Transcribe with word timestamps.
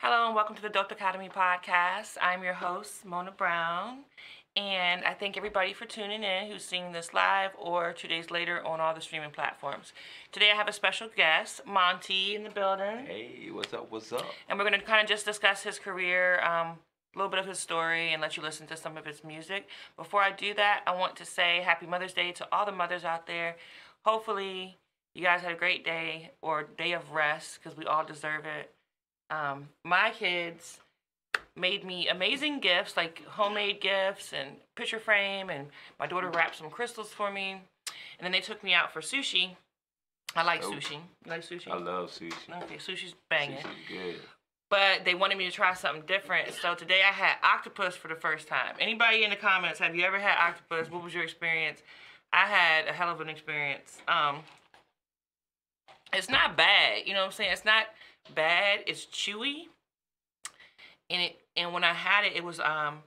Hello 0.00 0.26
and 0.26 0.34
welcome 0.34 0.56
to 0.56 0.62
the 0.62 0.68
Dope 0.68 0.88
Dichotomy 0.88 1.28
podcast. 1.28 2.16
I'm 2.22 2.42
your 2.42 2.54
host, 2.54 3.04
Mona 3.04 3.30
Brown, 3.30 3.98
and 4.56 5.04
I 5.04 5.12
thank 5.12 5.36
everybody 5.36 5.72
for 5.74 5.84
tuning 5.84 6.22
in 6.22 6.50
who's 6.50 6.64
seeing 6.64 6.92
this 6.92 7.12
live 7.12 7.50
or 7.58 7.92
two 7.92 8.08
days 8.08 8.30
later 8.30 8.64
on 8.66 8.80
all 8.80 8.94
the 8.94 9.00
streaming 9.02 9.30
platforms. 9.30 9.92
Today 10.32 10.50
I 10.52 10.56
have 10.56 10.68
a 10.68 10.72
special 10.72 11.08
guest, 11.14 11.60
Mon-T, 11.66 12.34
in 12.34 12.44
the 12.44 12.50
building, 12.50 13.04
Hey, 13.06 13.48
what's 13.52 13.74
up? 13.74 13.90
What's 13.90 14.12
up? 14.12 14.24
and 14.48 14.58
we're 14.58 14.66
going 14.68 14.80
to 14.80 14.86
kind 14.86 15.02
of 15.02 15.08
just 15.08 15.26
discuss 15.26 15.62
his 15.62 15.78
career, 15.78 16.40
um, 16.42 16.78
a 17.14 17.18
little 17.18 17.30
bit 17.30 17.40
of 17.40 17.46
his 17.46 17.58
story, 17.58 18.12
and 18.12 18.22
let 18.22 18.36
you 18.36 18.42
listen 18.42 18.66
to 18.68 18.76
some 18.76 18.96
of 18.96 19.04
his 19.04 19.22
music. 19.22 19.68
Before 19.96 20.22
I 20.22 20.32
do 20.32 20.54
that, 20.54 20.82
I 20.86 20.94
want 20.94 21.16
to 21.16 21.26
say 21.26 21.60
Happy 21.60 21.86
Mother's 21.86 22.14
Day 22.14 22.32
to 22.32 22.48
all 22.52 22.64
the 22.64 22.72
mothers 22.72 23.04
out 23.04 23.26
there. 23.26 23.56
Hopefully, 24.06 24.78
you 25.14 25.22
guys 25.24 25.42
had 25.42 25.52
a 25.52 25.56
great 25.56 25.84
day 25.84 26.30
or 26.40 26.62
day 26.62 26.92
of 26.92 27.10
rest 27.10 27.58
because 27.62 27.76
we 27.76 27.84
all 27.84 28.04
deserve 28.06 28.46
it. 28.46 28.70
Um, 29.30 29.68
my 29.84 30.10
kids 30.18 30.80
made 31.56 31.84
me 31.84 32.08
amazing 32.08 32.60
gifts, 32.60 32.96
like 32.96 33.24
homemade 33.26 33.80
gifts 33.80 34.32
and 34.32 34.50
picture 34.76 34.98
frame, 34.98 35.50
and 35.50 35.68
my 35.98 36.06
daughter 36.06 36.28
wrapped 36.30 36.56
some 36.56 36.70
crystals 36.70 37.08
for 37.10 37.30
me. 37.30 37.52
And 37.52 38.24
then 38.24 38.32
they 38.32 38.40
took 38.40 38.62
me 38.62 38.74
out 38.74 38.92
for 38.92 39.00
sushi. 39.00 39.56
I 40.36 40.42
like 40.42 40.62
Oh. 40.64 40.70
sushi. 40.72 40.92
You 40.92 41.00
like 41.30 41.42
sushi? 41.42 41.68
I 41.70 41.76
love 41.76 42.10
sushi. 42.10 42.62
Okay, 42.64 42.76
sushi's 42.76 43.14
banging. 43.28 43.58
Sushi's 43.58 43.88
good. 43.88 44.20
But 44.68 45.04
they 45.04 45.14
wanted 45.16 45.36
me 45.38 45.46
to 45.46 45.50
try 45.50 45.74
something 45.74 46.06
different. 46.06 46.52
So 46.54 46.74
today 46.76 47.00
I 47.02 47.12
had 47.12 47.36
octopus 47.42 47.96
for 47.96 48.06
the 48.06 48.14
first 48.14 48.46
time. 48.46 48.76
Anybody 48.78 49.24
in 49.24 49.30
the 49.30 49.36
comments, 49.36 49.80
have 49.80 49.96
you 49.96 50.04
ever 50.04 50.18
had 50.20 50.38
octopus? 50.38 50.88
What 50.90 51.02
was 51.02 51.12
your 51.12 51.24
experience? 51.24 51.82
I 52.32 52.46
had 52.46 52.86
a 52.86 52.92
hell 52.92 53.10
of 53.10 53.20
an 53.20 53.28
experience. 53.28 53.98
Um, 54.06 54.44
it's 56.12 56.28
not 56.28 56.56
bad, 56.56 57.06
you 57.06 57.14
know 57.14 57.20
what 57.20 57.26
I'm 57.26 57.32
saying? 57.32 57.52
It's 57.52 57.64
not 57.64 57.86
bad. 58.34 58.80
It's 58.86 59.06
chewy. 59.06 59.68
And 61.08 61.22
it 61.22 61.40
and 61.56 61.72
when 61.72 61.84
I 61.84 61.92
had 61.92 62.24
it, 62.24 62.36
it 62.36 62.44
was 62.44 62.60
um 62.60 62.98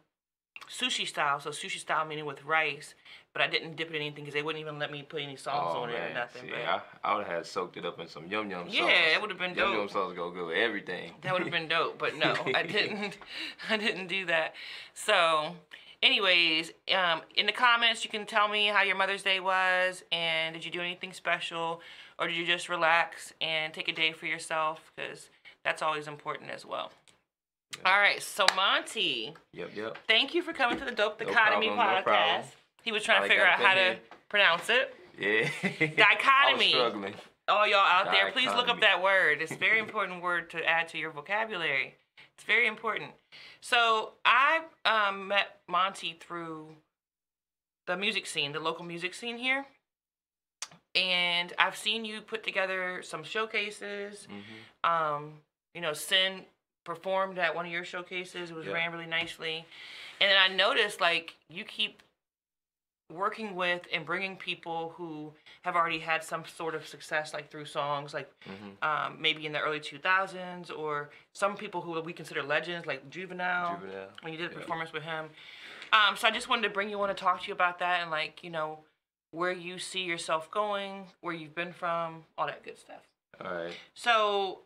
sushi 0.70 1.08
style. 1.08 1.40
So 1.40 1.50
sushi 1.50 1.80
style 1.80 2.06
meaning 2.06 2.26
with 2.26 2.44
rice. 2.44 2.96
But 3.34 3.42
I 3.42 3.48
didn't 3.48 3.78
dip 3.78 3.90
it 3.90 3.96
in 3.96 4.02
anything 4.04 4.26
because 4.26 4.36
they 4.36 4.44
wouldn't 4.44 4.62
even 4.62 4.78
let 4.78 4.92
me 4.92 5.02
put 5.02 5.20
any 5.24 5.36
sauce 5.38 5.74
oh 5.76 5.82
on 5.82 5.90
it 5.90 5.96
or 5.96 6.14
nothing. 6.14 6.52
But 6.52 6.60
I, 6.60 6.82
I 7.04 7.16
would 7.16 7.26
have 7.26 7.38
had 7.38 7.46
soaked 7.48 7.78
it 7.78 7.86
up 7.86 8.00
in 8.00 8.08
some 8.08 8.28
yum 8.28 8.48
yum 8.48 8.68
sauce. 8.68 8.76
yeah, 8.76 9.16
it 9.16 9.22
would 9.22 9.32
have 9.32 9.40
been 9.40 9.56
dope. 9.56 9.70
Yum 9.70 9.78
yum 9.80 9.90
sauce 9.90 10.14
go 10.16 10.30
good 10.30 10.48
with 10.50 10.58
everything. 10.58 11.14
That 11.24 11.34
would 11.34 11.42
have 11.42 11.52
been 11.52 11.68
dope, 11.68 11.98
but 11.98 12.16
no, 12.16 12.36
I 12.54 12.62
didn't. 12.68 13.18
I 13.72 13.78
didn't 13.78 14.06
do 14.06 14.28
that. 14.28 14.54
So, 14.94 15.56
anyways, 16.04 16.72
um, 16.96 17.22
in 17.36 17.48
the 17.48 17.52
comments, 17.52 18.04
you 18.04 18.10
can 18.12 18.26
tell 18.28 18.48
me 18.48 18.68
how 18.68 18.84
your 18.84 18.96
Mother's 18.96 19.24
Day 19.24 19.40
was, 19.40 20.04
and 20.12 20.54
did 20.54 20.64
you 20.66 20.70
do 20.72 20.82
anything 20.82 21.14
special, 21.14 21.82
or 22.20 22.28
did 22.28 22.36
you 22.38 22.46
just 22.46 22.70
relax 22.70 23.34
and 23.42 23.74
take 23.74 23.88
a 23.88 23.94
day 23.94 24.12
for 24.12 24.28
yourself? 24.28 24.92
Because 24.96 25.30
that's 25.64 25.82
always 25.82 26.08
important 26.08 26.52
as 26.52 26.66
well. 26.66 26.92
All 27.86 27.98
right, 27.98 28.22
so 28.22 28.46
Mon-T, 28.56 29.34
Yep, 29.54 29.72
yep. 29.76 29.98
thank 30.08 30.36
you 30.36 30.44
for 30.44 30.54
coming 30.54 30.78
to 30.78 30.86
the 30.86 30.92
Dope 30.92 31.20
No 31.20 31.26
Dichotomy 31.26 31.70
problem, 31.70 31.98
podcast. 31.98 32.04
problem. 32.04 32.44
he 32.84 32.92
was 32.92 33.02
trying 33.04 33.20
I 33.24 33.24
to 33.24 33.30
figure 33.30 33.46
out 33.46 33.60
how 33.60 33.74
to 33.74 33.96
pronounce 34.30 34.70
it. 34.70 34.94
Yeah. 35.18 35.50
Dichotomy. 35.96 36.70
Struggling. 36.70 37.16
all 37.48 37.68
y'all 37.68 37.78
out 37.80 38.12
there, 38.12 38.32
please 38.32 38.48
look 38.54 38.68
up 38.68 38.82
that 38.82 39.02
word. 39.02 39.42
It's 39.42 39.52
a 39.52 39.56
very 39.58 39.80
important 39.80 40.22
word 40.22 40.50
to 40.52 40.64
add 40.64 40.88
to 40.90 40.98
your 41.00 41.10
vocabulary. 41.12 41.96
It's 42.38 42.46
very 42.46 42.68
important. 42.68 43.12
So 43.62 44.14
I 44.26 44.62
um, 44.86 45.28
met 45.28 45.60
Mon-T 45.68 46.18
through 46.20 46.76
the 47.86 47.96
music 47.98 48.26
scene, 48.26 48.52
the 48.52 48.60
local 48.60 48.86
music 48.86 49.14
scene 49.14 49.38
here. 49.38 49.66
And 50.96 51.54
I've 51.58 51.76
seen 51.78 52.06
you 52.06 52.22
put 52.22 52.44
together 52.44 53.02
some 53.04 53.24
showcases. 53.24 54.28
Mhm. 54.30 54.90
Um, 54.90 55.42
you 55.74 55.82
know, 55.82 55.94
Sin 55.94 56.46
performed 56.84 57.40
at 57.40 57.56
one 57.56 57.66
of 57.66 57.72
your 57.72 57.86
showcases. 57.86 58.52
It 58.52 58.56
was 58.56 58.68
Yeah. 58.68 58.74
ran 58.74 58.92
really 58.92 59.06
nicely. 59.06 59.66
And 60.20 60.30
then 60.32 60.38
I 60.38 60.48
noticed 60.50 61.02
like 61.02 61.36
you 61.50 61.64
keep 61.66 62.04
working 63.14 63.56
with 63.56 63.82
and 63.94 64.06
bringing 64.06 64.36
people 64.36 64.94
who 64.98 65.32
have 65.62 65.76
already 65.76 66.00
had 66.00 66.24
some 66.24 66.44
sort 66.46 66.74
of 66.76 66.86
success 66.88 67.34
like 67.34 67.50
through 67.52 67.66
songs 67.66 68.14
like 68.14 68.30
Mhm. 68.46 68.84
um, 68.84 69.22
maybe 69.22 69.46
in 69.46 69.52
the 69.54 69.60
early 69.62 69.80
2000s 69.80 70.70
or 70.72 71.10
some 71.34 71.56
people 71.56 71.80
who 71.82 72.00
we 72.02 72.12
consider 72.12 72.44
legends 72.44 72.86
like 72.86 73.10
juvenile, 73.10 73.78
Juvenile. 73.80 74.10
when 74.22 74.34
you 74.34 74.38
did 74.40 74.48
a 74.52 74.54
Yeah. 74.54 74.60
performance 74.60 74.92
with 74.92 75.04
him 75.04 75.30
um, 75.94 76.18
so 76.18 76.28
i 76.28 76.32
just 76.32 76.50
wanted 76.50 76.64
to 76.64 76.70
bring 76.70 76.90
you 76.90 77.00
on 77.02 77.08
to 77.08 77.14
talk 77.14 77.42
to 77.42 77.48
you 77.48 77.54
about 77.54 77.80
that 77.80 78.02
and 78.02 78.10
like 78.12 78.44
you 78.44 78.50
know 78.50 78.80
where 79.32 79.52
you 79.52 79.78
see 79.80 80.04
yourself 80.04 80.50
going 80.52 81.08
where 81.22 81.34
you've 81.34 81.56
been 81.56 81.72
from 81.74 82.26
all 82.38 82.48
that 82.48 82.64
good 82.64 82.78
stuff 82.78 83.02
All 83.40 83.54
right. 83.54 83.74
so 83.94 84.62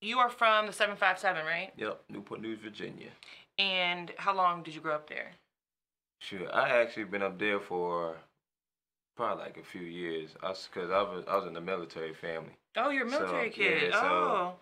you 0.00 0.18
are 0.18 0.28
from 0.30 0.66
the 0.66 0.72
757 0.72 1.44
right 1.46 1.72
Yep. 1.76 2.04
Newport 2.08 2.40
News, 2.40 2.58
Virginia. 2.60 3.10
and 3.58 4.12
how 4.18 4.34
long 4.34 4.62
did 4.62 4.74
you 4.74 4.80
grow 4.80 4.94
up 4.94 5.08
there 5.08 5.32
Sure. 6.20 6.52
I 6.54 6.80
actually 6.82 7.04
been 7.04 7.22
up 7.22 7.38
there 7.38 7.60
for 7.60 8.16
probably 9.16 9.44
like 9.44 9.56
a 9.58 9.62
few 9.62 9.82
years. 9.82 10.30
Us, 10.42 10.68
cause 10.72 10.90
I 10.90 11.02
was 11.02 11.24
I 11.28 11.36
was 11.36 11.46
in 11.46 11.54
the 11.54 11.60
military 11.60 12.14
family. 12.14 12.52
oh 12.76 12.90
you're 12.90 13.06
a 13.06 13.10
So, 13.10 13.18
military 13.20 13.50
kid 13.50 13.82
yeah, 13.90 14.00
so- 14.00 14.06
oh 14.08 14.52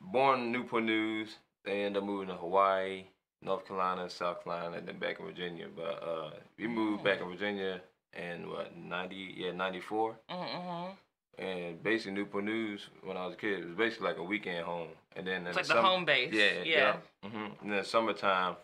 born 0.00 0.40
in 0.40 0.52
Newport 0.52 0.84
News. 0.84 1.36
They 1.64 1.82
ended 1.84 2.02
up 2.02 2.06
moving 2.06 2.28
to 2.28 2.34
Hawaii, 2.34 3.04
North 3.42 3.66
Carolina, 3.66 4.08
South 4.08 4.42
Carolina, 4.44 4.78
and 4.78 4.88
then 4.88 4.98
back 4.98 5.20
in 5.20 5.26
Virginia. 5.26 5.66
But 5.74 6.02
uh, 6.02 6.30
we 6.58 6.66
moved 6.66 7.04
back 7.04 7.20
in 7.20 7.28
Virginia 7.28 7.80
in 8.16 8.48
what 8.48 8.74
ninety? 8.76 9.34
Yeah, 9.36 9.52
ninety 9.52 9.80
four. 9.80 10.16
mm-hmm. 10.30 10.92
And 11.38 11.82
basically 11.82 12.12
Newport 12.12 12.44
News 12.44 12.88
when 13.02 13.16
I 13.16 13.24
was 13.26 13.34
a 13.34 13.36
kid 13.38 13.60
it 13.60 13.66
was 13.66 13.74
basically 13.76 14.08
like 14.08 14.18
a 14.18 14.22
weekend 14.22 14.64
home. 14.64 14.88
And 15.16 15.26
then 15.26 15.46
it's 15.46 15.56
like 15.56 15.66
the 15.66 15.74
the 15.74 15.82
home 15.82 16.04
base 16.04 16.32
Yeah, 16.32 16.62
yeah, 16.64 16.96
yeah. 17.22 17.28
hmm 17.28 17.46
And 17.62 17.72
then 17.72 17.84
summertime, 17.84 18.56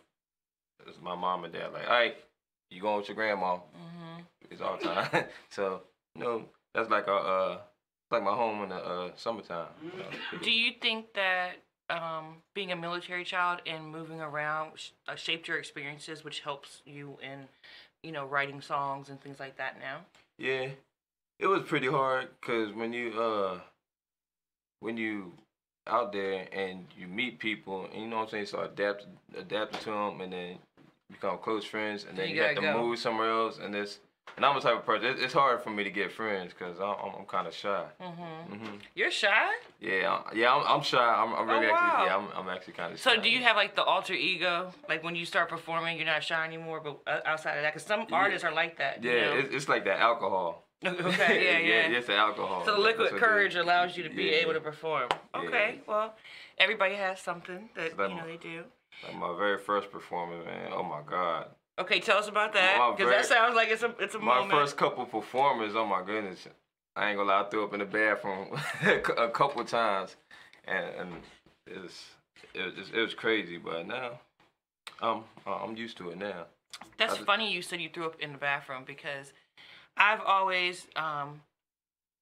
it 0.81 0.87
was 0.87 0.97
my 1.03 1.15
mom 1.15 1.45
and 1.45 1.53
dad 1.53 1.73
like, 1.73 1.85
all 1.87 1.91
right, 1.93 2.17
you 2.71 2.81
going 2.81 2.99
with 2.99 3.09
your 3.09 3.17
grandma? 3.17 3.57
Mm-hmm. 3.57 4.23
It's 4.51 4.61
all 4.61 4.79
time. 4.79 5.25
so 5.51 5.83
you 6.15 6.23
know 6.23 6.45
that's 6.75 6.91
like 6.91 7.07
a 7.07 7.15
uh, 7.15 7.59
like 8.11 8.23
my 8.23 8.33
home 8.33 8.63
in 8.63 8.69
the 8.71 8.77
uh, 8.77 9.11
summertime. 9.17 9.69
you 9.83 9.99
know. 9.99 10.39
Do 10.43 10.51
you 10.51 10.73
think 10.81 11.13
that 11.15 11.57
um, 11.91 12.37
being 12.55 12.73
a 12.73 12.77
military 12.77 13.25
child 13.25 13.61
and 13.67 13.89
moving 13.89 14.21
around 14.21 14.73
sh- 14.77 14.91
uh, 15.09 15.15
shaped 15.15 15.49
your 15.49 15.59
experiences, 15.59 16.25
which 16.25 16.41
helps 16.41 16.83
you 16.85 17.19
in, 17.23 17.47
you 18.03 18.13
know, 18.13 18.27
writing 18.27 18.61
songs 18.61 19.09
and 19.09 19.21
things 19.21 19.41
like 19.41 19.57
that 19.59 19.79
now? 19.81 20.01
Yeah, 20.39 20.69
it 21.39 21.47
was 21.47 21.63
pretty 21.63 21.87
hard 21.87 22.29
because 22.41 22.75
when 22.75 22.93
you 22.93 23.13
uh 23.21 23.61
when 24.81 24.97
you 24.97 25.33
out 25.87 26.13
there 26.13 26.49
and 26.53 26.87
you 26.99 27.07
meet 27.07 27.39
people 27.39 27.87
and 27.93 28.03
you 28.03 28.09
know 28.09 28.17
what 28.17 28.25
I'm 28.25 28.31
saying, 28.31 28.47
so 28.47 28.61
adapt 28.61 29.07
adapt 29.37 29.81
to 29.83 29.91
them 29.91 30.21
and 30.21 30.33
then 30.33 30.59
become 31.11 31.39
close 31.39 31.65
friends 31.65 32.05
and 32.09 32.17
then 32.17 32.29
You 32.29 32.37
you, 32.37 32.43
have 32.43 32.57
to 32.57 32.61
go. 32.61 32.83
move 32.83 32.99
somewhere 32.99 33.31
else 33.31 33.59
and 33.59 33.73
this. 33.73 33.99
And 34.37 34.45
I'm 34.45 34.55
the 34.57 34.61
type 34.61 34.77
of 34.77 34.85
person. 34.85 35.07
it- 35.07 35.21
It's 35.23 35.33
hard 35.33 35.63
for 35.63 35.71
me 35.71 35.83
to 35.85 35.91
get 35.91 36.13
friends 36.13 36.53
because 36.53 36.79
I'm, 36.79 36.97
I'm, 37.03 37.15
I'm 37.21 37.25
kind 37.27 37.47
of 37.47 37.55
shy. 37.55 37.85
Mm-hmm. 38.03 38.55
hmm 38.55 38.75
You're 38.95 39.11
shy. 39.11 39.51
Yeah, 39.81 40.19
I- 40.27 40.35
yeah, 40.35 40.55
I'm, 40.55 40.63
I'm 40.67 40.83
shy. 40.83 40.99
I'm, 40.99 41.33
I'm 41.35 41.49
really 41.49 41.67
Oh, 41.67 41.71
wow. 41.73 41.79
actually, 41.79 42.07
yeah, 42.07 42.17
I'm, 42.17 42.29
I'm 42.49 42.49
actually 42.55 42.73
kind 42.75 42.93
of 42.93 42.99
shy. 42.99 43.15
So 43.15 43.21
do 43.23 43.31
you 43.31 43.43
have 43.45 43.57
like 43.57 43.77
the 43.77 43.85
alter 43.85 44.13
ego? 44.15 44.73
Like 44.89 45.03
when 45.05 45.15
you 45.17 45.25
start 45.25 45.49
performing, 45.49 45.97
you're 45.97 46.07
not 46.07 46.23
shy 46.25 46.45
anymore, 46.45 46.81
but 46.83 46.99
uh, 47.07 47.21
outside 47.25 47.57
of 47.57 47.63
that, 47.63 47.73
because 47.73 47.87
some 47.87 48.01
Yeah. 48.11 48.17
artists 48.17 48.45
are 48.45 48.53
like 48.53 48.77
that. 48.79 49.03
you 49.03 49.11
Yeah, 49.11 49.21
know? 49.27 49.39
it's, 49.39 49.55
it's 49.55 49.69
like 49.69 49.85
that 49.85 50.01
alcohol. 50.01 50.65
okay. 50.85 51.45
Yeah. 51.45 51.59
Yeah. 51.59 51.89
yeah, 51.89 51.97
it's 51.99 52.09
the 52.09 52.17
alcohol. 52.17 52.65
So 52.67 52.75
the 52.75 52.81
liquid 52.81 53.13
courage 53.17 53.55
allows 53.55 53.97
you 53.97 54.03
to 54.03 54.11
be 54.11 54.25
Yeah. 54.25 54.43
able 54.43 54.53
to 54.55 54.61
perform. 54.61 55.09
Yeah. 55.35 55.41
Okay. 55.43 55.81
Well, 55.87 56.15
everybody 56.59 56.97
has 56.97 57.21
something 57.21 57.71
that 57.77 57.87
It's 57.87 57.95
you 57.97 58.09
know 58.09 58.27
they 58.27 58.37
do. 58.37 58.65
Like 59.05 59.17
my 59.17 59.37
very 59.37 59.59
first 59.59 59.91
performance, 59.91 60.45
man. 60.45 60.73
Oh 60.73 60.83
my 60.83 61.01
god. 61.09 61.49
Okay, 61.79 62.01
tell 62.01 62.19
us 62.19 62.29
about 62.29 62.55
that 62.55 62.95
because 62.97 63.11
that 63.13 63.27
sounds 63.27 63.55
like 63.55 63.69
it's 63.69 63.83
a 63.83 63.95
it's 64.01 64.15
a 64.15 64.19
My 64.19 64.37
moment. 64.41 64.53
first 64.53 64.77
couple 64.77 65.05
performers, 65.05 65.75
oh 65.77 65.87
my 65.87 66.03
goodness. 66.05 66.47
I 66.97 67.11
ain't 67.11 67.19
gonna 67.19 67.29
lie, 67.29 67.43
I 67.43 67.45
threw 67.51 67.65
up 67.65 67.75
in 67.75 67.81
the 67.81 67.85
bathroom 67.85 68.59
a 69.19 69.29
couple 69.29 69.63
times, 69.65 70.17
and, 70.67 70.87
and 70.99 71.13
it 71.67 71.83
was 71.83 72.05
it 72.55 72.77
was 72.77 72.91
it 72.95 73.01
was 73.01 73.13
crazy. 73.15 73.59
But 73.59 73.87
now, 73.87 74.21
um, 75.03 75.25
I'm 75.47 75.77
used 75.77 75.99
to 75.99 76.11
it 76.11 76.19
now. 76.19 76.47
That's 76.99 77.15
just- 77.15 77.27
funny 77.27 77.53
you 77.53 77.61
said 77.61 77.81
you 77.83 77.91
threw 77.93 78.07
up 78.07 78.19
in 78.21 78.33
the 78.33 78.39
bathroom 78.39 78.85
because 78.87 79.33
I've 79.99 80.21
always, 80.23 80.87
um, 80.97 81.43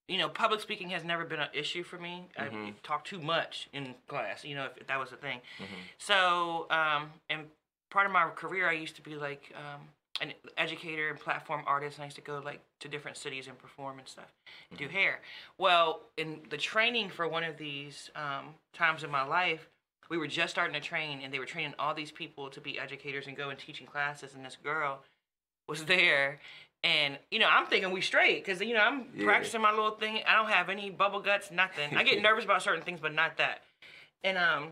you 0.09 0.19
know, 0.19 0.29
public 0.29 0.61
speaking 0.61 0.91
has 0.91 1.05
never 1.05 1.25
been 1.25 1.41
an 1.41 1.49
issue 1.53 1.83
for 1.83 1.99
me. 1.99 2.29
I 2.37 2.49
Mhm. 2.49 2.75
talk 2.83 3.05
too 3.05 3.21
much 3.21 3.69
in 3.73 3.95
class, 4.07 4.45
you 4.45 4.55
know, 4.55 4.67
if, 4.67 4.87
that 4.87 4.99
was 4.99 5.13
a 5.13 5.17
thing. 5.17 5.41
Mhm. 5.59 5.89
So, 5.99 6.67
um, 6.71 7.13
and 7.31 7.51
part 7.91 8.07
of 8.07 8.13
my 8.13 8.29
career, 8.31 8.69
I 8.69 8.73
used 8.73 8.97
to 8.97 9.03
be 9.03 9.15
like 9.17 9.53
um, 9.57 9.89
an 10.21 10.35
educator 10.57 11.09
and 11.09 11.19
platform 11.19 11.65
artist, 11.67 11.97
and 11.97 12.03
I 12.03 12.07
used 12.07 12.17
to 12.17 12.23
go 12.23 12.39
like 12.39 12.61
to 12.81 12.89
different 12.89 13.17
cities 13.17 13.49
and 13.49 13.59
perform 13.59 13.99
and 13.99 14.07
stuff, 14.07 14.33
and 14.71 14.79
do 14.79 14.89
hair. 14.89 15.23
Well, 15.59 16.03
in 16.17 16.47
the 16.51 16.59
training 16.59 17.11
for 17.11 17.27
one 17.27 17.43
of 17.45 17.57
these 17.57 18.11
um, 18.15 18.55
times 18.73 19.05
in 19.05 19.11
my 19.11 19.23
life, 19.25 19.69
we 20.11 20.19
were 20.19 20.29
just 20.29 20.51
starting 20.53 20.75
to 20.75 20.81
train, 20.87 21.23
and 21.23 21.33
they 21.33 21.39
were 21.39 21.47
training 21.47 21.75
all 21.79 21.95
these 21.95 22.13
people 22.13 22.51
to 22.51 22.61
be 22.61 22.79
educators 22.79 23.27
and 23.27 23.37
go 23.37 23.49
and 23.49 23.59
teaching 23.59 23.87
classes, 23.87 24.35
and 24.35 24.45
this 24.45 24.57
girl 24.57 25.03
was 25.67 25.85
there. 25.87 26.41
And 26.85 27.19
you 27.31 27.39
know, 27.39 27.49
I'm 27.51 27.67
thinking 27.67 27.91
we 27.93 28.03
straight 28.03 28.45
because 28.45 28.61
you 28.61 28.75
know 28.75 28.81
I'm 28.81 29.07
Yeah. 29.17 29.25
practicing 29.25 29.61
my 29.63 29.71
little 29.71 29.93
thing. 29.93 30.21
I 30.29 30.37
don't 30.37 30.51
have 30.51 30.69
any 30.69 30.91
bubble 30.91 31.21
guts, 31.21 31.51
nothing. 31.51 31.97
I 31.97 32.05
get 32.05 32.21
nervous 32.29 32.45
about 32.45 32.63
certain 32.63 32.83
things, 32.85 33.01
but 33.01 33.15
not 33.15 33.39
that. 33.39 33.63
And 34.23 34.37
um, 34.37 34.69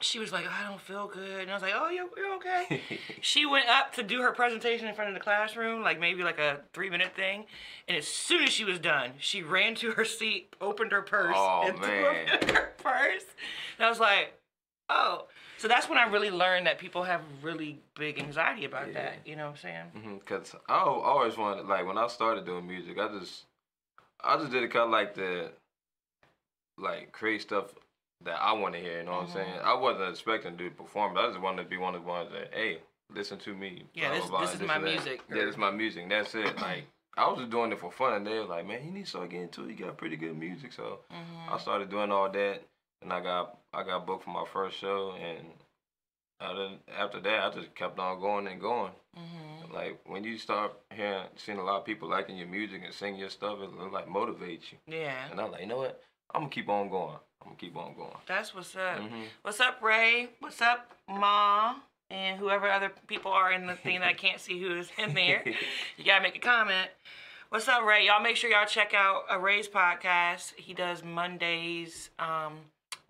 she 0.00 0.18
was 0.18 0.32
like, 0.32 0.46
I 0.46 0.66
don't 0.68 0.80
feel 0.80 1.06
good. 1.06 1.40
And 1.42 1.50
I 1.50 1.54
was 1.54 1.62
like, 1.62 1.72
oh, 1.74 1.88
you're, 1.90 2.08
you're 2.16 2.34
okay. 2.36 2.80
she 3.20 3.44
went 3.46 3.68
up 3.68 3.92
to 3.94 4.02
do 4.02 4.22
her 4.22 4.32
presentation 4.32 4.88
in 4.88 4.94
front 4.94 5.08
of 5.08 5.14
the 5.14 5.20
classroom, 5.20 5.82
like 5.82 6.00
maybe 6.00 6.22
like 6.22 6.38
a 6.38 6.60
three 6.72 6.88
minute 6.90 7.14
thing. 7.14 7.44
And 7.86 7.96
as 7.98 8.08
soon 8.08 8.42
as 8.42 8.50
she 8.50 8.64
was 8.64 8.78
done, 8.78 9.12
she 9.18 9.42
ran 9.42 9.74
to 9.76 9.90
her 9.92 10.04
seat, 10.06 10.54
opened 10.60 10.92
her 10.92 11.02
purse, 11.02 11.36
Oh, 11.38 11.64
and 11.68 11.76
threw 11.78 11.86
man. 11.86 12.28
up 12.34 12.42
in 12.48 12.54
her 12.54 12.72
purse. 12.78 13.24
And 13.78 13.84
I 13.86 13.90
was 13.90 14.00
like, 14.00 14.32
oh. 14.88 15.26
So 15.58 15.68
that's 15.68 15.88
when 15.88 15.98
I 15.98 16.04
really 16.04 16.30
learned 16.30 16.66
that 16.66 16.78
people 16.78 17.04
have 17.04 17.22
really 17.42 17.80
big 17.96 18.18
anxiety 18.18 18.64
about 18.64 18.88
Yeah. 18.88 18.94
that. 18.94 19.14
You 19.26 19.36
know 19.36 19.44
what 19.50 19.64
I'm 19.64 19.90
saying? 19.94 20.18
Because 20.18 20.54
I 20.68 20.78
always 20.80 21.36
wanted, 21.36 21.66
like, 21.66 21.86
when 21.86 21.96
I 21.98 22.06
started 22.08 22.44
doing 22.44 22.66
music, 22.66 22.98
I 22.98 23.08
just, 23.18 23.44
I 24.22 24.36
just 24.36 24.50
did 24.50 24.62
it 24.62 24.68
kind 24.72 24.84
of 24.86 24.90
like 24.90 25.14
the, 25.14 25.52
like, 26.78 27.12
create 27.12 27.42
stuff 27.42 27.74
that 28.24 28.40
I 28.40 28.52
want 28.52 28.74
to 28.74 28.80
hear. 28.80 28.98
You 28.98 29.04
know 29.04 29.12
what 29.12 29.28
I'm 29.28 29.32
saying? 29.32 29.46
Mm-hmm. 29.58 29.68
I 29.68 29.74
wasn't 29.74 30.10
expecting 30.10 30.56
to 30.56 30.56
do 30.56 30.70
performance. 30.70 31.20
I 31.22 31.28
just 31.28 31.40
wanted 31.40 31.62
to 31.64 31.68
be 31.68 31.76
one 31.76 31.94
of 31.94 32.02
the 32.02 32.08
ones 32.08 32.30
that, 32.32 32.52
hey, 32.52 32.78
listen 33.12 33.38
to 33.40 33.54
me. 33.54 33.84
Yeah, 33.94 34.08
blah, 34.08 34.16
this- 34.18 34.28
blah, 34.28 34.38
blah, 34.38 34.46
this 34.50 34.60
is 34.60 34.66
my 34.66 34.78
music, 34.78 35.20
Yeah, 35.28 35.44
this 35.44 35.50
is 35.54 35.56
my 35.58 35.70
music. 35.70 36.08
That's 36.08 36.34
it. 36.34 36.56
Like, 36.60 36.84
I 37.16 37.28
was 37.28 37.38
just 37.38 37.50
doing 37.50 37.70
it 37.70 37.78
for 37.78 37.92
fun, 37.92 38.14
and 38.14 38.26
they 38.26 38.34
were 38.38 38.44
like, 38.44 38.66
man, 38.66 38.84
you 38.84 38.90
need 38.90 39.04
to 39.04 39.10
start 39.10 39.30
getting 39.30 39.44
into 39.44 39.64
it. 39.64 39.78
You 39.78 39.84
got 39.86 39.96
pretty 39.96 40.16
good 40.16 40.36
music, 40.36 40.72
so. 40.72 41.00
Mm-hmm. 41.12 41.54
I 41.54 41.58
started 41.58 41.88
doing 41.90 42.10
all 42.10 42.28
that, 42.28 42.62
and 43.04 43.12
I 43.12 43.20
got 43.20 43.58
I 43.72 43.84
got 43.84 44.06
booked 44.06 44.24
for 44.24 44.30
my 44.30 44.44
first 44.52 44.78
show, 44.78 45.12
and 45.12 45.46
other, 46.40 46.70
after 46.98 47.20
that, 47.20 47.40
I 47.40 47.50
just 47.50 47.74
kept 47.74 47.98
on 47.98 48.20
going 48.20 48.48
and 48.48 48.60
going. 48.60 48.92
Mm-hmm. 49.16 49.72
Like 49.72 50.00
when 50.06 50.24
you 50.24 50.36
start 50.38 50.72
hearing, 50.92 51.24
seeing 51.36 51.58
a 51.58 51.64
lot 51.64 51.78
of 51.78 51.84
people 51.84 52.08
liking 52.08 52.36
your 52.36 52.48
music 52.48 52.82
and 52.84 52.92
singing 52.92 53.20
your 53.20 53.30
stuff, 53.30 53.58
it, 53.60 53.70
it, 53.70 53.92
like 53.92 54.08
motivates 54.08 54.72
you. 54.72 54.78
Yeah. 54.86 55.30
And 55.30 55.40
I'm 55.40 55.52
like, 55.52 55.60
you 55.60 55.66
know 55.66 55.76
what? 55.76 56.02
I'm 56.34 56.42
gonna 56.42 56.50
keep 56.50 56.68
on 56.68 56.88
going. 56.88 57.16
I'm 57.42 57.48
gonna 57.48 57.56
keep 57.56 57.76
on 57.76 57.94
going. 57.94 58.16
That's 58.26 58.54
what's 58.54 58.74
up. 58.74 58.98
Mhm. 58.98 59.24
What's 59.42 59.60
up, 59.60 59.80
Ray? 59.82 60.30
What's 60.40 60.60
up, 60.60 60.90
Ma? 61.08 61.76
And 62.10 62.38
whoever 62.38 62.70
other 62.70 62.92
people 63.06 63.32
are 63.32 63.52
in 63.52 63.66
the 63.66 63.76
thing 63.76 64.00
that 64.00 64.08
I 64.08 64.12
can't 64.14 64.40
see 64.40 64.60
who 64.60 64.78
is 64.78 64.90
in 64.98 65.14
there. 65.14 65.42
you 65.96 66.04
gotta 66.04 66.22
make 66.22 66.36
a 66.36 66.40
comment. 66.40 66.90
What's 67.48 67.68
up, 67.68 67.84
Ray? 67.84 68.06
Y'all 68.06 68.20
make 68.20 68.36
sure 68.36 68.50
y'all 68.50 68.66
check 68.66 68.94
out 68.94 69.24
Ray's 69.40 69.68
podcast. 69.68 70.54
He 70.56 70.74
does 70.74 71.04
Mondays, 71.04 72.10
um, 72.18 72.58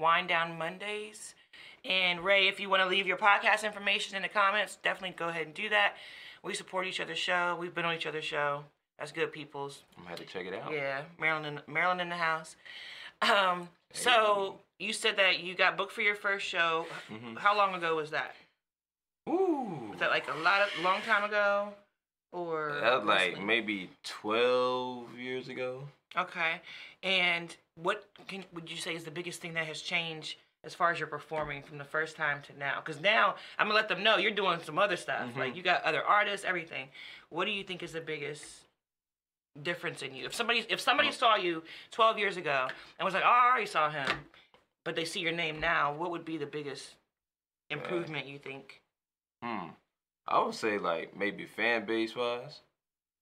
Wind 0.05 0.29
Down 0.29 0.59
Mondays. 0.59 1.35
And 1.83 2.21
Ray, 2.23 2.47
if 2.47 2.61
you 2.61 2.69
want 2.69 2.83
to 2.83 2.89
leave 2.89 3.07
your 3.07 3.17
podcast 3.17 3.65
information 3.65 4.17
in 4.17 4.23
the 4.23 4.29
comments, 4.29 4.77
definitely 4.83 5.17
go 5.17 5.29
ahead 5.29 5.47
and 5.47 5.55
do 5.55 5.71
that. 5.71 5.95
We 6.43 6.53
support 6.53 6.87
each 6.87 7.01
other's 7.01 7.19
show. 7.19 7.57
We've 7.59 7.75
been 7.75 7.87
on 7.87 7.95
each 7.95 8.05
other's 8.07 8.25
show. 8.25 8.65
That's 8.99 9.13
good, 9.13 9.33
peoples. 9.33 9.83
I'm 9.97 10.03
gonna 10.05 10.11
have 10.11 10.19
to 10.21 10.27
check 10.27 10.45
it 10.47 10.53
out. 10.55 10.71
Yeah, 10.73 11.03
Maryland, 11.19 11.63
in, 11.67 11.73
Maryland 11.73 12.03
in 12.03 12.11
the 12.11 12.17
house. 12.17 12.55
Um, 13.23 13.71
so 13.95 14.59
you 14.79 14.93
said 14.93 15.17
that 15.17 15.41
you 15.41 15.55
got 15.55 15.79
booked 15.79 15.93
for 15.93 16.03
your 16.03 16.15
first 16.15 16.47
show. 16.47 16.87
Mhm. 17.11 17.39
How 17.39 17.57
long 17.57 17.75
ago 17.75 17.97
was 17.97 18.11
that? 18.11 18.35
Ooh. 19.29 19.89
Was 19.91 20.01
that 20.01 20.11
like 20.11 20.29
a 20.29 20.35
lot 20.35 20.61
of 20.61 20.69
long 20.85 21.01
time 21.03 21.25
ago, 21.25 21.73
or 22.31 22.79
That 22.83 22.99
was 22.99 23.07
like 23.07 23.41
maybe 23.41 23.89
12 24.05 25.19
years 25.19 25.49
ago. 25.49 25.89
okay? 26.15 26.61
And 27.03 27.57
what 27.77 28.05
can 28.29 28.45
would 28.53 28.71
you 28.71 28.77
say 28.77 28.95
is 28.95 29.05
the 29.05 29.11
biggest 29.11 29.41
thing 29.41 29.55
that 29.55 29.67
has 29.67 29.81
changed 29.81 30.37
as 30.63 30.75
far 30.75 30.91
as 30.91 30.99
your 30.99 31.09
performing 31.09 31.63
from 31.63 31.79
the 31.79 31.85
first 31.85 32.17
time 32.17 32.41
to 32.43 32.59
now? 32.59 32.81
Because 32.85 33.01
now 33.01 33.35
I'm 33.59 33.67
gonna 33.67 33.77
let 33.77 33.89
them 33.89 34.03
know 34.03 34.17
you're 34.17 34.31
doing 34.31 34.61
some 34.65 34.79
other 34.79 34.97
stuff. 34.97 35.29
Mm-hmm. 35.29 35.39
Like 35.39 35.57
you 35.57 35.63
got 35.63 35.83
other 35.83 36.03
artists, 36.03 36.47
everything. 36.47 36.89
What 37.31 37.47
do 37.47 37.51
you 37.51 37.65
think 37.65 37.83
is 37.83 37.93
the 37.93 38.01
biggest 38.01 38.45
difference 39.63 40.03
in 40.03 40.15
you? 40.15 40.27
If 40.27 40.35
somebody 40.35 40.65
if 40.69 40.81
somebody 40.81 41.11
saw 41.11 41.37
you 41.37 41.63
12 41.91 42.19
years 42.19 42.37
ago 42.37 42.69
and 42.99 43.05
was 43.05 43.15
like, 43.15 43.25
oh, 43.25 43.29
I 43.29 43.51
already 43.51 43.67
saw 43.67 43.91
him, 43.91 44.09
but 44.85 44.97
they 44.97 45.05
see 45.05 45.21
your 45.21 45.33
name 45.33 45.61
now, 45.61 45.95
what 45.95 46.11
would 46.11 46.25
be 46.25 46.37
the 46.37 46.47
biggest 46.47 46.95
improvement 47.71 48.27
you 48.27 48.39
think? 48.39 48.83
Hmm. 49.43 49.69
I 50.27 50.43
would 50.43 50.55
say 50.55 50.79
like 50.79 51.17
maybe 51.17 51.45
fan 51.45 51.85
base 51.85 52.15
wise. 52.17 52.61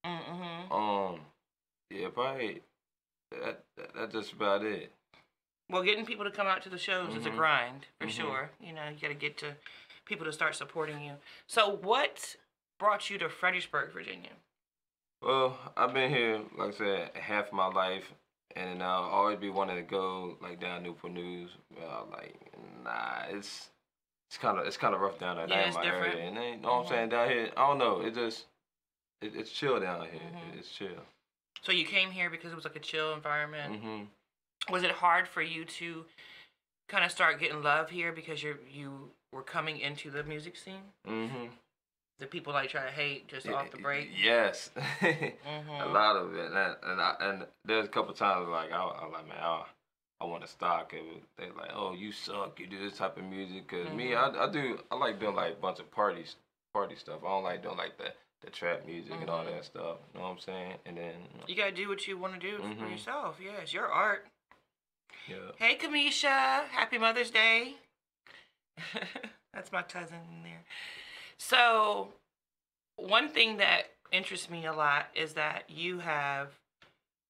Mm-hmm. 0.05 0.71
Um. 0.71 1.19
Yeah, 1.89 2.09
probably. 2.13 2.61
That, 3.41 3.63
that 3.77 3.89
that's 3.95 4.13
just 4.13 4.33
about 4.33 4.63
it. 4.63 4.91
Well, 5.69 5.83
getting 5.83 6.05
people 6.05 6.25
to 6.25 6.31
come 6.31 6.47
out 6.47 6.61
to 6.63 6.69
the 6.69 6.77
shows 6.77 7.15
is 7.15 7.25
a 7.25 7.29
Mhm. 7.31 7.37
grind 7.37 7.87
for 7.99 8.07
Mhm. 8.07 8.11
sure. 8.11 8.51
You 8.59 8.73
know, 8.73 8.87
you 8.89 8.99
got 8.99 9.07
to 9.07 9.13
get 9.13 9.37
to 9.39 9.55
people 10.05 10.25
to 10.25 10.33
start 10.33 10.55
supporting 10.55 11.01
you. 11.01 11.17
So, 11.47 11.69
what 11.69 12.35
brought 12.79 13.09
you 13.09 13.17
to 13.19 13.29
Fredericksburg, 13.29 13.91
Virginia? 13.91 14.31
Well, 15.21 15.57
I've 15.77 15.93
been 15.93 16.09
here, 16.11 16.41
like 16.57 16.73
I 16.75 16.77
said, 16.77 17.15
half 17.15 17.51
my 17.53 17.67
life, 17.67 18.11
and 18.55 18.83
I'll 18.83 19.03
always 19.03 19.39
be 19.39 19.49
wanting 19.49 19.77
to 19.77 19.81
go 19.81 20.37
like 20.41 20.59
down 20.59 20.83
Newport 20.83 21.13
News. 21.13 21.51
Well, 21.75 22.09
like, 22.11 22.35
nah, 22.83 23.23
it's 23.29 23.69
it's 24.29 24.37
kind 24.37 24.59
of 24.59 24.67
it's 24.67 24.77
kind 24.77 24.93
of 24.93 24.99
rough 24.99 25.17
down 25.19 25.37
there. 25.37 25.47
Yeah, 25.47 25.65
ain't 25.65 25.75
my 25.75 25.83
different. 25.83 26.13
area, 26.15 26.27
and 26.27 26.37
they, 26.37 26.49
you 26.51 26.57
know 26.57 26.73
what 26.73 26.77
Mhm. 26.77 26.81
I'm 26.81 26.87
saying 26.87 27.09
down 27.09 27.29
here. 27.29 27.51
I 27.55 27.67
don't 27.67 27.77
know. 27.77 28.01
It 28.01 28.13
just 28.13 28.47
it, 29.21 29.33
it's 29.35 29.51
chill 29.51 29.79
down 29.79 30.09
here. 30.09 30.19
Mhm. 30.19 30.57
It's 30.57 30.71
chill. 30.71 31.05
So 31.63 31.71
you 31.71 31.85
came 31.85 32.11
here 32.11 32.29
because 32.29 32.51
it 32.51 32.55
was 32.55 32.65
like 32.65 32.75
a 32.75 32.79
chill 32.79 33.13
environment. 33.13 33.81
hmm 33.81 34.01
Was 34.71 34.83
it 34.83 34.91
hard 34.91 35.27
for 35.27 35.41
you 35.41 35.65
to 35.65 36.05
kind 36.89 37.03
of 37.05 37.11
start 37.11 37.39
getting 37.39 37.63
love 37.63 37.89
here 37.89 38.11
because 38.11 38.43
you 38.43 38.57
you 38.69 39.11
were 39.31 39.43
coming 39.43 39.79
into 39.79 40.11
the 40.11 40.23
music 40.23 40.55
scene? 40.57 40.83
hmm 41.07 41.47
Did 42.19 42.29
people 42.29 42.53
like 42.53 42.69
try 42.69 42.83
to 42.85 42.91
hate 42.91 43.27
just 43.27 43.47
off 43.47 43.71
the 43.71 43.77
break? 43.77 44.09
Yes. 44.15 44.69
Mhm. 44.77 45.33
a 45.81 45.87
lot 45.87 46.15
of 46.15 46.35
it, 46.35 46.45
and 46.45 46.57
I, 46.57 46.73
and, 46.83 47.01
I, 47.01 47.15
and 47.19 47.45
there's 47.65 47.85
a 47.85 47.89
couple 47.89 48.13
times 48.13 48.47
like 48.49 48.71
I, 48.71 48.77
I 48.81 49.05
like 49.07 49.27
man, 49.27 49.37
I, 49.41 49.63
I 50.21 50.25
want 50.25 50.43
to 50.43 50.47
stop. 50.49 50.91
Cause 50.91 50.99
they 51.37 51.45
like, 51.57 51.71
oh, 51.73 51.93
you 51.93 52.11
suck. 52.11 52.59
You 52.59 52.67
do 52.67 52.79
this 52.79 52.97
type 52.97 53.17
of 53.17 53.23
music. 53.23 53.67
because 53.67 53.89
me, 53.91 54.11
Mm-hmm. 54.11 54.37
I, 54.37 54.43
I 54.45 54.49
do. 54.51 54.79
I 54.91 54.95
like 54.95 55.19
doing 55.19 55.35
like 55.35 55.53
a 55.53 55.61
bunch 55.61 55.79
of 55.79 55.89
parties, 55.91 56.35
party 56.73 56.95
stuff. 56.95 57.19
I 57.25 57.29
don't 57.29 57.43
like 57.43 57.63
doing 57.63 57.77
like 57.77 57.97
the 57.97 58.13
the 58.43 58.51
trap 58.51 58.85
music 58.85 59.13
and 59.19 59.29
all 59.29 59.43
Mhm. 59.43 59.51
that 59.51 59.65
stuff. 59.65 59.97
You 60.13 60.19
know 60.19 60.25
what 60.25 60.31
I'm 60.33 60.39
saying? 60.39 60.79
And 60.85 60.97
then 60.97 61.27
You 61.47 61.55
gotta 61.55 61.71
do 61.71 61.87
what 61.87 62.07
you 62.07 62.17
want 62.17 62.33
to 62.33 62.39
do 62.39 62.57
for 62.57 62.63
Mhm. 62.63 62.91
yourself. 62.91 63.39
Yeah, 63.39 63.53
it's 63.57 63.73
your 63.73 63.87
art. 63.91 64.27
yeah, 65.27 65.51
Hey, 65.57 65.77
Kamisha. 65.77 66.67
Happy 66.69 66.97
Mother's 66.97 67.31
Day. 67.31 67.77
That's 69.53 69.71
my 69.71 69.83
cousin 69.83 70.19
in 70.31 70.43
there. 70.43 70.63
So, 71.37 72.13
one 72.97 73.29
thing 73.29 73.57
that 73.57 73.91
interests 74.11 74.49
me 74.49 74.65
a 74.65 74.73
lot 74.73 75.09
is 75.15 75.33
that 75.35 75.69
you 75.69 75.99
have 75.99 76.59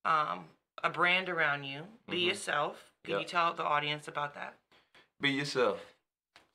um, 0.05 0.49
a 0.83 0.89
brand 0.89 1.29
around 1.29 1.63
you. 1.63 1.87
Be 2.09 2.17
Mhm. 2.21 2.27
yourself. 2.27 2.91
Can 3.05 3.19
you 3.19 3.25
tell 3.25 3.53
the 3.53 3.63
audience 3.63 4.07
about 4.09 4.33
that? 4.33 4.57
be 5.21 5.29
yourself. 5.29 5.79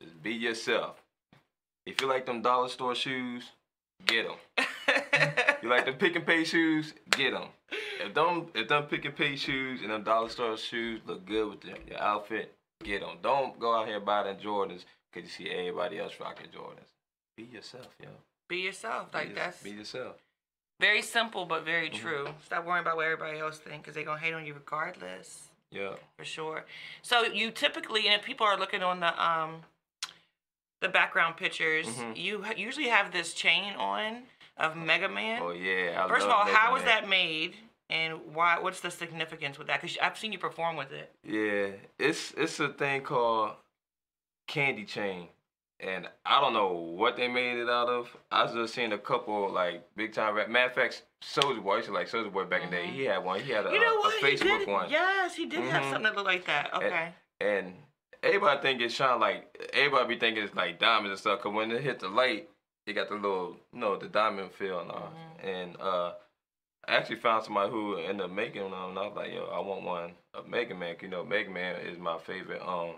Just 0.03 0.23
be 0.23 0.35
yourself. 0.35 1.03
If 1.87 2.01
you 2.03 2.07
like 2.07 2.27
them 2.27 2.43
dollar 2.43 2.69
store 2.69 2.95
shoes, 2.95 3.53
get 4.07 4.27
them. 4.27 4.37
You 5.61 5.69
like 5.69 5.87
the 5.87 5.93
pick 5.93 6.15
and 6.15 6.25
pay 6.25 6.45
shoes? 6.45 6.95
Get 7.11 7.33
them. 7.33 7.49
If 8.01 8.15
them 8.15 8.47
if 8.55 8.69
them 8.69 8.85
pick 8.85 9.05
and 9.05 9.17
pay 9.17 9.35
shoes 9.35 9.81
and 9.83 9.91
them 9.91 10.05
dollar 10.05 10.29
store 10.29 10.57
shoes 10.57 11.01
look 11.05 11.27
good 11.27 11.49
with 11.51 11.61
the, 11.63 11.75
your 11.89 12.01
outfit, 12.01 12.55
get 12.85 13.01
them. 13.01 13.17
Don't 13.23 13.59
go 13.59 13.75
out 13.75 13.87
here 13.89 13.97
and 13.97 14.05
buy 14.07 14.23
them 14.23 14.37
Jordans 14.37 14.85
because 15.13 15.29
you 15.29 15.47
see 15.47 15.51
everybody 15.51 15.99
else 15.99 16.13
rocking 16.21 16.47
Jordans. 16.47 16.93
Be 17.37 17.43
yourself, 17.43 17.89
yo. 18.01 18.09
Be 18.49 18.59
yourself. 18.59 19.11
Be 19.11 19.19
Like 19.19 19.27
yours- 19.31 19.37
that's 19.37 19.63
be 19.65 19.71
yourself. 19.71 20.17
very 20.81 21.03
simple 21.03 21.45
but 21.45 21.65
very 21.65 21.91
Mhm. 21.91 21.95
true. 22.01 22.29
Stop 22.47 22.65
worrying 22.65 22.83
about 22.83 22.97
what 22.97 23.07
everybody 23.07 23.41
else 23.41 23.59
thinks 23.59 23.79
because 23.83 23.95
they're 23.97 24.05
gonna 24.05 24.21
hate 24.21 24.35
on 24.35 24.47
you 24.47 24.55
regardless. 24.55 25.49
Yeah. 25.71 25.97
for 26.17 26.25
sure. 26.25 26.65
So 27.03 27.25
you 27.25 27.51
typically, 27.51 28.07
and 28.07 28.19
if 28.19 28.25
people 28.25 28.47
are 28.47 28.57
looking 28.57 28.83
on 28.83 29.01
the 29.01 29.23
um, 29.23 29.65
the 30.81 30.89
background 30.89 31.37
pictures, 31.37 31.87
Mhm. 31.87 32.17
you 32.17 32.45
usually 32.57 32.89
have 32.89 33.13
this 33.13 33.35
chain 33.35 33.75
on 33.75 34.25
of 34.57 34.77
Mega 34.77 35.09
Man. 35.09 35.41
Oh 35.43 35.51
yeah. 35.51 36.05
I 36.05 36.09
First 36.09 36.27
of 36.27 36.33
all, 36.33 36.45
Mega 36.45 36.57
how 36.57 36.73
was 36.73 36.83
that 36.85 37.09
made, 37.09 37.57
and 37.91 38.35
why? 38.35 38.59
What's 38.59 38.81
the 38.81 38.91
significance 38.91 39.59
with 39.59 39.67
that? 39.69 39.81
Because 39.81 39.97
I've 39.99 40.19
seen 40.19 40.33
you 40.33 40.39
perform 40.39 40.77
with 40.77 40.93
it. 40.93 41.13
Yeah, 41.25 41.71
it's 41.99 42.33
it's 42.33 42.59
a 42.61 42.69
thing 42.69 43.03
called 43.03 43.53
candy 44.47 44.85
chain, 44.85 45.29
and 45.81 46.09
I 46.25 46.41
don't 46.41 46.53
know 46.55 46.73
what 46.73 47.17
they 47.17 47.29
made 47.29 47.59
it 47.59 47.69
out 47.69 47.89
of. 47.89 48.17
I 48.33 48.45
was 48.45 48.53
just 48.53 48.75
seen 48.75 48.93
a 48.93 48.99
couple 48.99 49.49
like 49.51 49.83
big 49.97 50.13
time 50.13 50.35
rap. 50.35 50.49
Matter 50.49 50.67
of 50.69 50.75
fact, 50.75 51.03
Soulja 51.23 51.63
Boy, 51.63 51.75
I 51.75 51.77
used 51.77 51.89
to 51.89 51.95
like 51.95 52.09
Soulja 52.09 52.33
Boy 52.33 52.45
back 52.45 52.63
in 52.63 52.71
the 52.71 52.77
day. 52.77 52.87
He 52.87 53.05
had 53.05 53.19
one. 53.25 53.41
He 53.41 53.53
had 53.53 53.67
a, 53.67 53.71
You 53.73 53.81
know 53.81 54.01
a, 54.03 54.11
Facebook 54.13 54.59
did. 54.61 54.69
one, 54.69 54.91
Yes, 54.91 55.35
he 55.35 55.47
did 55.47 55.61
have 55.65 55.83
Mhm. 55.83 55.91
something 55.91 56.03
that 56.05 56.15
looked 56.17 56.27
like 56.29 56.45
that. 56.47 56.73
Okay. 56.75 57.13
and 57.41 57.81
everybody 58.23 58.61
think 58.61 58.81
it's 58.81 58.95
shine 58.95 59.21
like 59.21 59.69
everybody 59.73 60.15
be 60.15 60.21
thinking 60.21 60.45
it's 60.45 60.55
like 60.55 60.79
diamonds 60.79 61.11
and 61.11 61.19
stuff. 61.21 61.41
Cause 61.43 61.53
when 61.53 61.71
it 61.71 61.83
hit 61.83 62.01
the 62.01 62.09
light, 62.09 62.49
it 62.87 62.93
got 62.95 63.09
the 63.09 63.15
little 63.17 63.57
you 63.73 63.81
know 63.81 63.97
the 63.97 64.09
diamond 64.09 64.53
feel 64.53 64.81
and 64.81 64.91
all. 64.91 65.13
Mhm. 65.43 65.49
And 65.49 65.81
uh, 65.81 66.13
I 66.87 66.97
actually 66.97 67.17
found 67.17 67.45
somebody 67.45 67.71
who 67.71 67.97
ended 67.97 68.23
up 68.25 68.31
making 68.31 68.63
them, 68.63 68.73
and 68.73 68.99
I 68.99 69.07
was 69.07 69.17
like, 69.17 69.33
yo, 69.33 69.45
I 69.47 69.61
want 69.61 69.83
one 69.83 70.13
of 70.35 70.49
Mega 70.49 70.75
Man. 70.75 70.97
You 71.03 71.09
know, 71.09 71.25
Mega 71.25 71.51
Man 71.51 71.77
is 71.83 71.99
my 71.99 72.19
favorite 72.19 72.63
um 72.63 72.95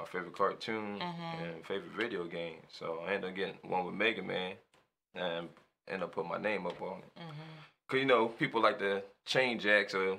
my 0.00 0.06
favorite 0.06 0.34
cartoon 0.36 0.98
Mhm. 1.00 1.42
and 1.44 1.66
favorite 1.66 1.92
video 1.96 2.24
game. 2.24 2.58
So 2.68 3.00
I 3.06 3.12
ended 3.14 3.30
up 3.30 3.36
getting 3.36 3.58
one 3.62 3.84
with 3.84 3.94
Mega 3.94 4.22
Man, 4.22 4.56
and 5.14 5.48
ended 5.88 6.04
up 6.04 6.12
putting 6.12 6.30
my 6.30 6.38
name 6.38 6.66
up 6.66 6.80
on 6.82 6.98
it. 6.98 7.12
hmm 7.16 7.30
Cause 7.86 7.98
you 8.00 8.06
know 8.06 8.28
people 8.28 8.62
like 8.62 8.78
to 8.78 9.02
chain 9.26 9.58
jack, 9.58 9.90
so 9.90 10.18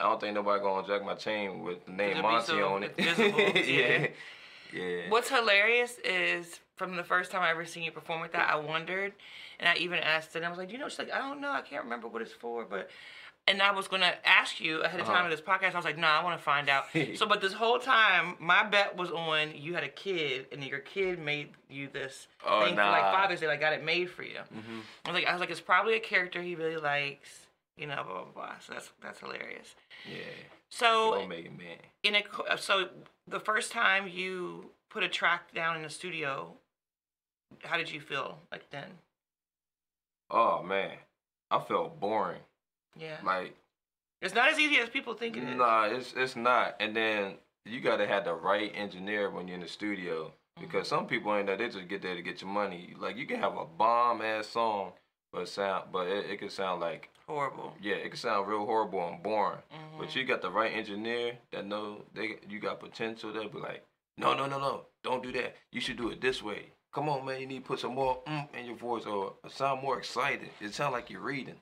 I 0.00 0.04
don't 0.04 0.20
think 0.20 0.34
nobody 0.34 0.62
gonna 0.62 0.86
jack 0.86 1.04
my 1.04 1.14
chain 1.14 1.62
with 1.62 1.84
the 1.86 1.92
name 1.92 2.10
it'd 2.12 2.22
Mon-T 2.22 2.46
so 2.46 2.68
on 2.74 2.82
it. 2.82 2.94
yeah. 3.68 4.06
Yeah. 4.72 5.02
What's 5.08 5.28
hilarious 5.30 5.98
is 6.04 6.58
from 6.76 6.96
the 6.96 7.04
first 7.04 7.30
time 7.30 7.42
I 7.42 7.50
ever 7.50 7.64
seen 7.64 7.84
you 7.84 7.92
perform 7.92 8.20
with 8.20 8.32
that, 8.32 8.50
I 8.50 8.56
wondered, 8.56 9.12
and 9.60 9.68
I 9.68 9.76
even 9.76 10.00
asked 10.00 10.30
it. 10.34 10.38
And 10.38 10.46
I 10.46 10.48
was 10.48 10.58
like, 10.58 10.72
you 10.72 10.78
know, 10.78 10.88
she's 10.88 10.98
like, 10.98 11.12
I 11.12 11.18
don't 11.18 11.40
know, 11.40 11.52
I 11.52 11.60
can't 11.60 11.84
remember 11.84 12.08
what 12.08 12.22
it's 12.22 12.32
for, 12.32 12.64
but. 12.64 12.90
And 13.46 13.60
I 13.60 13.72
was 13.72 13.88
gonna 13.88 14.14
ask 14.24 14.58
you 14.58 14.80
ahead 14.80 15.00
of 15.00 15.06
time 15.06 15.16
Uh-huh. 15.16 15.24
of 15.26 15.30
this 15.30 15.42
podcast. 15.42 15.74
I 15.74 15.76
was 15.76 15.84
like, 15.84 15.98
no, 15.98 16.06
I 16.06 16.24
want 16.24 16.38
to 16.38 16.42
find 16.42 16.70
out. 16.70 16.84
so, 17.16 17.26
but 17.26 17.42
this 17.42 17.52
whole 17.52 17.78
time, 17.78 18.36
my 18.40 18.64
bet 18.64 18.96
was 18.96 19.10
on 19.10 19.52
you 19.54 19.74
had 19.74 19.84
a 19.84 19.88
kid, 19.90 20.46
and 20.50 20.64
your 20.64 20.78
kid 20.78 21.18
made 21.18 21.50
you 21.68 21.88
this 21.92 22.26
Oh, 22.46 22.64
thing 22.64 22.74
for 22.74 22.80
like. 22.82 23.02
Father's 23.12 23.40
Day. 23.40 23.46
I 23.48 23.56
got 23.56 23.74
it 23.74 23.84
made 23.84 24.08
for 24.10 24.22
you. 24.22 24.38
hmm 24.50 24.80
I 25.04 25.10
was 25.10 25.14
like, 25.14 25.26
I 25.28 25.32
was 25.32 25.40
like, 25.40 25.50
it's 25.50 25.60
probably 25.60 25.94
a 25.94 26.00
character 26.00 26.40
he 26.40 26.54
really 26.54 26.78
likes, 26.78 27.43
you 27.76 27.86
know, 27.86 27.96
blah 28.04 28.22
blah 28.22 28.32
blah. 28.34 28.58
So 28.60 28.72
that's 28.74 28.90
that's 29.02 29.20
hilarious. 29.20 29.74
Yeah. 30.08 30.18
So 30.70 31.14
Don't 31.14 31.28
make 31.28 31.46
it 31.46 31.56
man. 31.58 31.76
in 32.02 32.16
a 32.16 32.56
so 32.58 32.88
the 33.28 33.40
first 33.40 33.72
time 33.72 34.08
you 34.08 34.70
put 34.90 35.02
a 35.02 35.08
track 35.08 35.52
down 35.54 35.76
in 35.76 35.82
the 35.82 35.90
studio, 35.90 36.54
how 37.64 37.76
did 37.76 37.90
you 37.90 38.00
feel 38.00 38.38
like 38.52 38.70
then? 38.70 38.86
Oh 40.30 40.62
man, 40.62 40.92
I 41.50 41.60
felt 41.60 42.00
boring. 42.00 42.40
Yeah, 42.96 43.16
Like 43.24 43.54
it's 44.22 44.34
not 44.34 44.48
as 44.48 44.58
easy 44.58 44.76
as 44.78 44.88
people 44.88 45.14
think 45.14 45.36
it 45.36 45.42
is. 45.42 45.56
Nah, 45.56 45.84
it's 45.86 46.14
it's 46.16 46.36
not. 46.36 46.76
And 46.80 46.94
then 46.96 47.34
you 47.64 47.80
gotta 47.80 48.06
have 48.06 48.24
the 48.24 48.34
right 48.34 48.70
engineer 48.74 49.30
when 49.30 49.48
you're 49.48 49.56
in 49.56 49.62
the 49.62 49.68
studio 49.68 50.32
Mm-hmm. 50.56 50.66
because 50.70 50.86
some 50.86 51.08
people 51.08 51.34
ain't 51.34 51.48
that 51.48 51.58
they 51.58 51.68
just 51.68 51.88
get 51.88 52.00
there 52.00 52.14
to 52.14 52.22
get 52.22 52.40
your 52.40 52.48
money. 52.48 52.94
Like 52.96 53.16
you 53.16 53.26
can 53.26 53.40
have 53.40 53.56
a 53.56 53.64
bomb 53.64 54.22
ass 54.22 54.46
song, 54.46 54.92
but 55.34 55.48
sound 55.48 55.86
but 55.92 56.06
it, 56.06 56.30
it 56.30 56.38
can 56.38 56.48
sound 56.50 56.80
like 56.80 57.10
Horrible. 57.26 57.72
yeah, 57.82 57.94
it 57.96 58.10
could 58.10 58.18
sound 58.20 58.46
real 58.48 58.64
horrible 58.64 59.06
and 59.08 59.22
boring. 59.22 59.58
Mhm. 59.72 59.98
But 59.98 60.14
you 60.14 60.24
got 60.24 60.42
the 60.42 60.50
right 60.50 60.72
engineer 60.72 61.38
that 61.52 61.66
know 61.66 62.02
they 62.14 62.36
you 62.48 62.60
got 62.60 62.80
potential. 62.80 63.32
They'll 63.32 63.48
be 63.48 63.58
like, 63.58 63.84
no, 64.18 64.34
no, 64.34 64.46
no, 64.46 64.58
no, 64.58 64.82
don't 65.02 65.22
do 65.22 65.32
that. 65.32 65.56
You 65.72 65.80
should 65.80 65.96
do 65.96 66.10
it 66.10 66.20
this 66.20 66.42
way. 66.42 66.66
Come 66.92 67.08
on, 67.08 67.24
man. 67.26 67.40
You 67.40 67.46
need 67.46 67.62
to 67.64 67.68
put 67.68 67.80
some 67.80 67.94
more 67.94 68.22
mm 68.26 68.46
in 68.54 68.66
your 68.66 68.76
voice 68.76 69.04
or 69.06 69.34
sound 69.48 69.82
more 69.82 69.98
excited. 69.98 70.50
It 70.60 70.74
sound 70.74 70.92
like 70.92 71.10
you're 71.10 71.20
reading. 71.20 71.56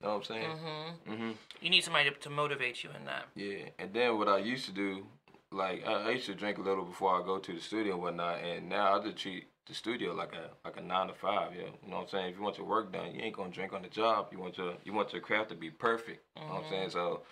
You 0.00 0.08
know 0.08 0.16
what 0.16 0.30
I'm 0.30 0.34
saying? 0.34 0.50
hmm 0.56 1.12
Mm-hmm. 1.12 1.30
You 1.60 1.70
need 1.70 1.84
somebody 1.84 2.10
to, 2.10 2.16
to 2.16 2.30
motivate 2.30 2.82
you 2.82 2.90
in 2.98 3.04
that. 3.04 3.26
Yeah, 3.36 3.68
and 3.78 3.92
then 3.94 4.18
what 4.18 4.28
I 4.28 4.38
used 4.38 4.64
to 4.66 4.72
do, 4.72 5.06
like 5.52 5.86
I, 5.86 5.92
I 5.92 6.10
used 6.10 6.26
to 6.26 6.34
drink 6.34 6.58
a 6.58 6.62
little 6.62 6.84
before 6.84 7.20
I 7.22 7.24
go 7.24 7.38
to 7.38 7.52
the 7.52 7.60
studio 7.60 7.92
and 7.94 8.02
whatnot, 8.02 8.40
and 8.42 8.68
now 8.68 8.98
I 8.98 9.04
just 9.04 9.18
treat 9.18 9.44
the 9.66 9.74
studio 9.74 10.12
like 10.14 10.32
a 10.34 10.50
like 10.64 10.76
a 10.76 10.82
nine 10.82 11.08
to 11.08 11.14
five. 11.14 11.52
Yeah, 11.54 11.66
you 11.84 11.90
know 11.90 11.96
what 11.98 12.02
I'm 12.04 12.08
saying. 12.08 12.30
If 12.30 12.36
you 12.36 12.42
want 12.42 12.58
your 12.58 12.66
work 12.66 12.92
done, 12.92 13.14
you 13.14 13.20
ain't 13.22 13.36
gonna 13.36 13.50
drink 13.50 13.72
on 13.72 13.82
the 13.82 13.88
job. 13.88 14.28
You 14.32 14.38
want 14.38 14.58
your 14.58 14.74
you 14.84 14.92
want 14.92 15.12
your 15.12 15.22
craft 15.22 15.50
to 15.50 15.54
be 15.54 15.70
perfect. 15.70 16.20
You 16.36 16.42
know 16.46 16.54
what 16.54 16.64
I'm 16.64 16.70
saying. 16.70 16.90
So 16.90 17.22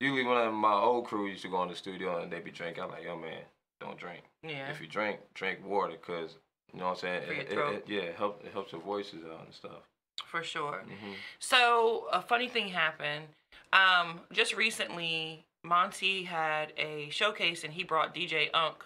usually 0.00 0.24
when 0.24 0.52
my 0.54 0.72
old 0.74 1.06
crew 1.06 1.26
used 1.26 1.42
to 1.42 1.48
go 1.48 1.62
in 1.62 1.68
the 1.68 1.76
studio 1.76 2.22
and 2.22 2.32
they 2.32 2.40
be 2.40 2.50
drinking, 2.50 2.82
I'm 2.84 2.90
like, 2.90 3.04
yo 3.04 3.16
man, 3.16 3.42
don't 3.80 3.98
drink. 3.98 4.22
Yeah. 4.42 4.70
If 4.70 4.80
you 4.80 4.86
drink, 4.86 5.20
drink 5.34 5.60
water, 5.64 5.96
cause 5.96 6.36
you 6.72 6.78
know 6.80 6.86
what 6.86 6.90
I'm 6.92 6.96
saying. 6.98 7.22
For 7.26 7.32
your 7.32 7.42
It, 7.42 7.50
it, 7.50 7.54
throat. 7.54 7.74
it- 7.74 7.84
yeah, 7.88 8.00
it 8.02 8.16
help 8.16 8.42
it 8.44 8.52
helps 8.52 8.72
your 8.72 8.82
voices 8.82 9.20
out 9.24 9.44
and 9.44 9.54
stuff. 9.54 9.82
For 10.26 10.42
sure. 10.42 10.82
hmm 10.86 11.12
So 11.38 12.06
a 12.12 12.20
funny 12.22 12.48
thing 12.48 12.68
happened. 12.68 13.24
Um, 13.72 14.20
just 14.32 14.54
recently, 14.54 15.44
Mon-T 15.62 16.24
had 16.24 16.72
a 16.76 17.08
showcase 17.10 17.64
and 17.64 17.72
he 17.72 17.82
brought 17.84 18.14
DJ 18.14 18.48
Unk 18.52 18.84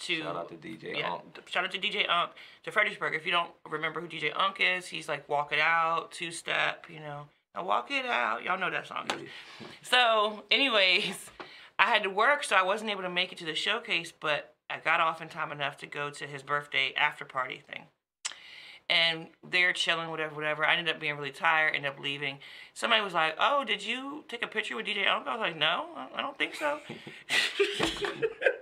to 0.00 0.22
Shout 0.22 0.36
out 0.36 0.48
to 0.48 0.54
DJ. 0.56 0.98
yeah, 0.98 1.12
Unk. 1.12 1.22
shout 1.48 1.64
out 1.64 1.70
to 1.72 1.78
DJ 1.78 2.08
Unk 2.08 2.30
to 2.64 2.70
Fredericksburg. 2.70 3.14
If 3.14 3.24
you 3.26 3.32
don't 3.32 3.50
remember 3.68 4.00
who 4.00 4.08
DJ 4.08 4.32
Unk 4.36 4.58
is, 4.60 4.86
he's 4.86 5.08
like 5.08 5.28
Walk 5.28 5.52
It 5.52 5.58
Out, 5.58 6.12
Two 6.12 6.30
Step, 6.30 6.86
you 6.88 7.00
know. 7.00 7.26
Now 7.54 7.64
Walk 7.64 7.90
It 7.90 8.04
Out. 8.06 8.42
Y'all 8.44 8.58
know 8.58 8.70
that 8.70 8.86
song. 8.86 9.08
So, 9.82 10.44
anyways, 10.50 11.30
I 11.78 11.84
had 11.86 12.02
to 12.02 12.10
work, 12.10 12.42
so 12.44 12.56
I 12.56 12.62
wasn't 12.62 12.90
able 12.90 13.02
to 13.02 13.10
make 13.10 13.30
it 13.32 13.38
to 13.38 13.44
the 13.46 13.54
showcase, 13.54 14.12
but 14.18 14.54
I 14.68 14.78
got 14.78 15.00
off 15.00 15.22
in 15.22 15.28
time 15.28 15.52
enough 15.52 15.76
to 15.78 15.86
go 15.86 16.10
to 16.10 16.26
his 16.26 16.42
birthday 16.42 16.92
after 16.96 17.24
party 17.24 17.62
thing. 17.70 17.84
And 18.88 19.28
they're 19.48 19.72
chilling, 19.72 20.10
whatever, 20.10 20.34
whatever. 20.34 20.64
I 20.64 20.76
ended 20.76 20.94
up 20.94 21.00
being 21.00 21.16
really 21.16 21.30
tired, 21.32 21.74
ended 21.74 21.90
up 21.90 21.98
leaving. 21.98 22.38
Somebody 22.72 23.02
was 23.02 23.14
like, 23.14 23.34
"Oh, 23.38 23.64
did 23.64 23.84
you 23.84 24.24
take 24.28 24.42
a 24.44 24.46
picture 24.46 24.76
with 24.76 24.86
DJ 24.86 25.08
Uncle?" 25.08 25.32
I 25.32 25.36
was 25.36 25.40
like, 25.40 25.56
"No, 25.56 25.86
I 26.14 26.20
don't 26.22 26.38
think 26.38 26.54
so." 26.54 26.78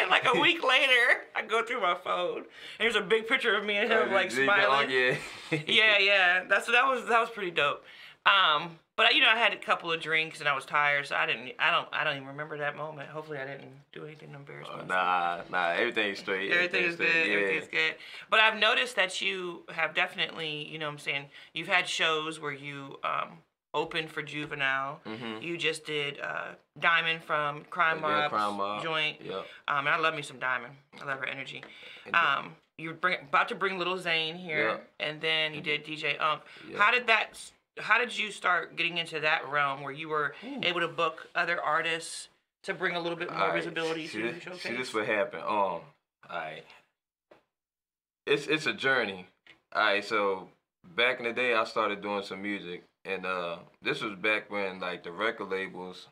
and 0.00 0.10
like 0.10 0.26
a 0.26 0.38
week 0.40 0.62
later, 0.64 1.22
I 1.34 1.42
go 1.42 1.64
through 1.64 1.80
my 1.80 1.94
phone, 1.94 2.38
and 2.38 2.44
there's 2.80 2.96
a 2.96 3.00
big 3.00 3.26
picture 3.26 3.56
of 3.56 3.64
me 3.64 3.76
and 3.76 3.90
him 3.90 4.12
like 4.12 4.30
smiling 4.30 4.90
yeah. 4.90 5.16
yeah, 5.66 5.98
yeah. 5.98 6.44
That's 6.48 6.66
that 6.66 6.86
was 6.86 7.06
that 7.08 7.20
was 7.20 7.30
pretty 7.30 7.50
dope. 7.50 7.84
Um, 8.26 8.78
but 8.96 9.14
you 9.14 9.20
know, 9.20 9.28
I 9.28 9.36
had 9.36 9.52
a 9.52 9.56
couple 9.56 9.92
of 9.92 10.00
drinks 10.00 10.40
and 10.40 10.48
I 10.48 10.54
was 10.54 10.64
tired, 10.64 11.06
so 11.06 11.14
I 11.14 11.24
didn't. 11.24 11.52
I 11.58 11.70
don't. 11.70 11.88
I 11.92 12.02
don't 12.02 12.16
even 12.16 12.28
remember 12.28 12.58
that 12.58 12.76
moment. 12.76 13.08
Hopefully, 13.08 13.38
I 13.38 13.46
didn't 13.46 13.70
do 13.92 14.04
anything 14.04 14.34
embarrassing. 14.34 14.74
Oh, 14.76 14.84
nah, 14.86 15.42
nah, 15.50 15.70
everything's 15.70 16.18
straight. 16.18 16.50
Everything 16.50 16.84
is 16.84 16.94
everything's 16.94 16.96
good. 16.96 17.22
straight, 17.22 17.42
Everything's 17.42 17.68
good. 17.68 17.94
But 18.28 18.40
I've 18.40 18.58
noticed 18.58 18.96
that 18.96 19.20
you 19.20 19.62
have 19.70 19.94
definitely, 19.94 20.66
you 20.68 20.78
know, 20.78 20.86
what 20.86 20.94
I'm 20.94 20.98
saying 20.98 21.26
you've 21.54 21.68
had 21.68 21.88
shows 21.88 22.40
where 22.40 22.52
you 22.52 22.98
um 23.04 23.38
opened 23.74 24.10
for 24.10 24.22
Juvenile. 24.22 25.00
Mhm. 25.04 25.42
You 25.42 25.56
just 25.56 25.84
did 25.84 26.20
uh, 26.20 26.54
Diamond 26.78 27.22
from 27.22 27.64
Crime 27.64 28.00
Mob 28.00 28.32
Mob. 28.32 28.82
joint. 28.82 29.20
Yep. 29.20 29.46
Um, 29.68 29.78
and 29.86 29.88
I 29.90 29.98
love 29.98 30.14
me 30.14 30.22
some 30.22 30.38
Diamond. 30.38 30.74
I 31.00 31.04
love 31.04 31.18
her 31.18 31.26
energy. 31.26 31.62
Um, 32.14 32.56
you 32.78 32.88
were 32.90 32.94
bring, 32.94 33.18
about 33.20 33.48
to 33.48 33.54
bring 33.54 33.78
Lil 33.78 33.98
Zane 33.98 34.36
here, 34.36 34.80
and 35.00 35.20
then 35.20 35.52
you 35.54 35.60
did 35.60 35.84
DJ 35.84 36.16
Unk. 36.20 36.42
Yeah. 36.68 36.78
How 36.78 36.90
did 36.90 37.06
that? 37.08 37.38
How 37.78 37.98
did 37.98 38.16
you 38.16 38.32
start 38.32 38.76
getting 38.76 38.98
into 38.98 39.20
that 39.20 39.48
realm 39.48 39.82
where 39.82 39.92
you 39.92 40.08
were 40.08 40.34
able 40.62 40.80
to 40.80 40.88
book 40.88 41.28
other 41.34 41.60
artists 41.62 42.28
to 42.64 42.74
bring 42.74 42.96
a 42.96 43.00
little 43.00 43.16
bit 43.18 43.30
more 43.30 43.40
Alright, 43.42 43.62
visibility 43.62 44.06
see 44.08 44.18
to 44.22 44.26
the 44.28 44.32
this, 44.32 44.42
showcase? 44.42 44.62
See 44.62 44.76
this 44.76 44.94
what 44.94 45.06
happened. 45.06 45.42
Um, 45.44 45.80
alright. 46.28 46.64
It's 48.26 48.46
it's 48.46 48.66
a 48.66 48.72
journey. 48.72 49.26
Alright, 49.74 50.04
so 50.04 50.48
back 50.84 51.18
in 51.20 51.24
the 51.26 51.32
day 51.32 51.54
I 51.54 51.64
started 51.64 52.02
doing 52.02 52.22
some 52.24 52.42
music 52.42 52.82
and 53.04 53.24
uh 53.26 53.56
this 53.82 54.02
was 54.02 54.14
back 54.16 54.50
when 54.50 54.80
like 54.80 55.02
the 55.02 55.12
record 55.12 55.48
labels 55.50 56.08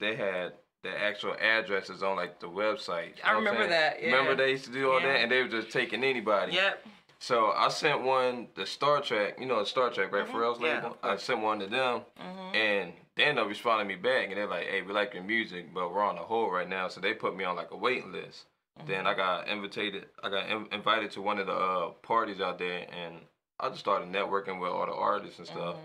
they 0.00 0.14
had 0.14 0.52
the 0.84 0.90
actual 1.02 1.34
addresses 1.40 2.04
on 2.04 2.14
like 2.16 2.38
the 2.38 2.46
website. 2.48 3.14
I 3.24 3.32
know 3.32 3.38
what 3.38 3.38
I'm 3.38 3.44
remember 3.44 3.66
that, 3.68 4.00
yeah. 4.00 4.12
Remember 4.12 4.36
they 4.36 4.52
used 4.52 4.64
to 4.66 4.70
do 4.72 4.92
all 4.92 5.00
Yeah. 5.00 5.08
that 5.08 5.20
and 5.22 5.32
they 5.32 5.42
were 5.42 5.48
just 5.48 5.70
taking 5.70 6.04
anybody. 6.04 6.52
Yep. 6.52 6.86
So 7.18 7.50
I 7.50 7.68
sent 7.68 8.02
one 8.02 8.46
the 8.54 8.64
Star 8.64 9.00
Trak, 9.00 9.40
you 9.40 9.46
know 9.46 9.64
Star 9.64 9.90
Trak, 9.90 10.12
right? 10.12 10.24
Mhm, 10.24 10.30
Pharrell's 10.30 10.60
yeah, 10.60 10.74
label. 10.76 10.96
I 11.02 11.16
sent 11.16 11.40
one 11.40 11.58
to 11.58 11.66
them 11.66 12.02
Mhm. 12.20 12.54
and 12.54 12.92
they 13.16 13.24
ended 13.24 13.42
up 13.42 13.48
responding 13.50 13.88
me 13.88 13.96
back 13.96 14.28
and 14.28 14.36
they're 14.36 14.46
like, 14.46 14.68
Hey, 14.68 14.82
we 14.82 14.92
like 14.92 15.14
your 15.14 15.24
music, 15.24 15.74
but 15.74 15.92
we're 15.92 16.04
on 16.04 16.14
the 16.14 16.22
hold 16.22 16.52
right 16.52 16.68
now. 16.68 16.86
So 16.86 17.00
they 17.00 17.12
put 17.12 17.34
me 17.34 17.42
on 17.42 17.56
like 17.56 17.72
a 17.72 17.76
waiting 17.76 18.12
list. 18.12 18.46
Then 18.86 19.08
I 19.08 19.14
got 19.14 19.48
invited 19.48 20.06
I 20.22 20.28
got 20.30 20.48
in- 20.48 20.68
invited 20.70 21.10
to 21.12 21.20
one 21.22 21.40
of 21.40 21.48
the 21.48 21.52
uh, 21.54 21.88
parties 22.02 22.40
out 22.40 22.60
there 22.60 22.86
and 22.92 23.16
I 23.60 23.68
just 23.68 23.80
started 23.80 24.10
networking 24.12 24.60
with 24.60 24.70
all 24.70 24.86
the 24.86 24.92
artists 24.92 25.38
and 25.38 25.46
stuff. 25.48 25.76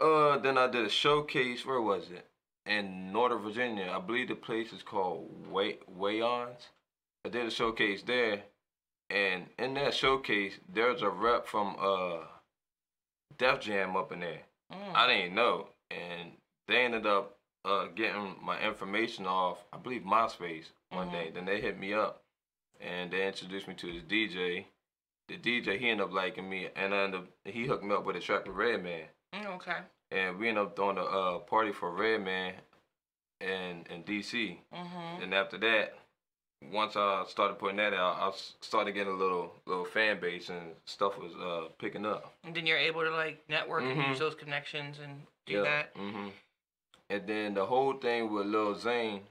Uh 0.00 0.38
then 0.38 0.58
I 0.58 0.66
did 0.66 0.84
a 0.84 0.90
showcase, 0.90 1.64
where 1.64 1.80
was 1.80 2.10
it? 2.10 2.26
In 2.66 3.12
Northern 3.12 3.42
Virginia. 3.42 3.92
I 3.94 4.00
believe 4.00 4.28
the 4.28 4.34
place 4.34 4.72
is 4.72 4.82
called 4.82 5.30
Way 5.50 5.78
Wayons. 5.88 6.68
I 7.24 7.28
did 7.28 7.46
a 7.46 7.50
showcase 7.50 8.02
there 8.02 8.42
and 9.10 9.46
in 9.58 9.74
that 9.74 9.94
showcase 9.94 10.54
there's 10.72 11.02
a 11.02 11.08
rep 11.10 11.46
from 11.46 11.76
uh 11.80 12.24
Def 13.38 13.60
Jam 13.60 13.96
up 13.96 14.12
in 14.12 14.20
there. 14.20 14.40
Mm. 14.72 14.94
I 14.94 15.06
didn't 15.06 15.34
know, 15.34 15.68
and 15.90 16.32
they 16.68 16.84
ended 16.84 17.06
up 17.06 17.36
uh, 17.64 17.86
getting 17.94 18.36
my 18.42 18.60
information 18.60 19.26
off, 19.26 19.58
I 19.72 19.76
believe 19.78 20.02
MySpace 20.02 20.66
one 20.90 21.08
Mhm. 21.08 21.12
day. 21.12 21.30
Then 21.34 21.44
they 21.44 21.60
hit 21.60 21.78
me 21.78 21.92
up, 21.92 22.22
and 22.80 23.10
they 23.10 23.26
introduced 23.26 23.66
me 23.68 23.74
to 23.74 23.92
this 23.92 24.04
DJ. 24.04 24.66
The 25.28 25.36
DJ 25.36 25.78
he 25.78 25.90
ended 25.90 26.06
up 26.06 26.12
liking 26.12 26.48
me, 26.48 26.68
and 26.76 26.94
I 26.94 26.98
ended 27.04 27.20
up, 27.22 27.26
he 27.44 27.66
hooked 27.66 27.82
me 27.84 27.94
up 27.94 28.04
with 28.04 28.16
a 28.16 28.20
track 28.20 28.46
with 28.46 28.54
Redman, 28.54 29.06
Mm, 29.34 29.46
okay. 29.56 29.78
and 30.12 30.38
we 30.38 30.48
ended 30.48 30.64
up 30.64 30.76
throwing 30.76 30.98
a 30.98 31.02
uh, 31.04 31.38
party 31.40 31.72
for 31.72 31.90
Redman 31.90 32.54
in 33.40 33.84
in 33.90 34.02
DC. 34.04 34.60
Mhm. 34.72 35.22
And 35.22 35.34
after 35.34 35.58
that, 35.58 35.98
once 36.70 36.96
I 36.96 37.24
started 37.28 37.58
putting 37.58 37.78
that 37.78 37.92
out, 37.92 38.16
I 38.20 38.36
started 38.60 38.92
getting 38.92 39.12
a 39.12 39.16
little 39.16 39.52
little 39.66 39.84
fan 39.84 40.20
base, 40.20 40.48
and 40.48 40.74
stuff 40.84 41.18
was 41.18 41.34
uh, 41.34 41.68
picking 41.78 42.06
up. 42.06 42.32
And 42.44 42.54
then 42.54 42.64
you're 42.66 42.78
able 42.78 43.02
to 43.02 43.10
like 43.10 43.42
network 43.48 43.82
and 43.82 43.96
Mhm. 44.00 44.08
use 44.10 44.18
those 44.20 44.36
connections 44.36 45.00
and 45.00 45.26
do 45.46 45.62
that. 45.62 45.90
hmm 45.96 46.28
And 47.10 47.26
then 47.26 47.54
the 47.54 47.66
whole 47.66 47.94
thing 47.98 48.32
with 48.32 48.46
Lil 48.46 48.74
Zane, 48.76 49.26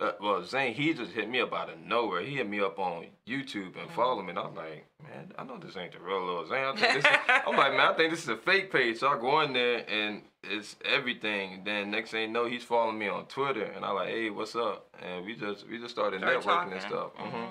uh, 0.00 0.12
well, 0.20 0.44
Zane, 0.44 0.74
he 0.74 0.94
just 0.94 1.10
hit 1.12 1.28
me 1.28 1.40
up 1.40 1.52
out 1.52 1.70
of 1.70 1.78
nowhere. 1.80 2.22
He 2.22 2.36
hit 2.36 2.48
me 2.48 2.60
up 2.60 2.78
on 2.78 3.06
YouTube 3.26 3.76
and 3.80 3.90
followed 3.92 4.22
me, 4.22 4.30
and 4.30 4.38
I'm 4.38 4.54
like, 4.54 4.86
man, 5.02 5.32
I 5.36 5.44
know 5.44 5.58
this 5.58 5.76
ain't 5.76 5.92
the 5.92 5.98
real 6.00 6.24
Lil 6.24 6.46
Zane. 6.46 6.64
I 6.64 6.72
think 6.76 6.92
this 7.02 7.04
is, 7.04 7.18
I'm 7.46 7.56
like, 7.56 7.72
man, 7.72 7.80
I 7.92 7.94
think 7.94 8.10
this 8.12 8.22
is 8.22 8.28
a 8.28 8.36
fake 8.36 8.70
page. 8.70 8.98
So 8.98 9.08
I 9.08 9.18
go 9.18 9.40
in 9.40 9.52
there 9.52 9.84
and 9.90 10.22
it's 10.44 10.76
everything. 10.84 11.62
Then 11.64 11.90
next 11.90 12.10
thing 12.12 12.22
you 12.22 12.28
know, 12.28 12.46
he's 12.46 12.62
following 12.62 12.98
me 12.98 13.08
on 13.08 13.26
Twitter, 13.26 13.64
and 13.64 13.84
I'm 13.84 13.96
like, 13.96 14.08
hey, 14.08 14.30
what's 14.30 14.54
up? 14.54 14.86
And 15.02 15.26
we 15.26 15.34
just 15.34 15.68
we 15.68 15.78
just 15.78 15.94
started 15.94 16.20
Start 16.20 16.36
networking 16.44 16.72
and 16.72 16.80
talking. 16.80 16.80
stuff. 16.80 17.10
hmm 17.16 17.36
Mhm. 17.36 17.48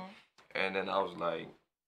And 0.55 0.75
then 0.75 0.89
I 0.89 0.99
was 0.99 1.15
like, 1.17 1.47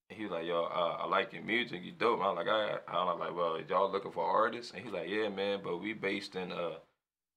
he 0.10 0.24
was 0.24 0.32
like, 0.32 0.46
yo, 0.46 0.64
uh, 0.66 0.98
I 1.04 1.08
like 1.08 1.32
your 1.34 1.42
music, 1.44 1.82
you 1.84 1.92
dope. 1.94 2.20
I'm 2.22 2.36
like, 2.36 2.48
I, 2.48 2.78
I'm 2.88 3.18
like, 3.20 3.34
well, 3.36 3.60
y'all 3.68 3.92
looking 3.92 4.12
for 4.12 4.26
artists? 4.26 4.72
And 4.74 4.84
he's 4.84 4.92
like, 4.94 5.08
yeah, 5.08 5.30
man, 5.30 5.62
but 5.64 5.78
we 5.78 5.94
based 5.94 6.36
in 6.36 6.52
uh, 6.52 6.72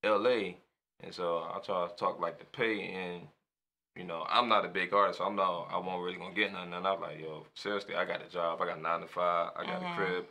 L.A. 0.02 0.57
And 1.02 1.12
so 1.14 1.38
I 1.52 1.59
try 1.64 1.87
to 1.88 1.94
talk 1.97 2.21
like 2.21 2.38
the 2.38 2.44
pay, 2.47 2.80
and 2.92 3.23
you 3.97 4.04
know, 4.04 4.25
I'm 4.28 4.49
not 4.49 4.64
a 4.64 4.68
big 4.68 4.92
artist, 4.94 5.18
so 5.18 5.25
I'm 5.25 5.37
not, 5.37 5.68
I 5.71 5.76
won't 5.78 6.02
really 6.02 6.16
gonna 6.16 6.35
get 6.35 6.52
nothing. 6.52 6.73
And 6.73 6.87
I'm 6.87 7.00
like, 7.00 7.21
yo, 7.21 7.44
seriously, 7.54 7.94
I 7.94 8.04
got 8.06 8.25
a 8.25 8.28
job, 8.30 8.61
I 8.62 8.66
got 8.66 8.80
nine 8.80 9.00
to 9.00 9.06
five, 9.06 9.50
I 9.56 9.64
got 9.66 9.82
Mhm. 9.82 9.92
a 9.92 9.94
crib, 9.94 10.26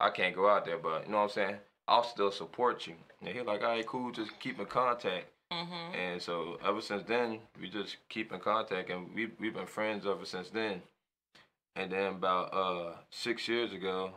I 0.00 0.10
can't 0.10 0.34
go 0.34 0.48
out 0.48 0.64
there, 0.66 0.78
but 0.78 1.06
you 1.06 1.12
know 1.12 1.18
what 1.18 1.22
I'm 1.24 1.28
saying? 1.30 1.60
I'll 1.86 2.02
still 2.04 2.30
support 2.30 2.86
you. 2.86 2.96
And 3.20 3.30
he 3.30 3.40
like, 3.40 3.62
all 3.62 3.70
right, 3.70 3.86
cool, 3.86 4.10
just 4.12 4.38
keep 4.40 4.58
in 4.60 4.66
contact. 4.66 5.26
Mm-hmm. 5.50 5.94
And 5.94 6.22
so 6.22 6.58
ever 6.62 6.82
since 6.82 7.04
then, 7.04 7.40
we 7.58 7.70
just 7.70 7.96
keep 8.10 8.30
in 8.32 8.40
contact, 8.40 8.90
and 8.90 9.14
we 9.14 9.30
we've 9.40 9.54
been 9.54 9.66
friends 9.66 10.06
ever 10.06 10.26
since 10.26 10.50
then. 10.50 10.82
And 11.76 11.90
then 11.90 12.06
about 12.16 12.52
uh 12.52 12.96
six 13.08 13.48
years 13.48 13.72
ago, 13.72 14.12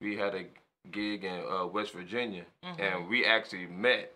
we 0.00 0.16
had 0.16 0.34
a 0.34 0.46
gig 0.90 1.22
in 1.22 1.44
uh, 1.48 1.66
West 1.66 1.92
Virginia, 1.92 2.44
Mhm. 2.64 2.80
and 2.80 3.08
we 3.08 3.24
actually 3.24 3.66
met 3.66 4.12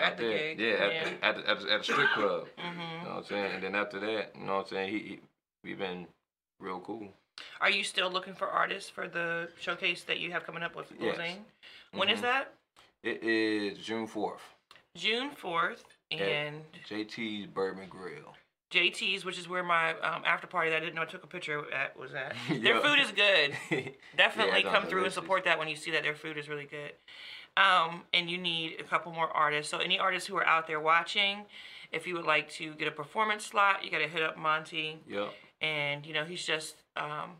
At 0.00 0.12
out 0.12 0.16
the 0.18 0.22
there. 0.24 0.54
gig, 0.54 0.60
Yeah, 0.60 0.72
at, 0.74 0.92
yeah. 0.92 1.04
The, 1.04 1.24
at, 1.24 1.36
the, 1.36 1.50
at, 1.50 1.60
the, 1.60 1.72
at 1.74 1.80
a 1.80 1.84
strip 1.84 2.08
club. 2.10 2.46
Mm-hmm. 2.58 2.80
You 2.80 3.08
know 3.08 3.14
what 3.14 3.18
I'm 3.18 3.24
saying? 3.24 3.52
And 3.54 3.62
then 3.64 3.74
after 3.74 3.98
that, 4.00 4.32
you 4.38 4.44
know 4.46 4.56
what 4.56 4.62
I'm 4.66 4.68
saying? 4.68 4.90
He, 4.92 4.98
he 4.98 5.20
we've 5.64 5.78
been 5.78 6.06
real 6.60 6.80
cool. 6.80 7.08
Are 7.60 7.70
you 7.70 7.82
still 7.84 8.10
looking 8.10 8.34
for 8.34 8.48
artists 8.48 8.90
for 8.90 9.08
the 9.08 9.48
showcase 9.58 10.02
that 10.04 10.18
you 10.20 10.30
have 10.32 10.44
coming 10.44 10.62
up 10.62 10.76
with 10.76 10.90
Lil 10.98 11.08
Yes. 11.08 11.16
Zane? 11.16 11.44
When 11.92 12.08
is 12.08 12.18
Mhm. 12.20 12.22
that? 12.22 12.54
It 13.02 13.22
is 13.22 13.78
June 13.78 14.06
fourth. 14.06 14.42
June 14.96 15.30
fourth, 15.30 15.84
Yeah. 16.10 16.18
and 16.24 16.64
JT's 16.88 17.46
Bourbon 17.46 17.88
Grill. 17.88 18.34
JT's, 18.70 19.24
which 19.24 19.38
is 19.38 19.48
where 19.48 19.62
my 19.64 19.94
um, 20.00 20.22
after 20.26 20.46
party 20.46 20.70
that 20.70 20.76
I 20.76 20.80
didn't 20.80 20.94
know 20.94 21.02
I 21.02 21.06
took 21.06 21.24
a 21.24 21.26
picture 21.26 21.64
at 21.72 21.98
was 21.98 22.14
at. 22.14 22.36
Their 22.62 22.80
food 22.80 22.98
is 23.00 23.10
good. 23.10 23.56
Definitely 24.16 24.62
Yeah, 24.64 24.70
come 24.72 24.86
through 24.86 25.04
and 25.04 25.12
support 25.12 25.44
that 25.44 25.58
when 25.58 25.66
you 25.68 25.76
see 25.76 25.90
that 25.92 26.02
their 26.04 26.14
food 26.14 26.36
is 26.38 26.48
really 26.48 26.66
good. 26.66 26.92
Um, 27.56 28.02
and 28.14 28.30
you 28.30 28.38
need 28.38 28.80
a 28.80 28.84
couple 28.84 29.12
more 29.12 29.28
artists. 29.28 29.70
So 29.70 29.78
any 29.78 29.98
artists 29.98 30.28
who 30.28 30.36
are 30.36 30.46
out 30.46 30.66
there 30.66 30.80
watching, 30.80 31.44
if 31.92 32.06
you 32.06 32.14
would 32.14 32.24
like 32.24 32.50
to 32.52 32.74
get 32.74 32.88
a 32.88 32.92
performance 32.92 33.44
slot, 33.44 33.84
you 33.84 33.90
got 33.90 33.98
to 33.98 34.08
hit 34.08 34.22
up 34.22 34.38
Mon-T. 34.38 34.98
Yep. 35.08 35.32
And 35.60 36.06
you 36.06 36.14
know 36.14 36.24
he's 36.24 36.44
just 36.44 36.76
um, 36.96 37.32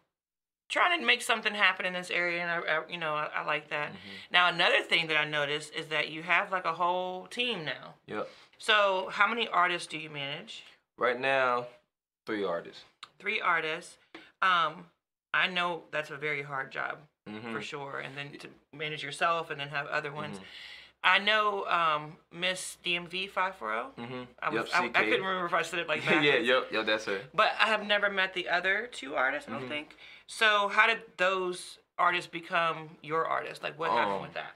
trying 0.69 0.99
to 1.01 1.07
make 1.07 1.23
something 1.23 1.55
happen 1.55 1.87
in 1.87 1.95
this 1.95 2.11
area, 2.11 2.43
and 2.43 2.51
I, 2.51 2.59
I 2.59 2.83
you 2.91 2.99
know 2.99 3.15
I, 3.15 3.29
I 3.35 3.45
like 3.47 3.71
that. 3.71 3.89
Mm-hmm. 3.89 4.33
Now 4.33 4.49
another 4.49 4.83
thing 4.83 5.07
that 5.07 5.17
I 5.17 5.25
noticed 5.25 5.75
is 5.75 5.87
that 5.87 6.11
you 6.11 6.23
have 6.23 6.53
like 6.53 6.67
a 6.67 6.75
whole 6.75 7.27
team 7.29 7.65
now. 7.65 7.95
Yep. 8.07 8.29
So 8.59 9.09
how 9.11 9.27
many 9.27 9.49
artists 9.49 9.87
do 9.87 9.97
you 9.97 10.11
manage? 10.11 10.65
Right 10.99 11.19
now, 11.19 11.67
three 12.27 12.45
artists. 12.45 12.83
Three 13.19 13.41
artists. 13.41 13.97
Um, 14.43 14.87
I 15.33 15.47
know 15.47 15.85
that's 15.93 16.11
a 16.11 16.17
very 16.17 16.43
hard 16.43 16.71
job 16.71 16.99
Mm-hmm. 17.31 17.53
for 17.55 17.61
sure, 17.63 18.01
and 18.01 18.17
then 18.17 18.39
to 18.39 18.49
manage 18.77 19.03
yourself 19.03 19.51
and 19.51 19.61
then 19.61 19.69
have 19.69 19.87
other 19.87 20.13
ones. 20.13 20.39
Mhm. 20.39 20.43
I 21.03 21.19
know 21.19 21.65
um, 21.67 22.17
Miss 22.31 22.77
DMV 22.85 23.31
five 23.31 23.55
four 23.57 23.69
zero. 23.73 23.91
Mm-hmm. 23.99 24.23
I, 24.43 24.49
was, 24.51 24.69
yep. 24.69 24.75
I, 24.75 24.85
I 24.87 25.05
couldn't 25.05 25.23
remember 25.25 25.47
if 25.47 25.55
I 25.55 25.63
said 25.63 25.79
it 25.81 25.89
like 25.89 26.05
that. 26.09 26.23
yeah. 26.23 26.37
Yep. 26.37 26.73
Yep. 26.73 26.87
That's 26.87 27.05
her. 27.07 27.21
But 27.35 27.53
I 27.59 27.67
have 27.69 27.87
never 27.87 28.11
met 28.11 28.35
the 28.35 28.49
other 28.49 28.89
two 28.93 29.15
artists. 29.15 29.49
I 29.49 29.53
don't 29.53 29.65
Mhm. 29.65 29.69
think. 29.69 29.97
So 30.27 30.69
how 30.69 30.87
did 30.87 30.99
those 31.17 31.79
artists 31.99 32.31
become 32.31 32.91
your 33.03 33.25
artists? 33.27 33.63
Like 33.65 33.79
what 33.79 33.91
happened 33.93 34.17
Um, 34.17 34.23
with 34.23 34.35
that? 34.35 34.53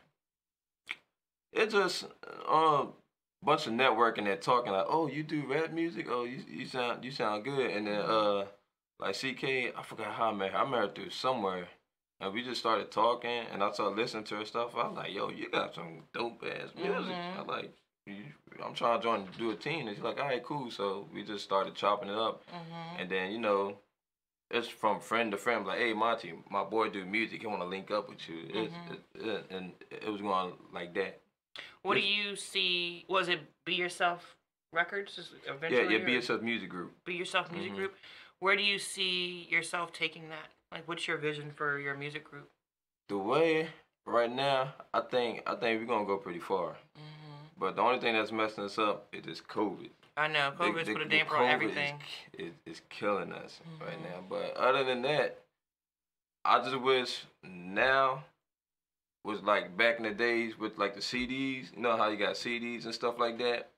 It's 1.53 1.73
just 1.73 2.05
um 2.49 2.93
bunch 3.43 3.67
of 3.67 3.73
networking 3.75 4.31
and 4.31 4.41
talking 4.41 4.73
like, 4.73 4.87
oh, 4.89 5.07
you 5.07 5.23
do 5.23 5.47
rap 5.47 5.71
music? 5.73 6.07
Oh, 6.11 6.25
you 6.25 6.41
you 6.49 6.67
sound 6.67 7.05
you 7.05 7.11
sound 7.11 7.45
good. 7.45 7.71
And 7.71 7.87
then 7.87 8.01
uh 8.01 8.45
like 8.99 9.15
CK, 9.17 9.75
I 9.77 9.83
forgot 9.83 10.13
how 10.13 10.31
I 10.31 10.33
met 10.35 10.53
her. 10.53 10.59
I 10.59 10.65
met 10.69 10.81
her 10.81 10.89
through 10.89 11.11
somewhere. 11.11 11.69
And 12.25 12.33
we 12.33 12.43
just 12.43 12.59
started 12.61 12.91
talking, 12.91 13.45
and 13.53 13.63
I 13.63 13.71
started 13.73 13.97
listening 13.97 14.25
to 14.25 14.37
her 14.37 14.45
stuff. 14.47 14.75
I 14.77 14.87
was 14.89 14.97
like, 14.97 15.13
"Yo, 15.13 15.29
you 15.29 15.51
got 15.51 15.75
some 15.75 16.05
dope 16.15 16.43
ass 16.43 16.71
music." 16.75 16.95
Mhm. 16.95 17.37
I 17.39 17.43
like, 17.43 17.71
I'm 18.65 18.73
trying 18.75 18.99
to 18.99 19.03
join, 19.03 19.29
do 19.37 19.51
a 19.51 19.57
team. 19.57 19.87
And 19.89 19.95
she's 19.97 20.03
like, 20.05 20.19
"All 20.19 20.27
right, 20.27 20.43
cool." 20.43 20.71
So 20.71 21.07
we 21.13 21.23
just 21.23 21.45
started 21.45 21.75
chopping 21.75 22.09
it 22.09 22.17
up, 22.17 22.43
Mm-hmm. 22.47 23.01
and 23.01 23.11
then 23.11 23.31
you 23.33 23.39
know, 23.39 23.79
it's 24.51 24.69
from 24.69 25.01
friend 25.01 25.33
to 25.33 25.37
friend. 25.37 25.67
Like, 25.67 25.81
hey, 25.81 25.93
Mon-T, 25.93 26.33
my 26.49 26.65
boy 26.65 26.89
do 26.89 27.05
music. 27.05 27.43
He 27.43 27.47
want 27.47 27.61
to 27.61 27.67
link 27.69 27.91
up 27.91 28.09
with 28.09 28.27
you. 28.27 28.47
It's, 28.49 28.73
Mhm. 28.75 28.93
it, 28.93 29.27
it, 29.27 29.47
and 29.51 29.73
it 29.91 30.09
was 30.11 30.23
going 30.23 30.55
like 30.73 30.95
that. 30.95 31.21
What 31.83 31.95
do 31.95 32.01
you 32.01 32.37
see? 32.37 33.05
Was 33.07 33.29
it 33.29 33.41
Be 33.67 33.75
Yourself 33.75 34.35
Records? 34.73 35.19
is- 35.19 35.35
Yeah, 35.45 35.53
Eventually, 35.53 35.95
yeah. 35.95 36.03
or 36.03 36.07
BSF 36.07 36.41
Music 36.41 36.71
Group. 36.71 37.05
Be 37.05 37.15
Yourself 37.17 37.53
Music 37.53 37.73
Mhm. 37.73 37.77
Group. 37.77 37.97
Where 38.39 38.57
do 38.57 38.63
you 38.63 38.79
see 38.79 39.47
yourself 39.51 39.93
taking 39.93 40.31
that? 40.31 40.51
Like, 40.75 40.89
what's 40.89 41.07
your 41.07 41.19
vision 41.19 41.53
for 41.55 41.79
your 41.79 41.95
music 41.95 42.25
group? 42.25 42.51
The 43.09 43.17
way 43.17 43.69
right 44.07 44.31
now, 44.31 44.75
I 44.93 45.01
think 45.01 45.43
I 45.47 45.55
think 45.55 45.81
we're 45.81 45.87
gonna 45.87 46.05
go 46.05 46.17
pretty 46.17 46.41
far. 46.41 46.71
Mm-hmm. 46.71 47.45
But 47.59 47.77
the 47.77 47.83
only 47.83 48.01
thing 48.01 48.15
that's 48.15 48.33
messing 48.33 48.65
us 48.65 48.77
up 48.77 49.07
is 49.13 49.23
this 49.25 49.41
COVID. 49.41 49.91
I 50.17 50.27
know 50.27 50.53
COVID's 50.59 50.89
put 50.89 51.01
a 51.03 51.05
the 51.05 51.11
damper 51.11 51.37
on 51.37 51.49
everything. 51.49 51.95
Is, 52.39 52.49
is, 52.49 52.53
is 52.67 52.83
killing 52.91 53.33
us 53.33 53.61
right 53.81 53.97
Mhm. 53.99 54.03
now. 54.03 54.25
But 54.29 54.57
other 54.57 54.83
than 54.85 55.03
that, 55.03 55.39
I 56.45 56.61
just 56.61 56.81
wish 56.81 57.25
now 57.45 58.25
was 59.25 59.43
like 59.43 59.77
back 59.77 59.99
in 59.99 60.03
the 60.03 60.11
days 60.11 60.59
with 60.59 60.77
like 60.77 60.95
the 60.95 61.01
CDs. 61.01 61.73
You 61.75 61.83
know 61.83 61.97
how 61.97 62.09
you 62.09 62.17
got 62.17 62.35
CDs 62.35 62.85
and 62.85 62.95
stuff 62.95 63.19
like 63.19 63.39
that. 63.39 63.71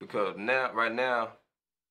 Because 0.00 0.36
now, 0.36 0.72
right 0.72 0.92
now, 0.92 1.34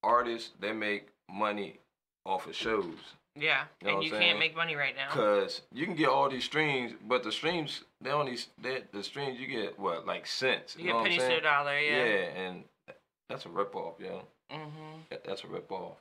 artists 0.04 0.52
they 0.60 0.74
make 0.74 1.08
money 1.30 1.80
off 2.26 2.48
of 2.48 2.56
shows. 2.56 3.16
Yeah, 3.40 3.64
You 3.82 3.88
know 3.88 3.94
and 3.96 4.04
you 4.04 4.12
can't 4.12 4.40
make 4.40 4.56
money 4.56 4.76
right 4.76 4.96
now. 4.96 5.10
Cause 5.10 5.62
you 5.74 5.86
can 5.86 5.96
get 5.96 6.10
all 6.10 6.30
these 6.30 6.44
streams, 6.44 6.94
but 7.08 7.24
the 7.24 7.32
streams 7.32 7.84
they 8.02 8.10
only 8.12 8.38
they, 8.62 8.84
the 8.92 9.04
streams 9.04 9.40
you 9.40 9.48
get 9.48 9.80
what 9.80 10.06
like 10.06 10.28
cents. 10.28 10.76
You 10.78 10.88
know 10.88 10.88
get 10.88 10.94
what 10.96 11.00
I'm 11.00 11.12
pennies 11.18 11.30
to 11.30 11.36
the 11.36 11.42
dollar. 11.42 11.80
Yeah. 11.80 12.04
Yeah, 12.04 12.42
and 12.42 12.64
that's 13.30 13.46
a 13.46 13.50
rip 13.50 13.74
off, 13.76 13.96
yo. 14.00 14.24
Mm-hmm. 14.52 14.98
That- 15.10 15.24
That's 15.24 15.44
a 15.46 15.48
rip 15.48 15.72
off. 15.72 15.98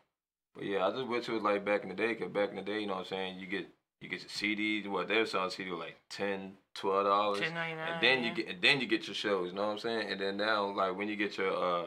But 0.57 0.65
yeah, 0.65 0.85
I 0.87 0.91
just 0.91 1.07
wish 1.07 1.29
it 1.29 1.33
was 1.33 1.43
like 1.43 1.65
back 1.65 1.85
in 1.85 1.89
the 1.89 1.95
day. 1.95 2.15
Cause 2.17 2.31
back 2.31 2.51
in 2.51 2.57
the 2.57 2.63
day, 2.63 2.81
you 2.81 2.87
know 2.89 2.95
what 2.95 3.01
I'm 3.01 3.07
saying, 3.07 3.39
you 3.39 3.47
get 3.47 3.69
you 4.01 4.09
get 4.09 4.21
your 4.23 4.29
CDs. 4.29 4.89
What 4.89 5.07
they 5.07 5.19
were 5.19 5.27
selling 5.27 5.51
CD 5.51 5.71
like 5.71 5.97
10 6.11 6.55
twelve 6.75 7.05
dollars, 7.05 7.39
Ten 7.41 7.55
ninety 7.55 7.77
nine. 7.77 7.93
and 7.93 8.03
then 8.03 8.25
you 8.25 8.35
get 8.35 8.49
and 8.49 8.61
then 8.61 8.81
you 8.81 8.89
get 8.89 9.07
your 9.07 9.15
shows. 9.15 9.51
You 9.51 9.55
know 9.55 9.67
what 9.67 9.73
I'm 9.75 9.79
saying? 9.79 10.11
And 10.11 10.21
then 10.21 10.37
now, 10.37 10.75
like 10.75 10.97
when 10.97 11.07
you 11.09 11.15
get 11.15 11.39
your 11.39 11.53
uh 11.53 11.85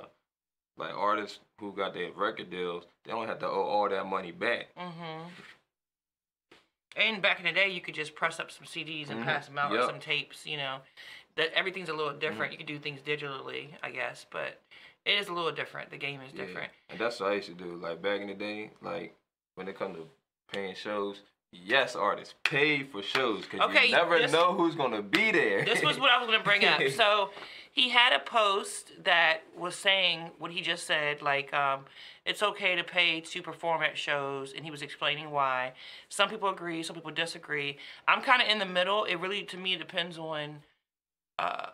like 0.78 0.94
artists 0.94 1.40
who 1.60 1.72
got 1.74 1.94
their 1.94 2.12
record 2.12 2.50
deals, 2.50 2.86
they 3.06 3.12
don't 3.12 3.28
have 3.28 3.40
to 3.40 3.48
owe 3.48 3.64
all 3.64 3.90
that 3.90 4.06
money 4.06 4.32
back. 4.32 4.68
Mm-hmm. 4.78 5.30
And 6.96 7.22
back 7.22 7.40
in 7.40 7.46
the 7.46 7.52
day, 7.52 7.70
you 7.70 7.82
could 7.82 7.96
just 7.96 8.16
press 8.16 8.40
up 8.40 8.52
some 8.52 8.66
CDs 8.66 9.10
and 9.10 9.20
Mhm. 9.22 9.26
pass 9.26 9.48
them 9.48 9.58
out, 9.58 9.72
or 9.72 9.82
some 9.84 10.00
tapes. 10.00 10.46
You 10.46 10.58
know, 10.58 10.82
that 11.36 11.52
everything's 11.54 11.90
a 11.90 11.94
little 11.94 12.14
different. 12.14 12.52
You 12.52 12.58
can 12.58 12.68
do 12.68 12.78
things 12.78 13.02
digitally, 13.02 13.70
I 13.82 13.90
guess, 13.92 14.26
but 14.30 14.62
it 15.06 15.18
is 15.18 15.28
a 15.28 15.34
little 15.34 15.52
different. 15.52 15.90
The 15.90 15.98
game 15.98 16.22
is 16.22 16.34
Yeah. 16.34 16.46
different. 16.46 16.72
And 16.90 17.00
that's 17.00 17.20
what 17.20 17.32
I 17.32 17.36
used 17.36 17.50
to 17.50 17.56
do. 17.56 17.76
Like 17.78 18.02
back 18.02 18.22
in 18.22 18.28
the 18.28 18.36
day, 18.36 18.72
like 18.82 19.16
when 19.56 19.68
it 19.68 19.76
come 19.76 19.96
to 19.96 20.10
paying 20.52 20.76
shows, 20.76 21.22
yes, 21.54 21.96
artists 21.96 22.34
pay 22.44 22.84
for 22.84 23.02
shows 23.02 23.44
because 23.46 23.62
Okay, 23.70 23.86
you 23.88 23.92
never 23.92 24.18
this- 24.20 24.32
know 24.32 24.54
who's 24.54 24.76
gonna 24.76 25.02
be 25.02 25.32
there. 25.32 25.64
This 25.64 25.82
was 25.84 26.00
what 26.00 26.10
I 26.12 26.18
was 26.18 26.28
going 26.28 26.40
to 26.40 26.44
bring 26.44 26.66
up. 26.66 26.82
So 26.92 27.30
he 27.72 27.90
had 27.90 28.14
a 28.14 28.20
post 28.20 28.92
that 29.04 29.42
was 29.58 29.76
saying 29.76 30.32
what 30.38 30.52
he 30.52 30.62
just 30.62 30.86
said, 30.86 31.22
like 31.22 31.54
um, 31.54 31.86
it's 32.26 32.44
okay 32.44 32.76
to 32.76 32.84
pay 32.84 33.20
to 33.22 33.42
perform 33.42 33.82
at 33.82 33.98
shows, 33.98 34.54
and 34.54 34.64
he 34.64 34.72
was 34.72 34.82
explaining 34.82 35.32
why. 35.32 35.74
Some 36.10 36.30
people 36.30 36.50
agree, 36.50 36.84
some 36.84 36.96
people 36.96 37.12
disagree. 37.12 37.78
I'm 38.08 38.22
kind 38.22 38.42
of 38.42 38.48
in 38.48 38.60
the 38.60 38.66
middle. 38.66 39.06
It 39.06 39.16
really, 39.16 39.44
to 39.44 39.58
me, 39.58 39.76
depends 39.76 40.18
on 40.20 40.60
uh, 41.40 41.68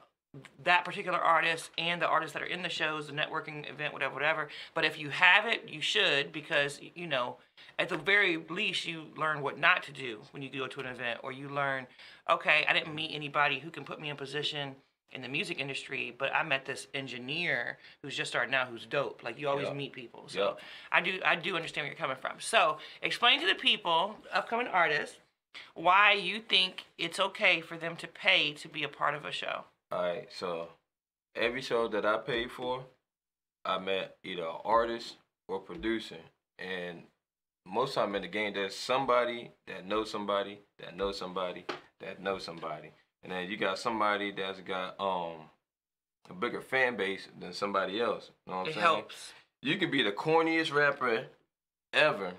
that 0.64 0.86
particular 0.86 1.18
artist 1.18 1.72
and 1.78 2.02
the 2.02 2.08
artists 2.08 2.34
that 2.34 2.42
are 2.42 2.48
in 2.48 2.62
the 2.62 2.70
shows, 2.70 3.08
the 3.08 3.14
networking 3.14 3.70
event, 3.70 3.94
whatever, 3.94 4.14
whatever. 4.14 4.50
But 4.74 4.86
if 4.86 5.00
you 5.00 5.10
have 5.10 5.46
it, 5.46 5.68
you 5.68 5.82
should 5.82 6.32
because 6.32 6.80
you 6.96 7.08
know, 7.08 7.38
at 7.78 7.90
the 7.90 7.98
very 7.98 8.38
least, 8.50 8.86
you 8.86 9.06
learn 9.18 9.42
what 9.42 9.58
not 9.58 9.84
to 9.84 9.92
do 9.92 10.20
when 10.32 10.44
you 10.44 10.50
go 10.50 10.68
to 10.68 10.80
an 10.80 10.86
event, 10.86 11.20
or 11.24 11.32
you 11.32 11.50
learn, 11.50 11.88
okay, 12.30 12.66
I 12.68 12.74
didn't 12.74 12.94
meet 12.94 13.12
anybody 13.14 13.60
who 13.60 13.72
can 13.72 13.84
put 13.84 14.00
me 14.00 14.10
in 14.10 14.16
position 14.18 14.76
in 15.12 15.24
the 15.24 15.28
music 15.28 15.60
industry, 15.60 16.14
but 16.20 16.32
I 16.36 16.44
met 16.44 16.66
this 16.66 16.86
engineer 16.94 17.80
who's 18.04 18.16
just 18.16 18.30
starting 18.30 18.54
out 18.54 18.68
who's 18.68 18.86
dope. 18.86 19.24
Like 19.24 19.40
you 19.40 19.50
always 19.50 19.68
Yeah. 19.68 19.74
meet 19.74 19.94
people. 19.94 20.28
So 20.28 20.40
Yeah. 20.40 20.64
I 20.92 21.02
do 21.02 21.20
I 21.26 21.36
do 21.36 21.56
understand 21.56 21.86
where 21.86 21.92
you're 21.92 21.98
coming 22.00 22.18
from. 22.18 22.40
So 22.40 22.78
explain 23.02 23.40
to 23.42 23.48
the 23.48 23.56
people, 23.56 24.18
upcoming 24.32 24.68
artists, 24.68 25.18
why 25.74 26.14
you 26.14 26.40
think 26.40 26.86
it's 27.00 27.20
okay 27.20 27.60
for 27.62 27.76
them 27.76 27.96
to 27.96 28.08
pay 28.08 28.54
to 28.54 28.68
be 28.70 28.84
a 28.84 28.90
part 28.90 29.16
of 29.16 29.26
a 29.26 29.32
show. 29.32 29.66
All 29.92 30.02
right, 30.04 30.28
so 30.32 30.70
every 31.36 31.62
show 31.62 31.88
that 31.88 32.06
I 32.06 32.18
paid 32.18 32.52
for, 32.52 32.84
I 33.66 33.80
met 33.80 34.16
either 34.24 34.44
an 34.44 34.56
artist 34.64 35.16
or 35.48 35.60
producer, 35.60 36.18
and 36.60 37.04
most 37.66 37.96
time 37.96 38.16
in 38.16 38.22
the 38.22 38.28
game, 38.28 38.54
there's 38.54 38.76
somebody 38.76 39.52
that 39.68 39.86
knows 39.88 40.12
somebody 40.12 40.60
that 40.80 40.96
knows 40.96 41.18
somebody 41.18 41.66
that 42.02 42.22
knows 42.22 42.44
somebody, 42.44 42.92
and 43.24 43.32
then 43.32 43.50
you 43.50 43.58
got 43.58 43.80
somebody 43.80 44.32
that's 44.32 44.60
got 44.62 45.00
um 45.00 45.50
a 46.30 46.34
bigger 46.34 46.62
fan 46.62 46.96
base 46.96 47.28
than 47.40 47.52
somebody 47.52 48.00
else. 48.00 48.30
You 48.46 48.52
know 48.54 48.58
what 48.60 48.64
I'm 48.66 48.70
It 48.70 48.74
saying? 48.76 48.86
helps. 48.86 49.34
you 49.64 49.78
can 49.78 49.90
be 49.90 50.04
the 50.04 50.12
corniest 50.12 50.72
rapper 50.72 51.26
ever, 51.94 52.34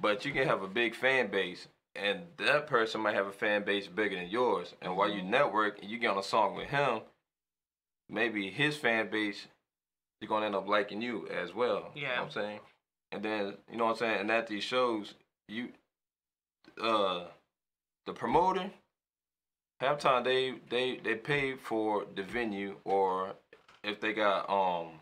but 0.00 0.24
you 0.24 0.32
can 0.32 0.46
have 0.46 0.62
a 0.62 0.68
big 0.68 0.94
fan 0.94 1.28
base, 1.28 1.66
and 1.94 2.20
that 2.38 2.66
person 2.66 3.00
might 3.00 3.14
have 3.14 3.26
a 3.26 3.32
fan 3.32 3.64
base 3.64 3.86
bigger 3.86 4.16
than 4.16 4.28
yours. 4.28 4.74
And 4.80 4.96
while 4.96 5.10
you 5.10 5.22
network 5.22 5.80
and 5.80 5.90
you 5.90 5.98
get 5.98 6.10
on 6.10 6.18
a 6.18 6.22
song 6.22 6.54
with 6.56 6.68
him, 6.68 7.00
maybe 8.08 8.50
his 8.50 8.76
fan 8.76 9.10
base 9.10 9.46
you're 10.20 10.28
gonna 10.28 10.46
end 10.46 10.54
up 10.54 10.68
liking 10.68 11.00
you 11.00 11.26
as 11.28 11.54
well. 11.54 11.90
You 11.94 12.02
know 12.02 12.08
Yeah. 12.08 12.18
what 12.18 12.24
I'm 12.26 12.30
saying? 12.30 12.60
And 13.12 13.22
then 13.22 13.54
you 13.70 13.76
know 13.76 13.86
what 13.86 13.92
I'm 13.92 13.96
saying, 13.96 14.20
and 14.20 14.30
at 14.30 14.46
these 14.46 14.64
shows, 14.64 15.14
you 15.48 15.68
uh 16.80 17.24
the 18.06 18.12
promoter, 18.12 18.70
half 19.80 19.98
time 19.98 20.24
they 20.24 20.54
they 20.68 20.96
they 20.98 21.14
pay 21.14 21.54
for 21.56 22.06
the 22.14 22.22
venue 22.22 22.76
or 22.84 23.34
if 23.82 24.00
they 24.00 24.12
got 24.12 24.48
um 24.48 25.00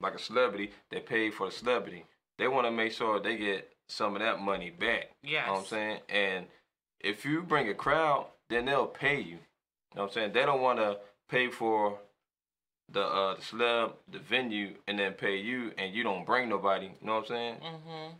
like 0.00 0.14
a 0.14 0.18
celebrity, 0.18 0.70
they 0.90 1.00
pay 1.00 1.30
for 1.30 1.46
the 1.46 1.52
celebrity. 1.52 2.04
They 2.38 2.48
wanna 2.48 2.70
make 2.70 2.92
sure 2.92 3.20
they 3.20 3.36
get 3.36 3.69
some 3.90 4.14
of 4.14 4.20
that 4.22 4.40
money 4.40 4.70
back. 4.70 5.10
Yeah. 5.22 5.40
You 5.42 5.46
know 5.46 5.52
what 5.54 5.58
I'm 5.60 5.66
saying? 5.66 5.98
And 6.08 6.46
if 7.00 7.24
you 7.24 7.42
bring 7.42 7.68
a 7.68 7.74
crowd, 7.74 8.26
then 8.48 8.66
they'll 8.66 8.86
pay 8.86 9.20
you. 9.20 9.38
You 9.38 9.96
know 9.96 10.02
what 10.02 10.04
I'm 10.08 10.12
saying? 10.12 10.32
They 10.32 10.42
don't 10.46 10.60
want 10.60 10.78
to 10.78 10.98
pay 11.28 11.48
for 11.48 11.98
the 12.92 13.02
uh 13.02 13.34
the 13.36 13.40
celeb, 13.42 13.92
the 14.10 14.18
venue, 14.18 14.74
and 14.86 14.98
then 14.98 15.12
pay 15.12 15.36
you, 15.36 15.72
and 15.78 15.94
you 15.94 16.02
don't 16.02 16.24
bring 16.26 16.48
nobody. 16.48 16.86
You 16.86 17.06
know 17.06 17.14
what 17.16 17.20
I'm 17.22 17.26
saying? 17.26 17.54
Mm-hmm. 17.56 18.12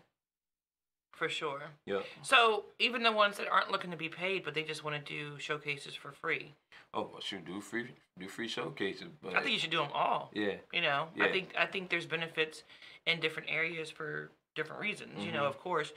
For 1.13 1.29
sure. 1.29 1.63
Yeah. 1.87 2.01
So 2.23 2.65
even 2.79 3.03
the 3.03 3.13
ones 3.13 3.37
that 3.37 3.49
aren't 3.49 3.71
looking 3.71 3.91
to 3.91 3.97
be 3.97 4.09
paid, 4.09 4.43
but 4.45 4.55
they 4.55 4.63
just 4.63 4.83
want 4.85 5.05
to 5.05 5.13
do 5.13 5.39
showcases 5.39 5.95
for 5.95 6.13
free, 6.13 6.55
Oh, 6.93 7.09
well, 7.13 7.21
shoot, 7.21 7.45
do 7.45 7.61
free, 7.61 7.89
do 8.19 8.27
free 8.29 8.49
showcases. 8.49 9.09
But 9.23 9.37
I 9.37 9.41
think 9.43 9.53
you 9.53 9.59
should 9.61 9.71
do 9.71 9.79
them 9.79 9.91
all. 9.95 10.31
yeah, 10.35 10.55
You 10.73 10.81
know, 10.81 11.09
I 11.21 11.29
think 11.29 11.53
I 11.59 11.67
think 11.67 11.91
there's 11.91 12.07
benefits 12.07 12.65
in 13.07 13.21
different 13.21 13.49
areas 13.51 13.91
for 13.91 14.31
different 14.55 14.81
reasons. 14.81 15.25
You 15.25 15.33
know, 15.33 15.43
Mhm. 15.45 15.49
of 15.49 15.59
course. 15.59 15.93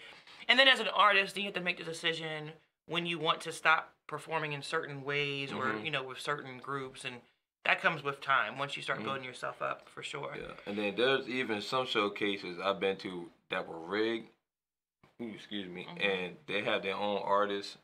And 0.47 0.59
then 0.59 0.67
as 0.67 0.79
an 0.79 0.87
artist, 0.89 1.37
you 1.37 1.43
have 1.45 1.53
to 1.53 1.61
make 1.61 1.77
the 1.77 1.83
decision 1.83 2.51
when 2.85 3.05
you 3.05 3.17
want 3.19 3.41
to 3.41 3.51
stop 3.51 3.93
performing 4.07 4.51
in 4.53 4.61
certain 4.61 5.03
ways 5.03 5.51
or 5.53 5.67
Mhm. 5.67 5.85
you 5.85 5.91
know 5.91 6.03
with 6.03 6.19
certain 6.19 6.57
groups, 6.59 7.05
and 7.05 7.21
that 7.65 7.79
comes 7.81 8.03
with 8.03 8.19
time. 8.21 8.57
Once 8.57 8.75
you 8.75 8.83
start 8.83 8.99
Mhm. 8.99 9.03
building 9.05 9.23
yourself 9.23 9.61
up, 9.61 9.87
for 9.87 10.03
sure. 10.03 10.35
yeah. 10.35 10.51
And 10.65 10.77
then 10.77 10.95
there's 10.95 11.27
even 11.29 11.61
some 11.61 11.85
showcases 11.85 12.59
I've 12.59 12.79
been 12.79 12.97
to 12.97 13.31
that 13.49 13.65
were 13.67 13.79
rigged. 13.79 14.29
Ooh, 15.21 15.29
excuse 15.33 15.67
me. 15.69 15.85
Mhm. 15.85 16.01
And 16.03 16.37
they 16.47 16.63
have 16.63 16.83
their 16.83 16.95
own 16.95 17.21
artists, 17.23 17.77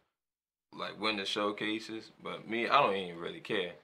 like 0.73 0.99
win 0.99 1.15
the 1.17 1.25
showcases. 1.25 2.11
But 2.21 2.47
me, 2.47 2.67
I 2.67 2.81
don't 2.81 2.95
even 2.95 3.19
really 3.19 3.39
care. 3.41 3.75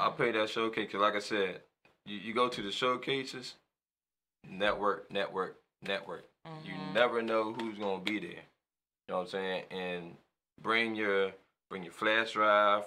I 0.00 0.10
pay 0.10 0.30
that 0.32 0.48
showcase 0.48 0.90
'cause 0.92 1.00
like 1.00 1.14
I 1.14 1.18
said, 1.18 1.62
you, 2.06 2.16
you 2.18 2.32
go 2.32 2.48
to 2.48 2.62
the 2.62 2.70
showcases, 2.70 3.56
network, 4.44 5.10
network, 5.10 5.60
network. 5.82 6.24
You 6.64 6.74
Mhm. 6.74 6.92
never 6.94 7.22
know 7.22 7.52
who's 7.52 7.78
gonna 7.78 8.02
be 8.02 8.18
there. 8.18 8.30
You 8.30 9.08
know 9.08 9.16
what 9.18 9.22
I'm 9.22 9.28
saying? 9.28 9.64
And 9.70 10.16
bring 10.60 10.94
your 10.94 11.32
bring 11.70 11.82
your 11.82 11.92
flash 11.92 12.32
drive, 12.32 12.84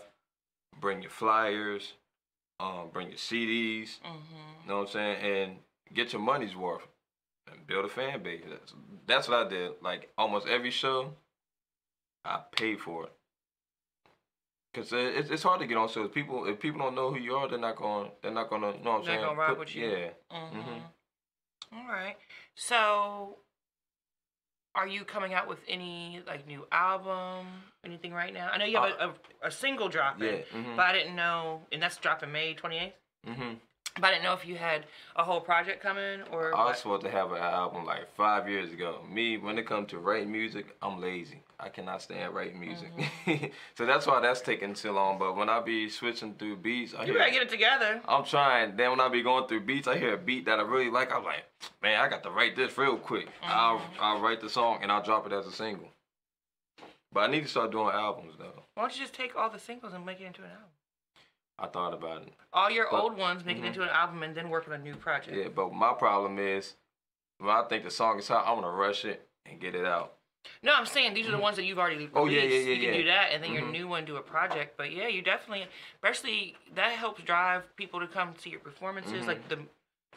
bring 0.80 1.02
your 1.04 1.12
flyers, 1.12 1.94
um, 2.60 2.90
bring 2.90 3.10
your 3.10 3.18
CDs. 3.18 4.00
Mhm. 4.04 4.62
You 4.64 4.68
know 4.68 4.78
what 4.80 4.82
I'm 4.88 4.88
saying? 4.88 5.22
And 5.24 5.64
get 5.94 6.14
your 6.14 6.22
money's 6.22 6.56
worth 6.56 6.88
and 7.48 7.66
build 7.68 7.86
a 7.86 7.90
fan 7.90 8.24
base. 8.24 8.44
That's, 8.48 8.74
that's 9.06 9.28
what 9.28 9.46
I 9.46 9.50
did. 9.50 9.82
Like 9.82 10.12
almost 10.18 10.48
every 10.48 10.72
show, 10.72 11.16
I 12.26 12.40
paid 12.52 12.80
for 12.82 13.06
it. 13.06 13.14
Cause 14.74 14.94
it's, 14.94 15.30
it's 15.30 15.44
hard 15.44 15.60
to 15.60 15.68
get 15.68 15.78
on 15.78 15.90
shows. 15.90 16.10
People 16.12 16.46
if 16.48 16.60
people 16.60 16.80
don't 16.80 16.96
know 16.96 17.12
who 17.12 17.20
you 17.20 17.36
are, 17.36 17.48
they're 17.48 17.60
not 17.60 17.76
going. 17.76 18.10
They're 18.22 18.32
not 18.32 18.50
gonna. 18.50 18.72
You 18.72 18.84
know 18.84 18.92
what 18.92 19.00
I'm 19.00 19.06
They're 19.06 19.16
saying? 19.16 19.26
gonna 19.26 19.38
rock 19.40 19.50
Put- 19.50 19.60
with 19.60 19.76
you. 19.76 19.90
Yeah. 19.90 20.10
Mhm. 20.32 20.82
All 21.74 21.88
right. 21.88 22.16
So, 22.56 23.38
are 24.76 24.88
you 24.88 25.04
coming 25.04 25.34
out 25.34 25.48
with 25.48 25.60
any 25.68 26.22
like 26.28 26.48
new 26.48 26.66
album, 26.72 27.48
anything 27.86 28.14
right 28.14 28.34
now? 28.34 28.50
I 28.52 28.58
know 28.58 28.66
you 28.66 28.78
have 28.78 28.92
a, 29.00 29.06
a, 29.46 29.48
a 29.48 29.52
single 29.52 29.90
dropping, 29.90 30.28
Uh, 30.28 30.32
Yeah. 30.32 30.44
mhm. 30.58 30.76
but 30.76 30.86
I 30.86 30.94
didn't 30.94 31.16
know, 31.16 31.62
and 31.72 31.82
that's 31.82 31.98
dropping 31.98 32.32
May 32.32 32.54
twenty 32.54 32.78
eighth. 32.78 32.96
Mhm. 33.28 33.58
But 33.96 34.06
I 34.06 34.12
didn't 34.12 34.24
know 34.24 34.34
if 34.34 34.46
you 34.46 34.56
had 34.56 34.86
a 35.18 35.24
whole 35.24 35.42
project 35.42 35.84
coming 35.84 36.22
or. 36.32 36.56
I 36.56 36.60
was 36.64 36.68
what. 36.70 36.78
supposed 36.78 37.02
to 37.04 37.12
have 37.12 37.32
an 37.34 37.40
album 37.42 37.86
like 37.86 38.08
five 38.16 38.48
years 38.50 38.72
ago. 38.72 39.04
Me, 39.10 39.38
when 39.38 39.58
it 39.58 39.68
comes 39.68 39.90
to 39.92 40.00
writing 40.00 40.32
music, 40.32 40.66
I'm 40.82 41.02
lazy. 41.02 41.42
I 41.64 41.70
cannot 41.70 42.02
stand 42.02 42.34
writing 42.34 42.60
music. 42.60 42.90
Mm-hmm. 42.98 43.46
so 43.78 43.86
that's 43.86 44.08
why 44.08 44.20
that's 44.20 44.42
taking 44.42 44.74
so 44.74 44.92
long. 44.94 45.20
But 45.20 45.36
when 45.36 45.48
I 45.48 45.60
be 45.60 45.90
switching 45.90 46.34
through 46.34 46.58
beats, 46.58 46.96
I 46.96 47.02
You 47.06 47.12
hear, 47.14 47.20
gotta 47.20 47.32
get 47.32 47.42
it 47.44 47.50
together. 47.50 48.02
I'm 48.08 48.24
trying. 48.26 48.76
Then 48.76 48.90
when 48.90 49.00
I 49.00 49.10
be 49.10 49.22
going 49.22 49.48
through 49.48 49.62
beats, 49.62 49.88
I 49.88 49.98
hear 49.98 50.14
a 50.16 50.18
beat 50.18 50.46
that 50.46 50.60
I 50.60 50.64
really 50.64 50.90
like. 50.90 51.14
I'm 51.14 51.24
like, 51.24 51.46
man, 51.84 52.00
I 52.02 52.08
got 52.10 52.24
to 52.24 52.32
write 52.32 52.56
this 52.56 52.76
real 52.78 52.98
quick. 52.98 53.28
I'll 53.44 53.78
Mm-hmm. 53.78 54.00
I'll 54.04 54.20
write 54.22 54.42
the 54.42 54.50
song 54.50 54.80
and 54.82 54.92
I'll 54.92 55.04
drop 55.04 55.26
it 55.28 55.34
as 55.34 55.46
a 55.46 55.52
single. 55.52 55.88
But 57.14 57.22
I 57.22 57.28
need 57.28 57.44
to 57.44 57.48
start 57.50 57.72
doing 57.72 57.90
albums 57.94 58.34
though. 58.40 58.64
Why 58.74 58.84
don't 58.84 58.96
you 58.96 59.02
just 59.02 59.14
take 59.14 59.36
all 59.36 59.50
the 59.50 59.60
singles 59.60 59.94
and 59.94 60.06
make 60.06 60.20
it 60.20 60.26
into 60.26 60.42
an 60.42 60.50
album? 60.50 60.70
I 61.60 61.68
thought 61.68 61.94
about 61.94 62.24
it. 62.24 62.34
All 62.54 62.72
your 62.72 62.88
But- 62.90 63.02
old 63.04 63.18
ones, 63.18 63.46
make 63.46 63.58
it 63.58 63.64
mhm. 63.64 63.68
into 63.68 63.84
an 63.84 63.90
album, 63.90 64.24
and 64.24 64.34
then 64.34 64.50
work 64.50 64.68
on 64.68 64.74
a 64.74 64.78
new 64.80 64.96
project. 64.96 65.38
Yeah, 65.38 65.50
but 65.50 65.72
my 65.74 65.94
problem 65.94 66.40
is 66.40 66.74
when 67.38 67.52
I 67.56 67.64
think 67.64 67.84
the 67.84 67.92
song 67.92 68.18
is 68.18 68.28
hot, 68.28 68.48
I 68.48 68.52
want 68.54 68.66
to 68.66 68.70
rush 68.72 69.06
it 69.06 69.28
and 69.46 69.60
get 69.60 69.76
it 69.76 69.86
out. 69.86 70.14
No, 70.64 70.74
I'm 70.76 70.86
saying 70.86 71.14
these 71.14 71.28
are 71.28 71.32
the 71.32 71.38
ones 71.40 71.56
that 71.58 71.66
you've 71.66 71.80
already 71.80 71.96
released. 71.98 72.14
Oh, 72.16 72.26
yeah, 72.28 72.42
yeah, 72.44 72.50
yeah, 72.50 72.60
You 72.60 72.76
can 72.76 72.84
yeah. 72.84 72.98
do 73.02 73.06
that, 73.06 73.32
and 73.32 73.44
then 73.44 73.52
your 73.54 73.64
Mhm. 73.64 73.72
new 73.72 73.88
one 73.88 74.06
do 74.06 74.18
a 74.18 74.22
project. 74.22 74.78
But 74.78 74.92
yeah, 74.92 75.08
you 75.08 75.22
definitely, 75.22 75.68
especially 75.96 76.56
that 76.76 76.92
helps 76.94 77.24
drive 77.24 77.76
people 77.76 78.00
to 78.00 78.08
come 78.08 78.36
see 78.38 78.52
your 78.52 78.60
performances. 78.60 79.24
Mhm. 79.24 79.28
Like 79.28 79.48
the, 79.50 79.60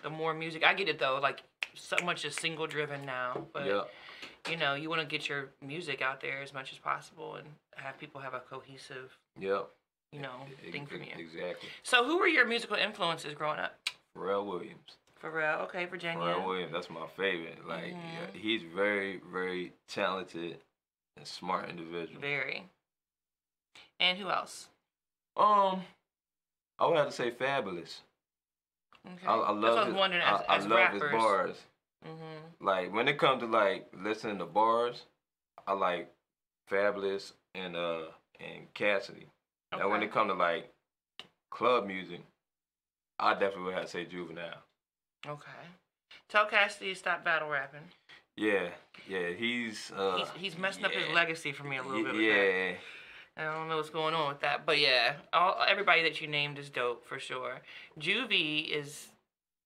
the 0.02 0.10
more 0.10 0.34
music. 0.34 0.62
I 0.64 0.74
get 0.74 0.88
it 0.88 0.98
though. 0.98 1.18
Like 1.18 1.42
so 1.74 1.96
much 2.04 2.24
is 2.24 2.34
single 2.36 2.66
driven 2.66 3.04
now, 3.06 3.46
but 3.52 3.66
yeah. 3.66 3.84
you 4.50 4.56
know 4.56 4.74
you 4.74 4.88
want 4.90 5.00
to 5.00 5.06
get 5.06 5.28
your 5.28 5.50
music 5.60 6.02
out 6.02 6.20
there 6.20 6.42
as 6.42 6.52
much 6.52 6.72
as 6.72 6.78
possible 6.78 7.36
and 7.36 7.48
have 7.76 7.98
people 7.98 8.20
have 8.20 8.34
a 8.34 8.40
cohesive, 8.40 9.16
Yep. 9.38 9.68
you 10.12 10.20
know, 10.20 10.46
thing 10.70 10.86
from 10.86 11.02
you. 11.02 11.14
Exactly. 11.16 11.68
So 11.82 12.04
who 12.04 12.18
were 12.18 12.28
your 12.28 12.44
musical 12.46 12.76
influences 12.76 13.34
growing 13.34 13.58
up? 13.58 13.78
Pharrell 14.16 14.44
Williams. 14.44 14.96
Pharrell, 15.24 15.62
okay, 15.62 15.86
Virginia. 15.86 16.18
Pharrell 16.18 16.46
Williams, 16.46 16.72
that's 16.72 16.90
my 16.90 17.06
favorite. 17.16 17.66
Like, 17.66 17.94
Mhm. 17.94 18.12
yeah, 18.12 18.26
he's 18.40 18.62
very, 18.62 19.18
very 19.32 19.72
talented 19.88 20.60
and 21.16 21.26
smart 21.26 21.68
individual. 21.70 22.20
Very. 22.20 22.68
And 23.98 24.18
who 24.18 24.28
else? 24.28 24.68
Um, 25.36 25.84
I 26.78 26.86
would 26.86 26.96
have 26.96 27.06
to 27.06 27.12
say 27.12 27.30
Fabolous. 27.30 28.00
Okay. 29.06 29.26
I, 29.26 29.34
I 29.34 29.50
love 29.50 29.86
his, 29.86 29.94
wondering 29.94 30.22
I, 30.22 30.34
as, 30.36 30.42
I 30.48 30.58
love 30.58 30.70
rappers. 30.70 31.02
his 31.02 31.10
bars. 31.10 31.56
Mm-hmm. 32.06 32.64
Like 32.64 32.92
when 32.92 33.08
it 33.08 33.18
comes 33.18 33.40
to 33.40 33.46
like 33.46 33.88
listening 33.94 34.38
to 34.38 34.46
bars, 34.46 35.02
I 35.66 35.72
like 35.72 36.12
Fabolous 36.70 37.32
and 37.54 37.76
uh 37.76 38.06
and 38.40 38.72
Cassidy. 38.74 39.28
And 39.72 39.90
when 39.90 40.02
it 40.02 40.12
comes 40.12 40.30
to 40.30 40.34
like 40.34 40.72
club 41.50 41.86
music, 41.86 42.20
I 43.18 43.32
definitely 43.34 43.64
would 43.64 43.74
have 43.74 43.84
to 43.84 43.90
say 43.90 44.04
Juvenile. 44.04 44.62
Okay. 45.26 45.50
Tell 46.28 46.46
Cassidy 46.46 46.92
to 46.92 46.98
stop 46.98 47.24
battle 47.24 47.48
rapping. 47.48 47.80
Yeah, 48.36 48.68
yeah, 49.08 49.28
he's 49.30 49.92
uh 49.96 50.16
He's, 50.16 50.28
he's 50.36 50.58
messing 50.58 50.84
up 50.84 50.92
his 50.92 51.08
legacy 51.14 51.52
for 51.52 51.64
me 51.64 51.76
a 51.76 51.82
little 51.82 52.02
bit 52.02 52.14
with 52.14 52.22
yeah. 52.22 52.72
I 53.36 53.44
don't 53.52 53.68
know 53.68 53.76
what's 53.76 53.90
going 53.90 54.14
on 54.14 54.28
with 54.28 54.40
that, 54.40 54.64
but 54.64 54.78
yeah, 54.78 55.14
all 55.32 55.56
everybody 55.68 56.02
that 56.02 56.20
you 56.20 56.28
named 56.28 56.58
is 56.58 56.70
dope 56.70 57.04
for 57.04 57.18
sure. 57.18 57.60
Juvie 57.98 58.68
is, 58.70 59.08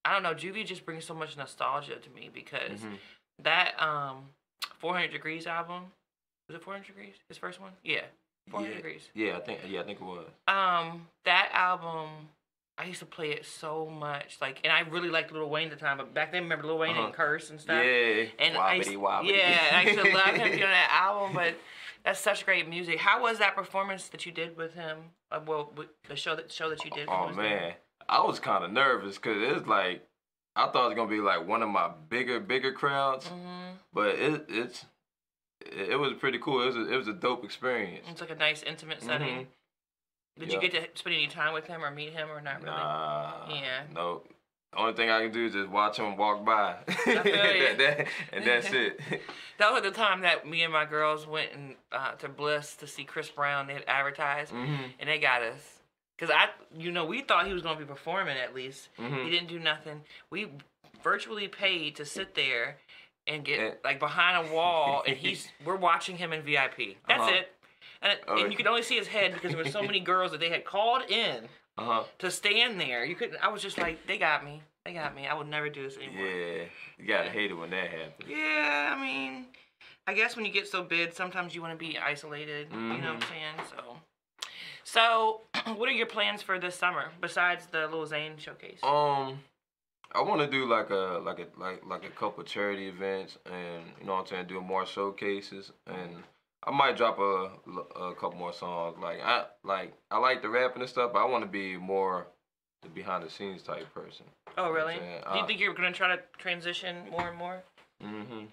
I 0.05 0.13
don't 0.13 0.23
know, 0.23 0.35
Juvie 0.35 0.65
just 0.65 0.87
brings 0.87 1.05
so 1.05 1.15
much 1.15 1.37
nostalgia 1.37 1.97
to 1.97 2.11
me 2.11 2.31
because 2.33 2.81
mhm. 2.81 2.99
that 3.43 3.75
um, 3.83 4.25
400 4.79 5.13
Degreez 5.13 5.47
album, 5.47 5.85
was 6.49 6.57
it 6.57 6.63
400 6.63 6.87
Degreez? 6.87 7.15
His 7.29 7.37
first 7.37 7.61
one? 7.61 7.73
Yeah, 7.85 8.05
400 8.51 8.71
yeah, 8.71 8.77
Degrees. 8.77 9.09
yeah, 9.15 9.37
I 9.37 9.41
think 9.41 9.61
yeah, 9.69 9.81
I 9.81 9.85
think 9.85 10.01
it 10.01 10.05
was. 10.05 10.27
Um, 10.47 11.07
that 11.27 11.51
album, 11.53 12.09
I 12.79 12.85
used 12.85 13.01
to 13.01 13.07
play 13.07 13.31
it 13.33 13.45
so 13.45 13.87
much, 13.87 14.39
like, 14.41 14.61
and 14.63 14.73
I 14.73 14.81
really 14.89 15.09
liked 15.11 15.33
Lil 15.33 15.51
Wayne 15.51 15.67
at 15.67 15.79
the 15.79 15.85
time, 15.85 15.97
but 15.99 16.15
back 16.15 16.31
then, 16.31 16.45
remember 16.45 16.67
Lil 16.69 16.79
Wayne 16.79 16.93
Uh-huh. 16.93 17.03
didn't 17.07 17.15
curse 17.17 17.51
and 17.51 17.61
stuff. 17.61 17.85
Yeah, 17.85 18.27
And 18.39 18.57
I 18.57 18.75
used, 18.75 18.89
wobbity 18.91 18.97
wobbity. 18.97 19.37
yeah, 19.37 19.71
I 19.73 19.83
used 19.83 19.99
to 19.99 20.13
love 20.15 20.35
him 20.37 20.53
on 20.53 20.59
that 20.61 20.91
album, 21.05 21.35
but 21.35 21.55
that's 22.05 22.21
such 22.21 22.45
great 22.45 22.69
music. 22.69 22.99
How 23.01 23.21
was 23.21 23.39
that 23.41 23.57
performance 23.57 24.09
that 24.11 24.25
you 24.27 24.31
did 24.33 24.57
with 24.57 24.75
him? 24.75 24.99
Uh, 25.33 25.41
well, 25.45 25.73
the 26.09 26.15
show 26.17 26.37
that 26.37 26.53
show 26.53 26.71
that 26.71 26.85
you 26.85 26.91
did. 26.93 27.09
Oh 27.09 27.27
was 27.27 27.37
there? 27.37 27.45
man, 27.45 27.73
I 28.09 28.21
was 28.25 28.39
kind 28.39 28.63
of 28.65 28.71
nervous 28.73 29.17
because 29.17 29.37
it's 29.43 29.67
like 29.67 30.07
I 30.57 30.67
thought 30.69 30.85
it 30.87 30.89
was 30.89 30.95
gonna 30.95 31.11
be 31.11 31.21
like 31.21 31.47
one 31.47 31.63
of 31.63 31.69
my 31.69 31.91
bigger, 32.09 32.39
bigger 32.41 32.73
crowds, 32.73 33.27
Mhm. 33.27 33.73
but 33.93 34.15
it 34.15 34.47
it's 34.49 34.87
it, 35.61 35.91
it 35.91 35.97
was 35.97 36.13
pretty 36.15 36.39
cool. 36.39 36.63
It 36.63 36.67
was 36.67 36.77
a, 36.77 36.93
it 36.93 36.97
was 36.97 37.09
a 37.09 37.13
dope 37.13 37.45
experience. 37.45 38.07
It's 38.09 38.21
like 38.21 38.31
a 38.31 38.35
nice 38.37 38.63
intimate 38.63 39.03
setting. 39.03 39.41
Mhm. 39.41 39.47
Did 40.39 40.49
Yeah. 40.49 40.55
you 40.61 40.69
get 40.69 40.95
to 40.95 40.99
spend 41.01 41.15
any 41.17 41.27
time 41.27 41.53
with 41.55 41.67
him 41.67 41.85
or 41.85 41.91
meet 41.91 42.13
him 42.13 42.31
or 42.31 42.41
not 42.41 42.57
really? 42.63 42.77
Nah, 42.77 43.47
Yeah. 43.49 43.83
no. 43.93 44.23
The 44.73 44.79
only 44.79 44.93
thing 44.93 45.09
I 45.11 45.23
can 45.23 45.33
do 45.33 45.47
is 45.47 45.55
just 45.55 45.69
watch 45.71 45.97
him 45.99 46.17
walk 46.17 46.45
by. 46.45 46.77
That- 47.07 47.25
that- 47.79 48.07
and 48.33 48.45
that's 48.45 48.71
it. 48.73 49.01
That 49.59 49.73
was 49.73 49.83
the 49.83 49.91
time 49.91 50.21
that 50.21 50.47
me 50.47 50.63
and 50.63 50.73
my 50.73 50.85
girls 50.85 51.27
went 51.27 51.53
and 51.53 51.75
uh, 51.91 52.13
to 52.17 52.29
Bliss 52.29 52.77
to 52.77 52.87
see 52.87 53.03
Chris 53.03 53.29
Brown. 53.29 53.67
They 53.67 53.75
had 53.75 53.83
advertised, 53.89 54.53
hmm 54.53 54.77
and 55.01 55.09
they 55.09 55.19
got 55.19 55.43
us. 55.43 55.81
Cause 56.17 56.31
I, 56.33 56.51
you 56.77 56.93
know, 56.93 57.05
we 57.05 57.23
thought 57.23 57.47
he 57.47 57.53
was 57.53 57.63
gonna 57.63 57.79
be 57.79 57.85
performing 57.85 58.37
at 58.37 58.55
least. 58.55 58.89
hmm 58.97 59.25
He 59.25 59.31
didn't 59.31 59.49
do 59.49 59.59
nothing. 59.59 60.03
We 60.31 60.49
virtually 61.03 61.49
paid 61.49 61.97
to 61.97 62.05
sit 62.05 62.35
there 62.37 62.77
and 63.27 63.45
get 63.45 63.59
And- 63.61 63.77
like 63.85 63.99
behind 63.99 64.47
a 64.49 64.53
wall, 64.53 65.03
and 65.07 65.17
he's 65.17 65.51
we're 65.65 65.75
watching 65.77 66.17
him 66.19 66.33
in 66.33 66.43
VIP. 66.43 66.99
That's 67.09 67.21
Uh-huh. 67.23 67.31
it. 67.35 67.53
And, 68.03 68.19
Oh. 68.29 68.37
and 68.37 68.53
you 68.53 68.57
could 68.57 68.67
only 68.67 68.83
see 68.83 68.97
his 68.97 69.09
head 69.09 69.33
because 69.35 69.51
there 69.53 69.63
were 69.63 69.71
so 69.71 69.83
many 69.83 70.01
girls 70.13 70.31
that 70.33 70.41
they 70.41 70.51
had 70.51 70.65
called 70.65 71.03
in 71.11 71.49
Uh 71.77 71.85
huh. 71.85 72.03
to 72.19 72.31
stand 72.31 72.81
there. 72.81 73.05
You 73.05 73.15
couldn't. 73.17 73.39
I 73.43 73.49
was 73.49 73.63
just 73.63 73.79
like, 73.79 74.07
they 74.07 74.19
got 74.19 74.45
me. 74.45 74.63
They 74.85 74.93
got 74.95 75.15
me. 75.15 75.27
I 75.27 75.35
would 75.35 75.49
never 75.49 75.69
do 75.69 75.83
this 75.83 75.97
anymore. 75.97 76.27
Yeah, 76.27 76.65
you 76.99 77.07
gotta 77.07 77.29
hate 77.31 77.51
it 77.51 77.55
when 77.55 77.71
that 77.71 77.91
happens. 77.91 78.29
Yeah, 78.29 78.95
I 78.97 79.01
mean, 79.01 79.47
I 80.07 80.15
guess 80.15 80.35
when 80.37 80.45
you 80.47 80.53
get 80.53 80.67
so 80.67 80.83
big, 80.83 81.13
sometimes 81.13 81.55
you 81.55 81.61
want 81.61 81.73
to 81.73 81.79
be 81.79 81.99
isolated. 81.99 82.69
You 82.73 82.79
know 82.79 82.95
what 82.95 83.05
I'm 83.05 83.21
Mhm. 83.21 83.29
saying? 83.29 83.69
So, 83.71 83.97
so 84.85 85.41
what 85.77 85.89
are 85.89 85.93
your 85.93 86.07
plans 86.07 86.41
for 86.43 86.59
this 86.59 86.75
summer 86.77 87.11
besides 87.21 87.67
the 87.67 87.87
Lil 87.89 88.07
Zane 88.07 88.39
showcase? 88.39 88.81
Um, 88.83 89.41
I 90.13 90.23
want 90.23 90.41
to 90.41 90.47
do 90.47 90.65
like 90.67 90.89
a 90.91 91.21
like 91.23 91.39
a 91.41 91.47
like 91.61 91.85
like 91.85 92.05
a 92.05 92.11
couple 92.11 92.43
charity 92.45 92.89
events, 92.89 93.37
and 93.45 93.83
you 94.01 94.07
know 94.07 94.15
what 94.15 94.21
I'm 94.21 94.27
saying, 94.27 94.47
do 94.47 94.61
more 94.63 94.87
showcases, 94.87 95.73
and 95.87 96.23
I 96.69 96.71
might 96.71 96.99
drop 96.99 97.19
a, 97.19 97.49
a 97.99 98.15
couple 98.15 98.39
more 98.39 98.53
songs. 98.53 98.99
Like 99.01 99.21
I 99.25 99.47
like 99.65 99.95
I 100.11 100.19
like 100.19 100.43
the 100.43 100.51
rapping 100.51 100.83
and 100.83 100.89
stuff, 100.91 101.13
but 101.15 101.21
I 101.21 101.25
want 101.25 101.43
to 101.43 101.49
be 101.51 101.79
more 101.79 102.27
the 102.83 102.89
behind 102.91 103.25
the 103.25 103.31
scenes 103.31 103.63
type 103.63 103.93
person. 103.95 104.27
oh, 104.59 104.71
really? 104.71 104.97
Do 104.97 105.01
you 105.01 105.41
uh, 105.41 105.47
think 105.47 105.61
you're 105.61 105.73
gonna 105.73 105.93
try 105.93 106.15
to 106.15 106.23
transition 106.37 107.09
more 107.11 107.29
and 107.29 107.39
more? 107.39 107.63
Mm-hmm. 108.05 108.45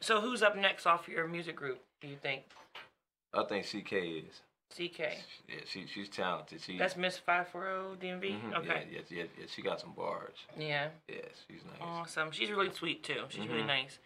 So 0.00 0.20
who's 0.20 0.42
up 0.42 0.56
next 0.56 0.86
off 0.86 1.08
your 1.08 1.28
music 1.28 1.54
group? 1.54 1.80
Do 2.00 2.08
you 2.08 2.16
think? 2.16 2.42
I 3.32 3.44
think 3.44 3.64
CK 3.64 3.92
is. 3.92 4.40
CK. 4.74 4.98
Yeah, 5.48 5.56
she 5.66 5.86
she's 5.86 6.08
talented. 6.08 6.60
She 6.60 6.78
That's 6.78 6.96
Miss 6.96 7.16
Five 7.16 7.46
Four 7.48 7.62
Zero 7.62 7.96
DMV. 8.00 8.40
mhm, 8.40 8.58
Okay. 8.58 8.86
Yeah, 8.90 9.00
yeah, 9.08 9.18
yeah, 9.18 9.24
yeah, 9.38 9.46
she 9.48 9.62
got 9.62 9.80
some 9.80 9.92
bars. 9.92 10.34
Yeah. 10.58 10.88
Yes, 11.08 11.44
she's 11.48 11.60
nice. 11.64 11.80
Awesome. 11.80 12.32
She's 12.32 12.50
really 12.50 12.72
sweet 12.72 13.04
too. 13.04 13.22
She's 13.28 13.46
really 13.46 13.62
Mhm. 13.62 13.66
nice. 13.68 13.98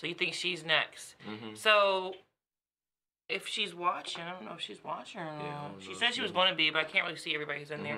So 0.00 0.06
you 0.06 0.14
think 0.14 0.34
she's 0.34 0.64
next? 0.64 1.14
Mm-hmm. 1.28 1.54
So, 1.54 2.14
if 3.30 3.46
she's 3.46 3.74
watching, 3.74 4.22
I 4.22 4.30
don't 4.32 4.44
know 4.44 4.52
if 4.54 4.60
she's 4.60 4.82
watching. 4.84 5.20
Or 5.20 5.24
not. 5.24 5.72
don't 5.72 5.82
she 5.82 5.94
said 5.94 6.14
she 6.14 6.22
was 6.22 6.32
going 6.32 6.50
to 6.50 6.54
be, 6.56 6.70
but 6.70 6.80
I 6.80 6.84
can't 6.84 7.04
really 7.06 7.16
see 7.18 7.34
everybody 7.34 7.60
who's 7.60 7.70
in 7.70 7.82
there. 7.82 7.96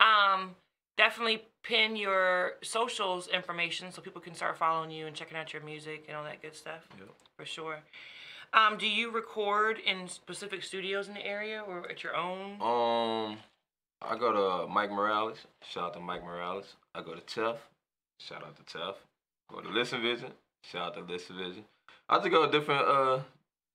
Mhm. 0.00 0.04
Um, 0.04 0.56
definitely 0.96 1.44
pin 1.62 1.96
your 1.96 2.52
socials 2.62 3.28
information 3.28 3.90
so 3.92 4.02
people 4.02 4.20
can 4.20 4.34
start 4.34 4.56
following 4.58 4.90
you 4.90 5.06
and 5.06 5.14
checking 5.16 5.36
out 5.36 5.52
your 5.52 5.62
music 5.62 6.04
and 6.08 6.16
all 6.16 6.24
that 6.24 6.40
good 6.42 6.54
stuff 6.54 6.86
Yep. 6.98 7.08
for 7.38 7.44
sure. 7.44 7.82
Um, 8.52 8.78
do 8.78 8.86
you 8.86 9.10
record 9.10 9.78
in 9.78 10.06
specific 10.08 10.62
studios 10.62 11.08
in 11.08 11.14
the 11.14 11.24
area 11.26 11.60
or 11.62 11.90
at 11.90 12.02
your 12.04 12.14
own? 12.14 12.52
Um, 12.62 13.38
I 14.00 14.16
go 14.16 14.32
to 14.32 14.68
Mike 14.72 14.90
Morales. 14.90 15.38
Shout 15.68 15.84
out 15.84 15.94
to 15.94 16.00
Mike 16.00 16.22
Morales. 16.22 16.76
I 16.94 17.02
go 17.02 17.14
to 17.14 17.20
Tough. 17.22 17.58
Shout 18.20 18.44
out 18.44 18.54
to 18.56 18.62
Tough. 18.78 18.96
Go 19.50 19.60
to 19.60 19.68
Listen 19.68 20.00
Vision. 20.02 20.32
Shout 20.62 20.88
out 20.88 20.94
to 20.94 21.12
Listen 21.12 21.36
Vision. 21.36 21.64
I 22.08 22.18
just 22.18 22.30
go 22.30 22.46
to 22.46 22.52
different 22.52 22.86
uh 22.86 23.20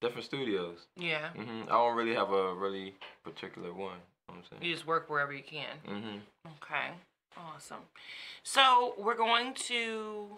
different 0.02 0.26
studios. 0.26 0.88
Yeah. 0.96 1.30
hmm 1.30 1.64
I 1.64 1.72
don't 1.74 1.96
really 1.96 2.16
have 2.16 2.32
a 2.32 2.54
really 2.54 2.96
particular 3.24 3.74
one. 3.74 3.98
You 4.30 4.36
know 4.36 4.42
what 4.42 4.58
I'm 4.60 4.64
You 4.66 4.74
just 4.74 4.88
work 4.88 5.10
wherever 5.10 5.34
you 5.34 5.44
can. 5.44 5.78
hmm 5.86 6.18
Okay. 6.62 6.90
Awesome. 7.38 7.84
So 8.44 8.96
we're 8.98 9.16
going 9.16 9.54
to 9.68 10.38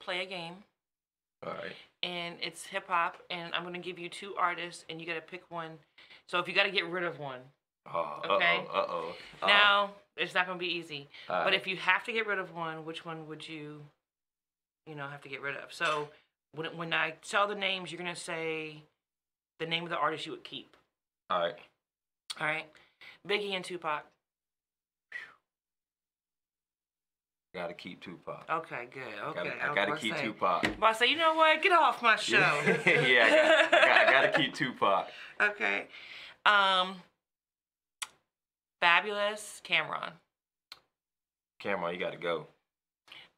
play 0.00 0.22
a 0.22 0.26
game. 0.26 0.54
All 1.46 1.52
right. 1.52 1.72
and 2.02 2.36
it's 2.40 2.64
hip 2.64 2.88
hop, 2.88 3.18
and 3.28 3.54
I'm 3.54 3.64
gonna 3.64 3.78
give 3.78 3.98
you 3.98 4.08
two 4.08 4.34
artists, 4.38 4.84
and 4.88 4.98
you 4.98 5.06
gotta 5.06 5.20
pick 5.20 5.42
one. 5.50 5.72
So 6.26 6.38
if 6.38 6.48
you 6.48 6.54
gotta 6.54 6.70
get 6.70 6.86
rid 6.86 7.04
of 7.04 7.18
one, 7.18 7.40
Oh, 7.92 8.20
Okay. 8.24 8.64
Uh 8.72 8.86
oh. 8.88 9.14
Uh 9.42 9.46
now 9.46 9.90
it's 10.16 10.32
not 10.34 10.46
gonna 10.46 10.58
be 10.58 10.66
easy. 10.68 11.08
oh. 11.28 11.44
But 11.44 11.52
if 11.52 11.66
you 11.66 11.76
have 11.76 12.02
to 12.04 12.12
get 12.12 12.26
rid 12.26 12.38
of 12.38 12.54
one, 12.54 12.86
which 12.86 13.04
one 13.04 13.26
would 13.28 13.46
you, 13.46 13.82
you 14.86 14.94
know, 14.94 15.06
have 15.06 15.20
to 15.22 15.28
get 15.28 15.42
rid 15.42 15.54
of? 15.56 15.70
So 15.72 16.08
when 16.54 16.76
when 16.76 16.92
I 16.92 17.14
tell 17.22 17.46
the 17.48 17.54
names, 17.54 17.90
you're 17.92 17.98
gonna 17.98 18.14
say 18.16 18.82
the 19.58 19.66
name 19.66 19.84
of 19.84 19.90
the 19.90 19.96
artist 19.98 20.26
you 20.26 20.32
would 20.32 20.44
keep. 20.44 20.76
all 21.30 21.40
right. 21.40 21.54
All 22.40 22.46
right, 22.46 22.66
Biggie 23.28 23.52
and 23.54 23.64
Tupac. 23.64 24.04
Gotta 27.54 27.74
keep 27.74 28.00
Tupac. 28.00 28.44
Okay, 28.50 28.88
good. 28.92 29.02
Okay, 29.28 29.44
Gotta, 29.50 29.62
I 29.70 29.74
gotta 29.74 29.90
gonna 29.92 30.00
keep 30.00 30.16
say- 30.16 30.24
Tupac. 30.24 30.62
But 30.80 30.86
I 30.86 30.92
say, 30.92 31.06
you 31.06 31.16
know 31.16 31.34
what? 31.34 31.62
Get 31.62 31.70
off 31.70 32.02
my 32.02 32.16
show. 32.30 32.36
Yeah, 32.84 33.68
I, 33.68 33.68
got, 33.70 33.70
got, 33.70 34.12
gotta 34.12 34.32
keep 34.38 34.54
Tupac. 34.54 35.06
Okay. 35.40 35.86
Um. 36.44 36.96
Fabolous 38.82 39.62
Cam'ron. 39.62 40.10
Cam'ron, 41.62 41.94
you 41.94 42.00
gotta 42.00 42.16
go. 42.18 42.48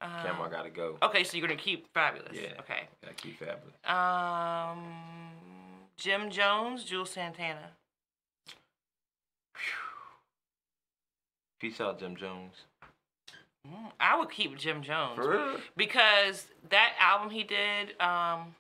Um, 0.00 0.11
Cam'ron 0.11 0.50
gotta 0.50 0.70
go. 0.70 0.98
Okay, 1.02 1.24
so 1.24 1.37
you're 1.37 1.46
gonna 1.46 1.59
keep 1.59 1.92
Fabolous. 1.94 2.32
Yeah. 2.32 2.52
Okay. 2.61 2.88
Gotta 3.02 3.14
keep 3.14 3.38
Fabolous. 3.40 3.90
Um. 3.90 4.92
Jim 5.96 6.30
Jones, 6.30 6.85
Juelz 6.85 7.09
Santana. 7.09 7.70
Peace 11.59 11.80
out, 11.80 11.98
Jim 11.98 12.16
Jones. 12.16 12.52
Mm, 13.66 13.90
I 13.98 14.18
would 14.18 14.30
keep 14.30 14.56
Jim 14.59 14.82
Jones 14.82 15.16
For 15.16 15.30
real? 15.30 15.56
because 15.76 16.46
that 16.68 16.92
album 17.00 17.30
he 17.30 17.42
did, 17.42 17.98
um, 18.00 18.54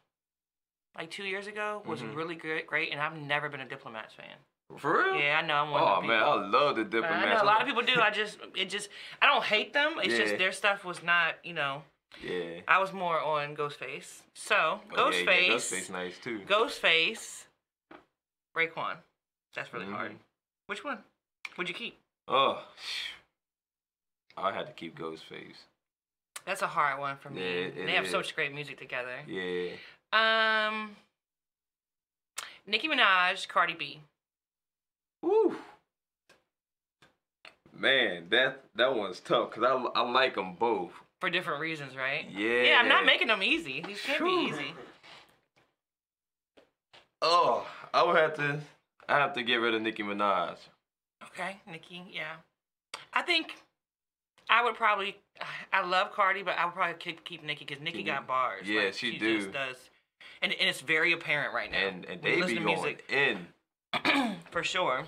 like 0.96 1.10
two 1.10 1.24
years 1.24 1.46
ago, 1.46 1.82
was 1.84 2.00
Mhm. 2.00 2.16
really 2.16 2.34
good, 2.34 2.66
great, 2.66 2.90
and 2.90 3.00
I've 3.00 3.16
never 3.16 3.48
been 3.50 3.60
a 3.60 3.68
Diplomats 3.68 4.14
fan. 4.14 4.36
For 4.78 5.04
real? 5.04 5.16
Yeah, 5.16 5.40
I 5.42 5.46
know 5.46 5.54
I'm 5.54 5.70
one 5.70 5.82
of 5.82 5.98
Oh 5.98 6.02
man. 6.02 6.22
I 6.22 6.34
love 6.34 6.76
the 6.76 6.84
But 6.84 7.04
I 7.04 7.08
diplomats. 7.08 7.42
know 7.42 7.44
a 7.44 7.46
lot 7.46 7.60
of 7.62 7.66
people 7.66 7.82
do. 7.82 8.00
I 8.00 8.10
just, 8.10 8.38
it 8.56 8.68
just, 8.68 8.88
I 9.22 9.26
don't 9.26 9.44
hate 9.44 9.72
them. 9.72 9.94
It's 10.02 10.16
just 10.16 10.38
their 10.38 10.52
stuff 10.52 10.84
was 10.84 11.02
not, 11.02 11.36
you 11.44 11.54
know. 11.54 11.82
Yeah. 12.22 12.60
I 12.68 12.78
was 12.78 12.92
more 12.92 13.20
on 13.20 13.54
Ghostface. 13.56 14.22
So 14.34 14.80
Oh, 14.92 15.10
Ghostface, 15.10 15.26
yeah, 15.48 15.54
Ghostface 15.54 15.90
nice 15.90 16.18
too. 16.18 16.40
Ghostface, 16.46 17.44
Raekwon. 18.56 18.96
That's 19.54 19.72
really 19.72 19.86
hard. 19.86 20.12
Mhm. 20.12 20.16
Which 20.66 20.84
one 20.84 20.98
would 21.56 21.68
you 21.68 21.74
keep? 21.74 21.98
Oh, 22.28 22.62
I 24.36 24.52
had 24.52 24.66
to 24.66 24.72
keep 24.72 24.98
Ghostface. 24.98 25.56
That's 26.44 26.62
a 26.62 26.66
hard 26.66 26.98
one 27.00 27.16
for 27.16 27.30
me. 27.30 27.40
Yeah, 27.40 27.46
it- 27.66 27.86
they 27.86 27.92
have 27.92 28.04
it 28.04 28.10
such 28.10 28.26
is. 28.26 28.32
great 28.32 28.52
music 28.52 28.78
together. 28.78 29.20
Yeah. 29.26 29.72
Um, 30.12 30.96
Nicki 32.66 32.88
Minaj, 32.88 33.48
Cardi 33.48 33.74
B. 33.74 34.00
Woo. 35.26 35.56
Man, 37.76 38.26
that 38.30 38.62
that 38.76 38.94
one's 38.94 39.20
tough 39.20 39.50
because 39.50 39.64
I, 39.64 40.00
I 40.00 40.02
like 40.10 40.36
them 40.36 40.54
both. 40.54 40.92
For 41.20 41.30
different 41.30 41.60
reasons, 41.60 41.96
right? 41.96 42.26
Yeah. 42.30 42.62
Yeah, 42.62 42.78
I'm 42.80 42.88
not 42.88 43.04
making 43.04 43.28
them 43.28 43.42
easy. 43.42 43.82
These 43.86 44.00
can't 44.02 44.24
be 44.24 44.30
easy. 44.30 44.74
Oh, 47.22 47.66
I 47.92 48.02
would 48.04 48.16
have 48.16 48.34
to. 48.34 48.60
I 49.08 49.18
have 49.18 49.32
to 49.34 49.42
get 49.42 49.56
rid 49.56 49.74
of 49.74 49.82
Nicki 49.82 50.02
Minaj. 50.02 50.56
Okay, 51.24 51.56
Nicki, 51.70 52.02
yeah. 52.12 52.34
I 53.12 53.22
think 53.22 53.54
I 54.48 54.62
would 54.64 54.74
probably. 54.74 55.16
I 55.72 55.84
love 55.84 56.12
Cardi, 56.12 56.42
but 56.42 56.56
I 56.58 56.64
would 56.66 56.74
probably 56.74 56.94
keep 56.98 57.24
keep 57.24 57.44
Nicki 57.44 57.64
because 57.64 57.82
Nicki 57.82 58.02
got 58.04 58.26
bars. 58.26 58.66
yeah, 58.66 58.84
Like, 58.84 58.94
she 58.94 59.18
Just 59.18 59.46
do. 59.46 59.50
does, 59.52 59.76
and 60.40 60.52
and 60.52 60.68
it's 60.68 60.80
very 60.80 61.12
apparent 61.12 61.52
right 61.52 61.70
now. 61.70 61.78
And 61.78 62.04
and 62.04 62.22
they 62.22 62.36
be 62.36 62.40
listen 62.42 62.62
going 62.64 62.96
to 63.08 63.14
in. 63.14 63.46
for 64.50 64.62
sure. 64.62 65.04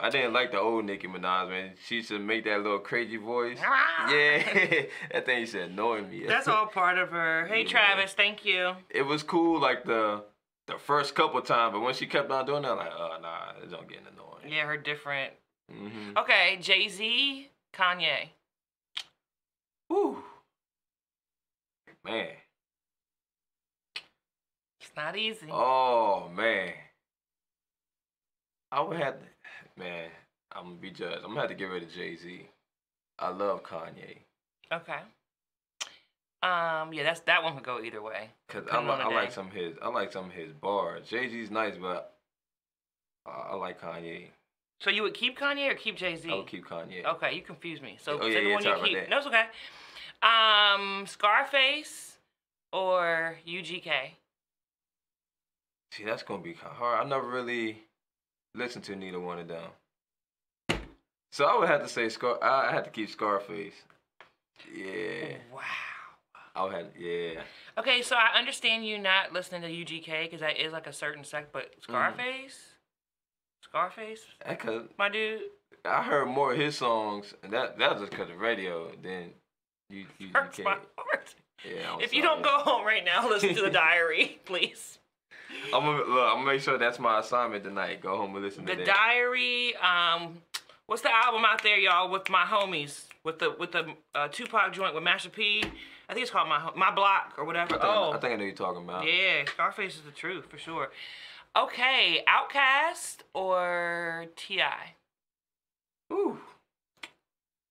I 0.00 0.10
didn't 0.10 0.32
like 0.32 0.52
the 0.52 0.60
old 0.60 0.84
Nicki 0.84 1.08
Minaj 1.08 1.48
man. 1.50 1.72
She 1.86 1.96
used 1.96 2.08
to 2.10 2.18
make 2.20 2.44
that 2.44 2.58
little 2.62 2.78
crazy 2.78 3.16
voice. 3.16 3.58
Ah! 3.60 4.12
Yeah, 4.12 4.84
that 5.12 5.26
thing 5.26 5.40
used 5.40 5.52
to 5.52 5.62
annoy 5.62 6.02
me. 6.02 6.24
That's 6.26 6.46
all 6.46 6.66
part 6.66 6.98
of 6.98 7.10
her. 7.10 7.46
Hey 7.46 7.62
Yeah. 7.62 7.68
Travis, 7.68 8.12
thank 8.12 8.44
you. 8.44 8.74
It 8.90 9.02
was 9.02 9.22
cool 9.22 9.60
like 9.60 9.84
the 9.84 10.22
the 10.68 10.78
first 10.78 11.14
couple 11.14 11.40
times, 11.40 11.72
but 11.72 11.80
when 11.80 11.94
she 11.94 12.06
kept 12.06 12.30
on 12.30 12.46
doing 12.46 12.62
that, 12.62 12.76
like, 12.76 12.92
oh 12.96 13.16
nah, 13.20 13.52
it's 13.62 13.72
not 13.72 13.88
getting 13.88 14.06
annoying. 14.12 14.52
Yeah, 14.52 14.66
her 14.66 14.76
different. 14.76 15.32
hmm 15.70 16.16
Okay, 16.16 16.58
Jay 16.60 16.88
Z, 16.88 17.48
Kanye. 17.74 18.28
Whew. 19.88 20.22
Man. 22.04 22.28
It's 24.80 24.90
not 24.96 25.16
easy. 25.16 25.48
Oh 25.50 26.30
man. 26.34 26.72
I 28.70 28.80
would 28.80 28.96
have 28.98 29.14
to, 29.14 29.26
man. 29.78 30.08
I'm 30.52 30.64
gonna 30.64 30.76
be 30.76 30.90
judged. 30.90 31.18
I'm 31.18 31.28
gonna 31.28 31.40
have 31.40 31.50
to 31.50 31.54
get 31.54 31.66
rid 31.66 31.82
of 31.82 31.92
Jay 31.92 32.16
Z. 32.16 32.48
I 33.18 33.28
love 33.30 33.62
Kanye 33.62 34.18
Okay. 34.72 34.98
Um, 36.40 36.92
yeah, 36.92 37.02
that's 37.02 37.20
that 37.20 37.42
one 37.42 37.54
could 37.54 37.64
go 37.64 37.80
either 37.80 38.00
way. 38.00 38.30
because 38.46 38.68
I, 38.70 38.78
li- 38.80 39.02
I 39.02 39.08
like 39.08 39.32
some 39.32 39.48
of 39.48 39.52
his. 39.52 39.74
I 39.82 39.88
like 39.88 40.12
some 40.12 40.26
of 40.26 40.32
his 40.32 40.52
bars. 40.52 41.08
Jay 41.08 41.28
Z's 41.28 41.50
nice, 41.50 41.74
but 41.80 42.14
I, 43.26 43.30
I 43.50 43.54
like 43.56 43.80
Kanye. 43.80 44.26
So 44.80 44.90
you 44.90 45.02
would 45.02 45.14
keep 45.14 45.36
Kanye 45.36 45.72
or 45.72 45.74
keep 45.74 45.96
Jay 45.96 46.14
Z? 46.14 46.30
I 46.30 46.36
would 46.36 46.46
keep 46.46 46.64
Kanye. 46.66 47.04
Okay, 47.04 47.34
you 47.34 47.42
confuse 47.42 47.80
me. 47.82 47.98
So 48.00 48.20
Oh, 48.22 48.26
yeah, 48.26 48.38
yeah, 48.38 48.54
one 48.54 48.64
you 48.64 48.74
keep. 48.84 48.94
that. 48.98 49.10
No, 49.10 49.18
it's 49.18 49.26
okay. 49.26 49.46
Um, 50.22 51.04
Scarface 51.06 52.18
or 52.72 53.38
UGK? 53.46 53.90
See, 55.92 56.04
that's 56.04 56.22
gonna 56.22 56.42
be 56.42 56.52
kinda 56.52 56.74
hard. 56.74 57.04
I 57.04 57.08
never 57.08 57.26
really 57.26 57.82
listened 58.54 58.84
to 58.84 58.96
neither 58.96 59.20
one 59.20 59.38
of 59.38 59.48
them. 59.48 60.78
So 61.32 61.44
I 61.44 61.58
would 61.58 61.68
have 61.68 61.82
to 61.82 61.88
say 61.88 62.08
Scar. 62.08 62.42
I 62.42 62.72
had 62.72 62.84
to 62.84 62.90
keep 62.90 63.10
Scarface. 63.10 63.74
Yeah, 64.74 65.36
Wow. 65.52 65.60
I 66.56 66.64
would 66.64 66.72
have. 66.72 66.86
Yeah. 66.98 67.42
Okay, 67.78 68.02
so 68.02 68.16
I 68.16 68.36
understand 68.36 68.84
you 68.86 68.98
not 68.98 69.32
listening 69.32 69.62
to 69.62 69.68
UGK 69.68 70.24
because 70.24 70.40
that 70.40 70.56
is 70.60 70.72
like 70.72 70.86
a 70.88 70.92
certain 70.92 71.22
sect, 71.24 71.52
but 71.52 71.70
Mm-hmm. 71.82 71.92
Scarface, 71.92 72.58
Scarface, 73.62 74.24
That 74.44 74.58
cause 74.58 74.82
my 74.98 75.08
dude, 75.08 75.42
I 75.84 76.02
heard 76.02 76.26
more 76.26 76.52
of 76.52 76.58
his 76.58 76.76
songs, 76.76 77.34
and 77.42 77.52
that 77.52 77.78
that 77.78 77.92
was 77.92 78.00
just 78.00 78.10
because 78.10 78.30
of 78.30 78.38
radio. 78.40 78.90
Then 79.02 79.30
you 79.90 80.06
you, 80.18 80.26
you 80.26 80.30
Hurts 80.34 80.58
my 80.60 80.74
can't. 80.74 80.80
heart. 80.98 81.34
Yeah, 81.64 81.92
I'm 81.94 82.00
If 82.00 82.12
you 82.14 82.22
don't 82.22 82.42
go 82.42 82.58
home 82.58 82.84
right 82.84 83.04
now, 83.04 83.28
listen 83.28 83.54
to 83.54 83.62
the 83.62 83.70
diary, 83.86 84.38
please. 84.44 84.97
I'm 85.66 85.82
gonna 85.84 85.98
look. 85.98 86.08
I'm 86.28 86.36
gonna 86.38 86.46
make 86.46 86.60
sure 86.62 86.78
that's 86.78 86.98
my 86.98 87.20
assignment 87.20 87.64
tonight. 87.64 88.00
Go 88.00 88.16
home 88.16 88.34
and 88.34 88.44
listen 88.44 88.64
The 88.64 88.72
to 88.76 88.84
that. 88.84 88.86
diary. 88.86 89.74
Um, 89.76 90.38
what's 90.86 91.02
the 91.02 91.14
album 91.14 91.44
out 91.44 91.62
there, 91.62 91.78
y'all? 91.78 92.10
With 92.10 92.28
my 92.30 92.44
homies, 92.44 93.04
with 93.24 93.38
the 93.38 93.54
with 93.58 93.72
the 93.72 93.92
uh, 94.14 94.28
Tupac 94.28 94.72
joint 94.72 94.94
with 94.94 95.04
Master 95.04 95.28
P. 95.30 95.62
I 96.08 96.14
think 96.14 96.22
it's 96.22 96.30
called 96.30 96.48
my 96.48 96.70
my 96.74 96.90
block 96.90 97.34
or 97.36 97.44
whatever. 97.44 97.74
I 97.74 97.78
think, 97.78 97.84
oh, 97.84 98.12
I 98.12 98.18
think 98.18 98.32
I 98.32 98.36
know 98.36 98.44
you're 98.44 98.54
talking 98.54 98.82
about. 98.84 99.04
yeah, 99.06 99.44
Scarface 99.46 99.96
is 99.96 100.02
the 100.02 100.10
truth 100.10 100.46
for 100.48 100.56
sure. 100.58 100.90
Okay, 101.56 102.24
Outkast 102.28 103.18
or 103.34 104.26
T.I.? 104.36 104.94
Ooh. 106.12 106.38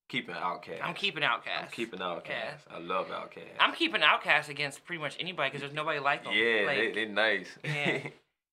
Keeping 0.09 0.35
Outkast. 0.35 0.81
I'm 0.81 0.93
keeping 0.93 1.23
Outkast. 1.23 1.63
I'm 1.63 1.67
keeping 1.69 1.99
Outkast. 1.99 2.61
I 2.73 2.79
love 2.79 3.07
Outkast. 3.07 3.57
I'm 3.59 3.73
keeping 3.73 4.01
Outkast 4.01 4.47
against 4.47 4.85
pretty 4.85 5.01
much 5.01 5.17
anybody 5.19 5.49
because 5.49 5.61
there's 5.61 5.73
nobody 5.73 5.99
like 5.99 6.23
them. 6.23 6.33
yeah, 6.33 6.63
like, 6.65 6.77
they 6.77 6.91
they 6.93 7.05
nice. 7.05 7.47
Yeah. 7.63 8.07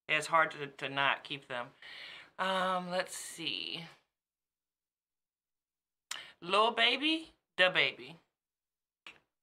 it's 0.08 0.26
hard 0.26 0.50
to, 0.52 0.66
to 0.66 0.92
not 0.92 1.22
keep 1.22 1.46
them. 1.46 1.66
Um, 2.40 2.90
let's 2.90 3.16
see. 3.16 3.84
Lil 6.40 6.72
Baby, 6.72 7.32
DaBaby. 7.56 8.16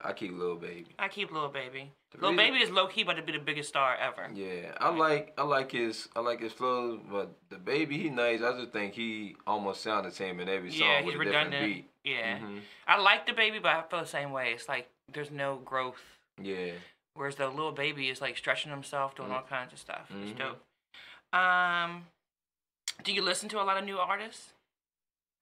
I 0.03 0.13
keep 0.13 0.37
Lil 0.37 0.55
Baby. 0.55 0.87
I 0.99 1.07
keep 1.07 1.31
Lil 1.31 1.49
Baby. 1.49 1.91
The 2.11 2.17
Lil 2.21 2.31
reason- 2.31 2.37
Baby 2.53 2.63
is 2.63 2.69
low 2.71 2.87
key 2.87 3.01
about 3.03 3.17
to 3.17 3.21
be 3.21 3.31
the 3.33 3.39
biggest 3.39 3.69
star 3.69 3.95
ever. 3.95 4.29
Yeah, 4.33 4.75
I 4.79 4.89
like 4.89 5.33
I 5.37 5.43
like 5.43 5.71
his 5.71 6.09
I 6.15 6.19
like 6.21 6.39
his 6.41 6.53
flows, 6.53 6.99
but 7.09 7.29
DaBaby 7.49 7.91
he 7.91 8.09
nice. 8.09 8.41
I 8.41 8.51
just 8.59 8.71
think 8.71 8.93
he 8.95 9.35
almost 9.47 9.81
sound 9.81 10.05
the 10.05 10.11
same 10.11 10.39
in 10.39 10.49
every 10.49 10.71
song 10.71 10.87
Yeah, 10.87 11.01
with 11.05 11.15
a 11.15 11.17
redundant. 11.19 11.51
different 11.51 11.73
beat. 11.75 11.89
Yeah, 12.03 12.39
Mhm. 12.39 12.61
I 12.87 12.97
like 12.99 13.25
DaBaby, 13.27 13.61
but 13.61 13.75
I 13.75 13.81
feel 13.83 13.99
the 13.99 14.05
same 14.07 14.31
way. 14.31 14.53
It's 14.53 14.67
like 14.67 14.89
there's 15.07 15.31
no 15.31 15.57
growth. 15.57 16.01
Yeah. 16.41 16.71
Whereas 17.13 17.35
the 17.35 17.47
little 17.49 17.71
baby 17.73 18.09
is 18.09 18.21
like 18.21 18.37
stretching 18.37 18.71
himself, 18.71 19.15
doing 19.15 19.29
Mm. 19.29 19.33
all 19.35 19.43
kinds 19.43 19.71
of 19.73 19.79
stuff. 19.79 20.09
It's 20.09 20.31
Mhm. 20.31 20.37
dope. 20.37 21.39
Um, 21.39 22.07
do 23.03 23.13
you 23.13 23.21
listen 23.21 23.49
to 23.49 23.61
a 23.61 23.63
lot 23.63 23.77
of 23.77 23.83
new 23.85 23.99
artists? 23.99 24.53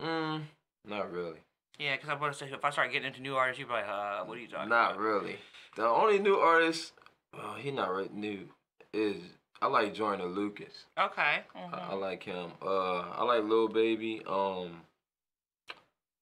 Mm, 0.02 0.46
not 0.86 1.12
really. 1.12 1.40
Yeah, 1.80 1.96
because 1.96 2.10
I 2.10 2.16
want 2.16 2.34
to 2.34 2.40
say 2.40 2.52
if 2.52 2.64
I 2.64 2.70
start 2.72 2.92
getting 2.92 3.08
into 3.08 3.22
new 3.22 3.36
artists, 3.36 3.58
you'd 3.60 3.68
be 3.70 3.74
like, 3.74 3.88
uh, 3.88 4.24
what 4.26 4.38
are 4.38 4.42
you 4.42 4.48
talking 4.48 4.70
Not 4.70 4.92
about? 4.92 5.02
really. 5.02 5.38
The 5.78 5.86
only 5.86 6.20
new 6.20 6.36
artist, 6.36 6.92
oh, 7.34 7.56
he 7.58 7.72
not 7.72 7.90
really 7.90 8.10
new, 8.14 8.50
is 8.94 9.16
I 9.62 9.68
like 9.68 9.94
Jordan 9.94 10.28
Lucas. 10.36 10.86
Okay. 11.00 11.40
mhm. 11.56 11.74
I, 11.74 11.92
I 11.92 11.94
like 11.96 12.24
him. 12.24 12.52
Uh, 12.62 13.00
I 13.00 13.24
like 13.24 13.44
Lil 13.46 13.70
Baby. 13.70 14.22
Um, 14.28 14.82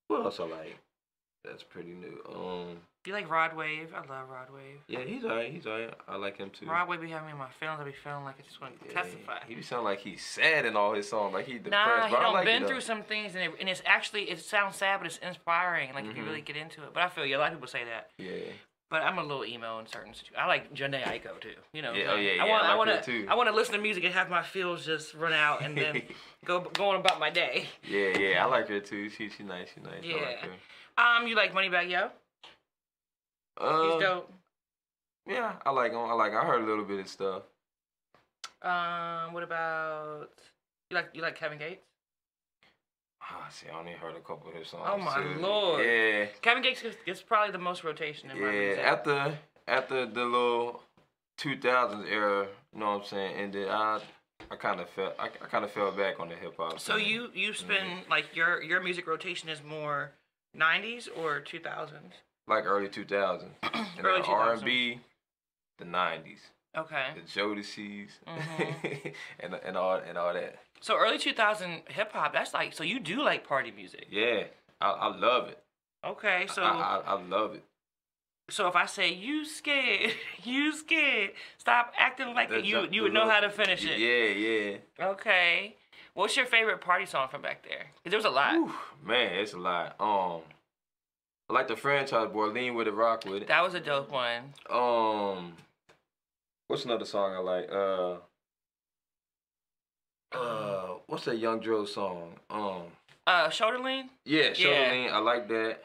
what 0.08 0.24
else 0.26 0.40
I 0.40 0.44
like? 0.44 0.78
That's 1.44 1.64
pretty 1.64 1.92
new. 1.92 2.22
Um, 2.30 2.78
you 3.08 3.14
like 3.14 3.30
Rod 3.30 3.56
Wave? 3.56 3.94
I 3.96 4.00
love 4.00 4.30
Rod 4.30 4.48
Wave. 4.54 4.80
yeah, 4.88 5.00
he's 5.06 5.24
alright. 5.24 5.52
He's 5.52 5.66
alright. 5.66 5.94
I 6.08 6.16
like 6.18 6.38
him 6.38 6.50
too. 6.50 6.66
Rod 6.68 6.88
Wave 6.90 7.02
be 7.02 7.10
having 7.10 7.28
me 7.28 7.32
in 7.34 7.38
my 7.38 7.50
feelings. 7.60 7.80
I 7.82 7.86
be 7.86 7.92
feeling 8.04 8.24
like 8.24 8.36
I 8.40 8.44
just 8.44 8.60
want 8.62 8.80
to 8.82 8.88
Yeah, 8.88 9.02
testify. 9.02 9.40
He 9.48 9.56
be 9.56 9.62
sound 9.62 9.84
like 9.86 10.00
he's 10.00 10.24
sad 10.26 10.66
in 10.66 10.76
all 10.76 10.94
his 10.94 11.08
songs, 11.10 11.34
like 11.34 11.46
he 11.46 11.54
depressed. 11.54 11.72
Nah, 11.72 12.08
he 12.08 12.12
but 12.14 12.20
I 12.20 12.24
don't 12.24 12.34
like 12.34 12.46
been 12.46 12.64
it, 12.64 12.68
through 12.68 12.82
some 12.82 13.04
things, 13.04 13.36
and, 13.36 13.44
it, 13.44 13.52
and 13.60 13.70
it's 13.70 13.82
actually 13.86 14.30
it 14.30 14.40
sounds 14.40 14.76
sad, 14.76 14.98
but 15.00 15.08
it's 15.08 15.18
inspiring. 15.18 15.94
Like 15.94 16.06
if 16.06 16.16
you 16.16 16.24
Mhm. 16.24 16.28
really 16.28 16.42
get 16.42 16.58
into 16.58 16.84
it. 16.84 16.94
But 16.94 17.04
I 17.04 17.10
feel 17.10 17.26
you. 17.26 17.38
A 17.38 17.40
lot 17.40 17.48
of 17.52 17.58
people 17.58 17.68
say 17.68 17.84
that. 17.86 18.10
Yeah. 18.18 18.52
But 18.90 19.04
I'm 19.04 19.18
a 19.18 19.22
little 19.24 19.44
emo 19.44 19.80
in 19.80 19.86
certain 19.88 20.14
situations. 20.14 20.38
I 20.42 20.48
like 20.48 20.74
Jhené 20.74 21.04
Aiko 21.04 21.40
too. 21.42 21.56
You 21.74 21.82
know. 21.82 21.90
I'm 21.92 21.96
Yeah, 21.98 22.12
oh, 22.12 22.16
yeah, 22.16 22.32
I 22.44 22.46
yeah, 22.46 22.52
want. 22.52 22.64
I 22.64 22.68
I 22.68 22.70
like 22.70 22.78
want 22.78 22.90
her, 22.90 22.98
to. 23.00 23.04
too. 23.04 23.26
I 23.30 23.36
want 23.36 23.50
to 23.50 23.56
listen 23.56 23.74
to 23.76 23.82
music 23.82 24.06
and 24.06 24.14
have 24.14 24.30
my 24.30 24.42
feels 24.44 24.86
just 24.86 25.14
run 25.14 25.34
out, 25.34 25.62
and 25.62 25.78
then 25.78 26.02
go 26.46 26.62
go 26.62 26.90
on 26.92 26.96
about 26.96 27.20
my 27.20 27.30
day. 27.30 27.68
Yeah, 27.84 28.18
yeah, 28.18 28.44
I 28.44 28.48
like 28.50 28.70
her 28.70 28.80
too. 28.80 29.10
She 29.10 29.30
she 29.30 29.44
nice, 29.44 29.68
she 29.76 29.82
nice. 29.82 29.92
I 29.92 29.96
like 29.98 30.04
Yeah. 30.42 30.48
her. 30.48 30.52
Um, 31.20 31.28
you 31.28 31.36
like 31.36 31.54
Moneybagg 31.54 31.90
Yo? 31.90 32.10
Uh, 33.60 33.92
He's 33.92 34.02
dope. 34.02 34.34
Yeah, 35.28 35.54
I 35.66 35.72
like 35.72 35.92
him. 35.92 36.00
I 36.00 36.14
like. 36.14 36.34
I 36.34 36.46
heard 36.46 36.62
a 36.62 36.66
little 36.66 36.86
bit 36.86 37.00
of 37.00 37.08
stuff. 37.08 37.44
Um, 38.62 39.34
what 39.34 39.44
about 39.44 40.30
you 40.90 40.96
like 40.96 41.10
you 41.14 41.22
like 41.22 41.36
Kevin 41.36 41.58
Gates? 41.58 41.82
Ah, 43.22 43.48
see, 43.50 43.68
I 43.70 43.78
only 43.78 43.92
heard 43.92 44.16
a 44.16 44.20
couple 44.20 44.50
of 44.50 44.56
his 44.56 44.70
songs. 44.70 44.84
Oh, 44.88 44.98
my 44.98 45.22
too. 45.22 45.42
Lord. 45.42 45.86
Yeah, 45.86 46.26
Kevin 46.42 46.64
Gates 46.64 46.82
gets, 46.82 46.96
gets 47.06 47.22
probably 47.22 47.52
the 47.52 47.58
most 47.58 47.84
rotation 47.84 48.32
in 48.32 48.40
my 48.40 48.52
yeah. 48.52 48.60
music. 48.60 48.84
After 48.84 49.38
after 49.68 50.06
the 50.06 50.24
little 50.24 50.82
two 51.38 51.58
thousands 51.58 52.08
era, 52.10 52.48
you 52.74 52.80
know 52.80 52.92
what 52.92 53.02
I'm 53.02 53.06
saying, 53.06 53.36
ended, 53.36 53.68
I 53.68 54.00
I 54.50 54.56
kind 54.56 54.80
of 54.80 54.90
felt 54.90 55.16
I, 55.20 55.26
I 55.26 55.48
kind 55.50 55.66
of 55.66 55.72
fell 55.72 55.92
back 55.92 56.20
on 56.20 56.30
the 56.30 56.36
hip 56.36 56.56
hop. 56.58 56.80
So 56.80 56.98
scene. 56.98 57.08
you 57.08 57.30
you 57.34 57.54
spend 57.54 58.06
like 58.10 58.36
your 58.36 58.64
your 58.64 58.82
music 58.82 59.08
rotation 59.08 59.50
is 59.50 59.62
more 59.62 60.12
90s 60.56 61.10
or 61.18 61.42
2000s? 61.42 61.92
Like 62.48 62.66
early 62.66 62.88
two 62.90 63.06
thousands, 63.06 63.52
and 63.64 64.06
Early 64.06 64.22
then 64.22 64.30
R 64.32 64.54
and 64.54 64.64
B, 64.64 65.00
the 65.78 65.86
nineties, 65.86 66.40
Okay. 66.76 67.08
the 67.16 67.22
Jodeci's, 67.22 68.12
Mhm. 68.28 69.14
and 69.40 69.54
and 69.56 69.78
all 69.78 69.96
and 69.96 70.18
all 70.18 70.34
that. 70.34 70.58
So 70.82 70.96
early 70.98 71.18
2000 71.18 71.84
hip 71.90 72.12
hop, 72.14 72.34
that's 72.34 72.54
like 72.54 72.74
so 72.74 72.84
you 72.84 73.00
do 73.00 73.24
like 73.24 73.48
party 73.48 73.72
music. 73.72 74.08
Yeah, 74.10 74.44
I, 74.80 74.90
I 74.92 75.16
love 75.16 75.50
it. 75.50 75.60
Okay, 76.06 76.46
so 76.54 76.62
I, 76.64 76.70
I, 76.70 77.02
I 77.16 77.22
love 77.22 77.56
it. 77.56 77.64
so 78.50 78.68
if 78.68 78.76
I 78.76 78.86
say 78.86 79.12
you 79.12 79.44
scared, 79.46 80.12
you 80.44 80.72
scared, 80.76 81.32
stop 81.58 81.94
acting 81.98 82.34
like 82.34 82.50
The 82.50 82.60
it, 82.60 82.66
you 82.66 82.88
you 82.92 83.02
would 83.04 83.14
know 83.14 83.30
how 83.30 83.40
to 83.42 83.50
finish 83.50 83.84
it. 83.86 83.98
Yeah, 84.00 84.78
yeah. 85.00 85.08
Okay. 85.12 85.76
What's 86.14 86.36
your 86.36 86.46
favorite 86.48 86.82
party 86.82 87.06
song 87.06 87.28
from 87.30 87.42
back 87.44 87.64
there? 87.68 87.88
there 88.04 88.18
was 88.18 88.26
a 88.26 88.30
lot. 88.32 88.56
Man, 89.04 89.34
it's 89.36 89.54
a 89.54 89.58
lot. 89.60 89.96
Um, 90.00 90.42
I 91.50 91.54
like 91.54 91.68
the 91.68 91.76
franchise 91.78 92.30
boy, 92.32 92.48
lean 92.48 92.76
with 92.76 92.88
it, 92.88 92.94
rock 92.94 93.24
with 93.26 93.44
it. 93.44 93.48
That 93.48 93.64
was 93.64 93.74
a 93.74 93.80
dope 93.80 94.12
one. 94.12 94.54
Um, 94.70 95.54
what's 96.68 96.84
another 96.86 97.06
song 97.06 97.34
I 97.34 97.40
like? 97.40 97.72
Uh, 97.72 98.16
uh, 100.34 100.96
what's 101.08 101.26
that 101.26 101.38
Young 101.38 101.60
Dro 101.60 101.86
song? 101.86 102.34
Um, 102.50 102.84
Uh, 103.26 103.50
Shoulder 103.50 103.80
Lean. 103.80 104.10
yeah, 104.26 104.54
Shoulder 104.54 104.76
Yeah. 104.82 104.92
Lean. 104.92 105.10
I 105.14 105.18
like 105.20 105.48
that. 105.50 105.84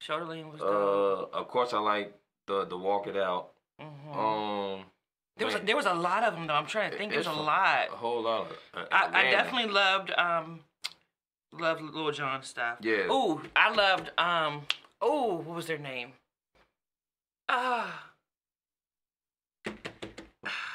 Shoulder 0.00 0.26
Lean 0.26 0.50
was 0.52 0.60
dope. 0.60 1.32
Uh, 1.34 1.36
of 1.38 1.48
course 1.48 1.72
I 1.72 1.78
like 1.78 2.14
the 2.46 2.64
the 2.66 2.76
Walk 2.76 3.06
It 3.06 3.16
Out. 3.16 3.50
Mm-hmm. 3.80 4.18
Um, 4.18 4.84
there 5.36 5.46
was 5.46 5.54
a, 5.54 5.58
there 5.60 5.76
was 5.76 5.86
a 5.86 5.94
lot 5.94 6.22
of 6.24 6.34
them 6.34 6.46
though. 6.46 6.54
I'm 6.54 6.66
trying 6.66 6.90
to 6.90 6.98
think. 6.98 7.12
There's 7.12 7.26
a 7.26 7.30
a- 7.30 7.32
lot. 7.32 7.88
a 7.92 7.96
whole 7.96 8.22
lot 8.22 8.42
of. 8.50 8.56
Uh, 8.74 8.84
I, 8.92 9.26
I 9.26 9.30
definitely 9.30 9.70
loved 9.72 10.10
um 10.12 10.60
loved 11.52 11.82
Lil 11.82 12.10
Jon 12.12 12.42
stuff. 12.42 12.78
Yeah. 12.80 13.10
Ooh, 13.10 13.40
I 13.56 13.70
loved 13.70 14.10
um 14.18 14.62
ooh, 15.04 15.36
what 15.44 15.56
was 15.56 15.66
their 15.66 15.78
name? 15.78 16.12
Ah. 17.48 18.04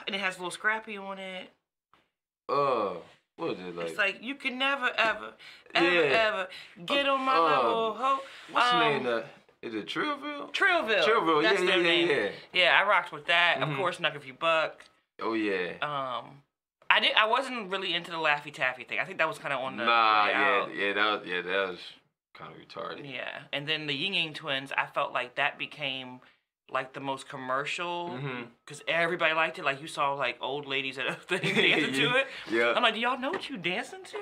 and 0.06 0.16
it 0.16 0.20
has 0.20 0.36
a 0.36 0.40
little 0.40 0.52
scrappy 0.52 0.98
on 0.98 1.18
it. 1.20 1.50
Uh, 2.50 2.94
what 3.38 3.52
is 3.52 3.60
it 3.60 3.76
like? 3.76 3.88
it's 3.88 3.98
like 3.98 4.18
you 4.24 4.36
can 4.36 4.58
never 4.58 4.90
ever 4.98 5.34
ever 5.74 5.88
Yeah. 5.94 6.28
ever 6.28 6.48
get 6.86 7.08
on 7.08 7.22
my 7.22 7.38
Uh, 7.38 7.42
level. 7.42 7.94
Ho. 7.96 8.20
What's 8.52 8.70
the 8.70 8.76
um, 8.76 8.82
name? 8.82 9.06
Of, 9.06 9.26
is 9.62 9.74
it 9.74 9.86
Trillville? 9.88 10.52
Trillville. 10.52 11.04
Trillville. 11.06 11.42
That's 11.44 11.62
yeah, 11.62 11.66
their 11.68 11.78
yeah, 11.78 11.84
name. 11.84 12.10
yeah, 12.10 12.16
yeah. 12.16 12.30
Yeah, 12.54 12.80
I 12.80 12.88
rocked 12.88 13.12
with 13.14 13.26
that. 13.28 13.62
Of 13.62 13.70
Mhm. 13.70 13.78
course, 13.78 13.98
Knuck 14.00 14.16
if 14.16 14.26
you 14.28 14.34
buck. 14.34 14.84
Oh 15.22 15.34
yeah. 15.34 15.74
Um, 15.82 16.44
I 16.90 17.00
did. 17.00 17.16
I 17.16 17.26
wasn't 17.28 17.72
really 17.72 17.94
into 17.94 18.12
the 18.12 18.18
Laffy 18.18 18.54
Taffy 18.54 18.84
thing. 18.84 19.00
I 19.00 19.06
think 19.06 19.18
that 19.20 19.28
was 19.28 19.40
kind 19.40 19.54
of 19.54 19.62
on 19.62 19.78
the 19.78 19.86
nah, 19.86 20.28
yeah, 20.28 20.68
yeah, 20.68 20.94
that 20.94 21.20
was, 21.20 21.28
yeah, 21.28 21.42
that 21.42 21.68
was 21.70 21.80
kind 22.34 22.52
of 22.54 22.60
retarded. 22.60 23.10
Yeah, 23.12 23.42
and 23.52 23.68
then 23.68 23.88
the 23.88 23.94
Ying 23.94 24.14
Yang 24.14 24.34
Twins, 24.36 24.72
I 24.76 24.86
felt 24.88 25.14
like 25.14 25.36
that 25.36 25.58
became 25.58 26.20
like 26.72 26.94
the 26.94 27.00
most 27.00 27.30
commercial 27.30 28.18
because 28.66 28.82
everybody 28.88 29.34
liked 29.36 29.60
it. 29.60 29.66
Like 29.66 29.82
you 29.82 29.88
saw 29.88 30.14
like 30.14 30.38
old 30.42 30.66
ladies 30.66 30.98
at 30.98 31.08
a 31.08 31.14
thing 31.30 31.42
dancing 31.56 31.94
to 31.94 32.16
it. 32.18 32.28
Yeah. 32.50 32.74
I'm 32.76 32.82
like, 32.84 32.96
do 32.96 33.00
y'all 33.00 33.20
know 33.20 33.30
what 33.30 33.50
you 33.50 33.58
dancing 33.58 34.04
to? 34.04 34.18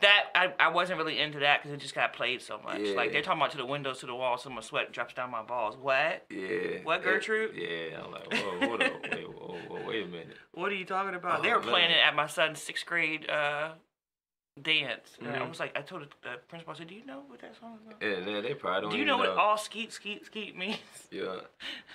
That 0.00 0.26
I, 0.34 0.52
I 0.60 0.68
wasn't 0.68 0.98
really 0.98 1.18
into 1.18 1.40
that 1.40 1.60
because 1.60 1.72
it 1.74 1.80
just 1.80 1.94
got 1.94 2.12
played 2.12 2.40
so 2.40 2.60
much. 2.62 2.80
Yeah. 2.80 2.92
Like 2.94 3.10
they're 3.10 3.22
talking 3.22 3.40
about 3.40 3.50
to 3.52 3.56
the 3.56 3.66
windows 3.66 3.98
to 4.00 4.06
the 4.06 4.14
wall, 4.14 4.38
so 4.38 4.48
my 4.50 4.60
sweat 4.60 4.92
drops 4.92 5.14
down 5.14 5.30
my 5.30 5.42
balls. 5.42 5.76
What? 5.80 6.24
Yeah. 6.30 6.78
What, 6.84 7.00
It- 7.00 7.04
Gertrude? 7.04 7.56
yeah, 7.56 8.00
I'm 8.04 8.12
like, 8.12 8.32
whoa, 8.32 8.66
hold 8.68 8.82
up, 8.82 8.92
wait, 9.10 9.28
whoa, 9.28 9.56
whoa, 9.68 9.80
wait 9.88 10.04
a 10.04 10.06
minute. 10.06 10.36
What 10.52 10.70
are 10.70 10.76
you 10.76 10.84
talking 10.84 11.16
about? 11.16 11.40
Oh, 11.40 11.42
they 11.42 11.52
were 11.52 11.58
playing 11.60 11.90
it 11.90 11.98
at 12.06 12.14
my 12.14 12.28
son's 12.28 12.60
sixth 12.62 12.86
grade 12.86 13.28
uh, 13.28 13.70
dance. 14.62 15.16
And 15.20 15.28
I 15.28 15.38
Mhm. 15.38 15.48
was 15.48 15.60
like, 15.60 15.76
I 15.76 15.82
told 15.82 16.02
the 16.02 16.08
the 16.22 16.36
principal, 16.48 16.74
I 16.74 16.76
said, 16.78 16.86
do 16.88 16.94
you 16.94 17.04
know 17.06 17.22
what 17.26 17.40
that 17.40 17.54
song 17.60 17.78
is 17.80 17.86
about? 17.86 18.02
Yeah, 18.02 18.24
they, 18.24 18.48
they 18.48 18.54
probably 18.54 18.80
don't 18.82 18.90
Do 18.90 18.96
you 18.96 19.02
even 19.04 19.08
know 19.08 19.18
what 19.18 19.30
all 19.30 19.56
skeet 19.56 19.92
skeet 19.92 20.26
skeet 20.26 20.56
means? 20.56 20.78
Yeah. 21.10 21.36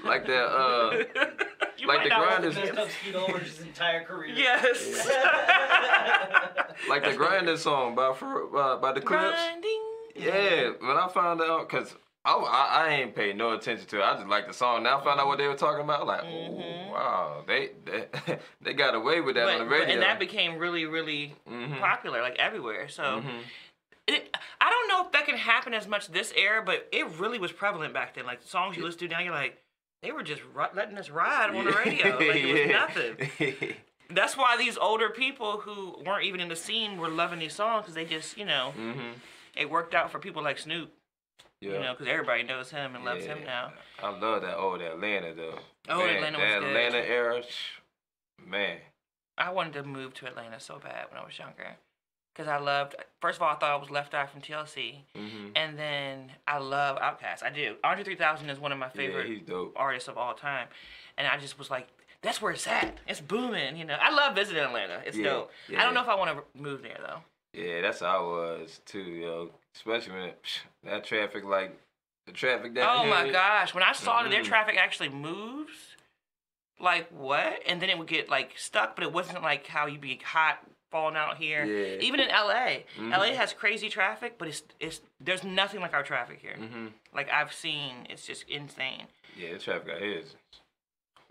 Like 0.03 0.25
that, 0.27 0.45
uh, 0.45 0.91
You 1.77 1.87
like 1.87 2.03
the 2.03 2.09
not 2.09 2.19
grind 2.21 2.43
want 2.43 2.45
is- 2.45 2.55
to- 2.55 2.61
Messed 2.61 2.77
up 2.77 2.89
Skeet 2.91 3.15
Ulrich's 3.15 3.57
his 3.57 3.65
entire 3.65 4.03
career. 4.05 4.33
Yes. 4.35 5.07
like 6.89 7.03
the 7.03 7.13
grinding 7.17 7.57
song 7.57 7.95
by 7.95 8.13
Fer- 8.13 8.45
by, 8.47 8.75
by 8.77 8.91
the 8.93 9.01
Clipse. 9.01 9.31
Grinding. 9.31 9.81
Yeah, 10.15 10.71
when 10.79 10.95
I 10.97 11.07
found 11.13 11.41
out, 11.41 11.67
cause 11.69 11.95
I, 12.25 12.33
I, 12.35 12.85
I 12.87 12.93
ain't 12.93 13.15
paid 13.15 13.35
no 13.37 13.51
attention 13.53 13.85
to 13.87 13.99
it. 13.99 14.03
I 14.03 14.15
just 14.15 14.27
like 14.27 14.47
the 14.47 14.53
song. 14.53 14.83
Now 14.83 14.99
I 14.99 15.03
found 15.03 15.19
out 15.19 15.27
what 15.27 15.37
they 15.37 15.47
were 15.47 15.55
talking 15.55 15.83
about. 15.83 16.07
Like, 16.07 16.23
Mhm. 16.23 16.87
oh 16.89 16.91
wow, 16.93 17.43
they, 17.45 17.71
they 17.85 18.07
they 18.61 18.73
got 18.73 18.95
away 18.95 19.19
with 19.21 19.35
that 19.35 19.45
But, 19.45 19.53
on 19.55 19.59
the 19.59 19.65
but- 19.65 19.71
radio. 19.79 19.93
and 19.95 20.03
that 20.03 20.19
became 20.19 20.57
really, 20.57 20.85
really 20.85 21.35
Mhm. 21.49 21.79
popular, 21.79 22.21
like 22.21 22.37
everywhere. 22.39 22.87
So 22.87 23.03
Mhm. 23.03 23.41
it, 24.07 24.35
I 24.61 24.69
don't 24.69 24.87
know 24.87 25.05
if 25.05 25.11
that 25.11 25.25
can 25.25 25.37
happen 25.37 25.73
as 25.73 25.87
much 25.87 26.07
this 26.07 26.31
era, 26.37 26.61
but 26.65 26.87
it 26.91 27.05
really 27.19 27.39
was 27.39 27.51
prevalent 27.51 27.93
back 27.93 28.13
then. 28.15 28.25
Like 28.25 28.41
songs 28.41 28.77
you 28.77 28.83
listen 28.83 28.99
to 28.99 29.07
now, 29.09 29.19
you're 29.19 29.33
like, 29.33 29.61
they 30.01 30.11
were 30.11 30.23
just 30.23 30.41
letting 30.73 30.97
us 30.97 31.09
ride 31.09 31.49
on 31.55 31.65
the 31.65 31.71
radio. 31.71 32.17
Like 32.17 32.35
it 32.35 32.67
was 32.67 32.71
nothing. 33.49 33.75
That's 34.09 34.37
why 34.37 34.55
these 34.57 34.77
older 34.77 35.09
people 35.09 35.59
who 35.59 36.01
weren't 36.05 36.25
even 36.25 36.39
in 36.39 36.47
the 36.49 36.55
scene 36.55 36.97
were 36.97 37.09
loving 37.09 37.39
these 37.39 37.55
songs 37.55 37.83
because 37.83 37.95
they 37.95 38.05
just, 38.05 38.37
you 38.37 38.45
know, 38.45 38.73
mhm. 38.77 39.13
it 39.55 39.69
worked 39.69 39.93
out 39.95 40.11
for 40.11 40.19
people 40.19 40.41
like 40.43 40.57
Snoop. 40.59 40.93
Yeah. 41.63 41.75
You 41.75 41.79
know, 41.79 41.93
because 41.93 42.07
everybody 42.07 42.43
knows 42.43 42.69
him 42.71 42.93
and 42.93 43.05
loves 43.05 43.23
him 43.25 43.39
now. 43.45 43.71
I 44.01 44.09
love 44.09 44.41
that 44.41 44.57
old 44.57 44.81
Atlanta 44.81 45.33
though. 45.33 45.59
Oh, 45.87 45.99
Man, 45.99 46.15
Atlanta 46.15 46.39
was 46.39 46.53
good. 46.55 46.63
Atlanta 46.63 46.97
era, 47.09 47.41
man. 48.45 48.77
I 49.37 49.49
wanted 49.51 49.73
to 49.73 49.83
move 49.83 50.13
to 50.15 50.27
Atlanta 50.27 50.59
so 50.59 50.77
bad 50.77 51.05
when 51.09 51.19
I 51.21 51.25
was 51.25 51.39
younger. 51.39 51.77
Because 52.33 52.49
I 52.49 52.57
loved, 52.57 52.95
first 53.21 53.37
of 53.37 53.43
all, 53.43 53.49
I 53.51 53.55
thought 53.55 53.71
I 53.71 53.75
was 53.77 53.89
Left 53.89 54.13
Eye 54.13 54.25
from 54.25 54.41
TLC. 54.41 55.03
hmm 55.15 55.49
And 55.55 55.79
then 55.79 56.31
I 56.47 56.57
love 56.57 56.97
Outkast. 56.97 57.43
I 57.43 57.49
do. 57.49 57.75
Andre 57.83 58.03
3000 58.03 58.49
is 58.49 58.59
one 58.59 58.73
of 58.73 58.77
my 58.77 58.89
favorite 58.89 59.43
Yeah, 59.47 59.65
artists 59.75 60.09
of 60.09 60.17
all 60.17 60.33
time. 60.33 60.67
And 61.17 61.27
I 61.27 61.37
just 61.37 61.57
was 61.57 61.69
like, 61.69 61.87
that's 62.21 62.41
where 62.41 62.51
it's 62.51 62.67
at. 62.67 62.97
It's 63.07 63.21
booming, 63.21 63.77
you 63.77 63.85
know. 63.85 63.97
I 64.01 64.13
love 64.13 64.35
visiting 64.35 64.63
Atlanta. 64.63 65.01
It's 65.05 65.15
Yeah, 65.15 65.23
dope. 65.29 65.51
I 65.77 65.83
don't 65.83 65.93
know 65.93 66.01
if 66.01 66.09
I 66.09 66.15
want 66.15 66.37
to 66.37 66.61
move 66.61 66.81
there 66.81 66.97
though. 66.99 67.19
Yeah, 67.53 67.81
that's 67.81 68.01
how 68.01 68.17
I 68.17 68.21
was 68.21 68.81
too, 68.85 68.99
yo. 69.03 69.51
Especially 69.75 70.13
when 70.13 70.23
it, 70.23 70.45
that 70.83 71.03
traffic, 71.03 71.43
like 71.43 71.77
the 72.25 72.31
traffic 72.31 72.73
down 72.73 72.87
Oh 72.89 73.01
here. 73.03 73.09
my 73.09 73.29
gosh, 73.31 73.73
when 73.73 73.83
I 73.83 73.91
saw 73.93 74.23
that 74.23 74.29
their 74.29 74.43
traffic 74.43 74.77
actually 74.77 75.09
moves, 75.09 75.73
like 76.79 77.09
what? 77.11 77.59
And 77.67 77.81
then 77.81 77.89
it 77.89 77.97
would 77.97 78.07
get 78.07 78.29
like 78.29 78.53
stuck, 78.57 78.95
but 78.95 79.03
it 79.03 79.11
wasn't 79.11 79.41
like 79.41 79.67
how 79.67 79.87
you'd 79.87 80.01
be 80.01 80.19
hot 80.23 80.59
falling 80.91 81.15
out 81.15 81.37
here. 81.37 81.65
Yeah. 81.65 81.97
Even 82.01 82.19
in 82.19 82.27
LA, 82.29 82.83
Mhm. 82.99 83.11
LA 83.11 83.33
has 83.35 83.51
crazy 83.53 83.89
traffic, 83.89 84.35
but 84.37 84.47
it's 84.47 84.63
it's 84.79 85.01
there's 85.19 85.43
nothing 85.43 85.81
like 85.81 85.93
our 85.93 86.03
traffic 86.03 86.39
here. 86.41 86.55
Mm-hmm. 86.59 86.87
Like 87.15 87.29
I've 87.31 87.51
seen, 87.53 88.07
it's 88.09 88.25
just 88.25 88.47
insane. 88.47 89.07
Yeah, 89.35 89.53
the 89.53 89.59
traffic 89.59 89.89
out 89.89 89.99
here 90.01 90.19
is 90.19 90.35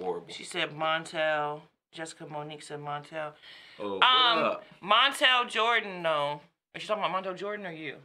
horrible. 0.01 0.27
She 0.33 0.45
said 0.45 0.71
Montel. 0.77 1.61
Jessica 1.93 2.27
Monique 2.27 2.63
said 2.63 2.81
Montel. 2.81 3.33
Oh, 3.79 3.99
what 3.99 4.03
Um, 4.03 4.39
up? 4.45 4.65
Montel 4.83 5.47
Jordan 5.49 6.03
though. 6.03 6.41
Are 6.75 6.81
you 6.81 6.87
talking 6.87 7.05
about 7.05 7.23
Montel 7.23 7.37
Jordan 7.37 7.67
or 7.67 7.71
you? 7.73 7.97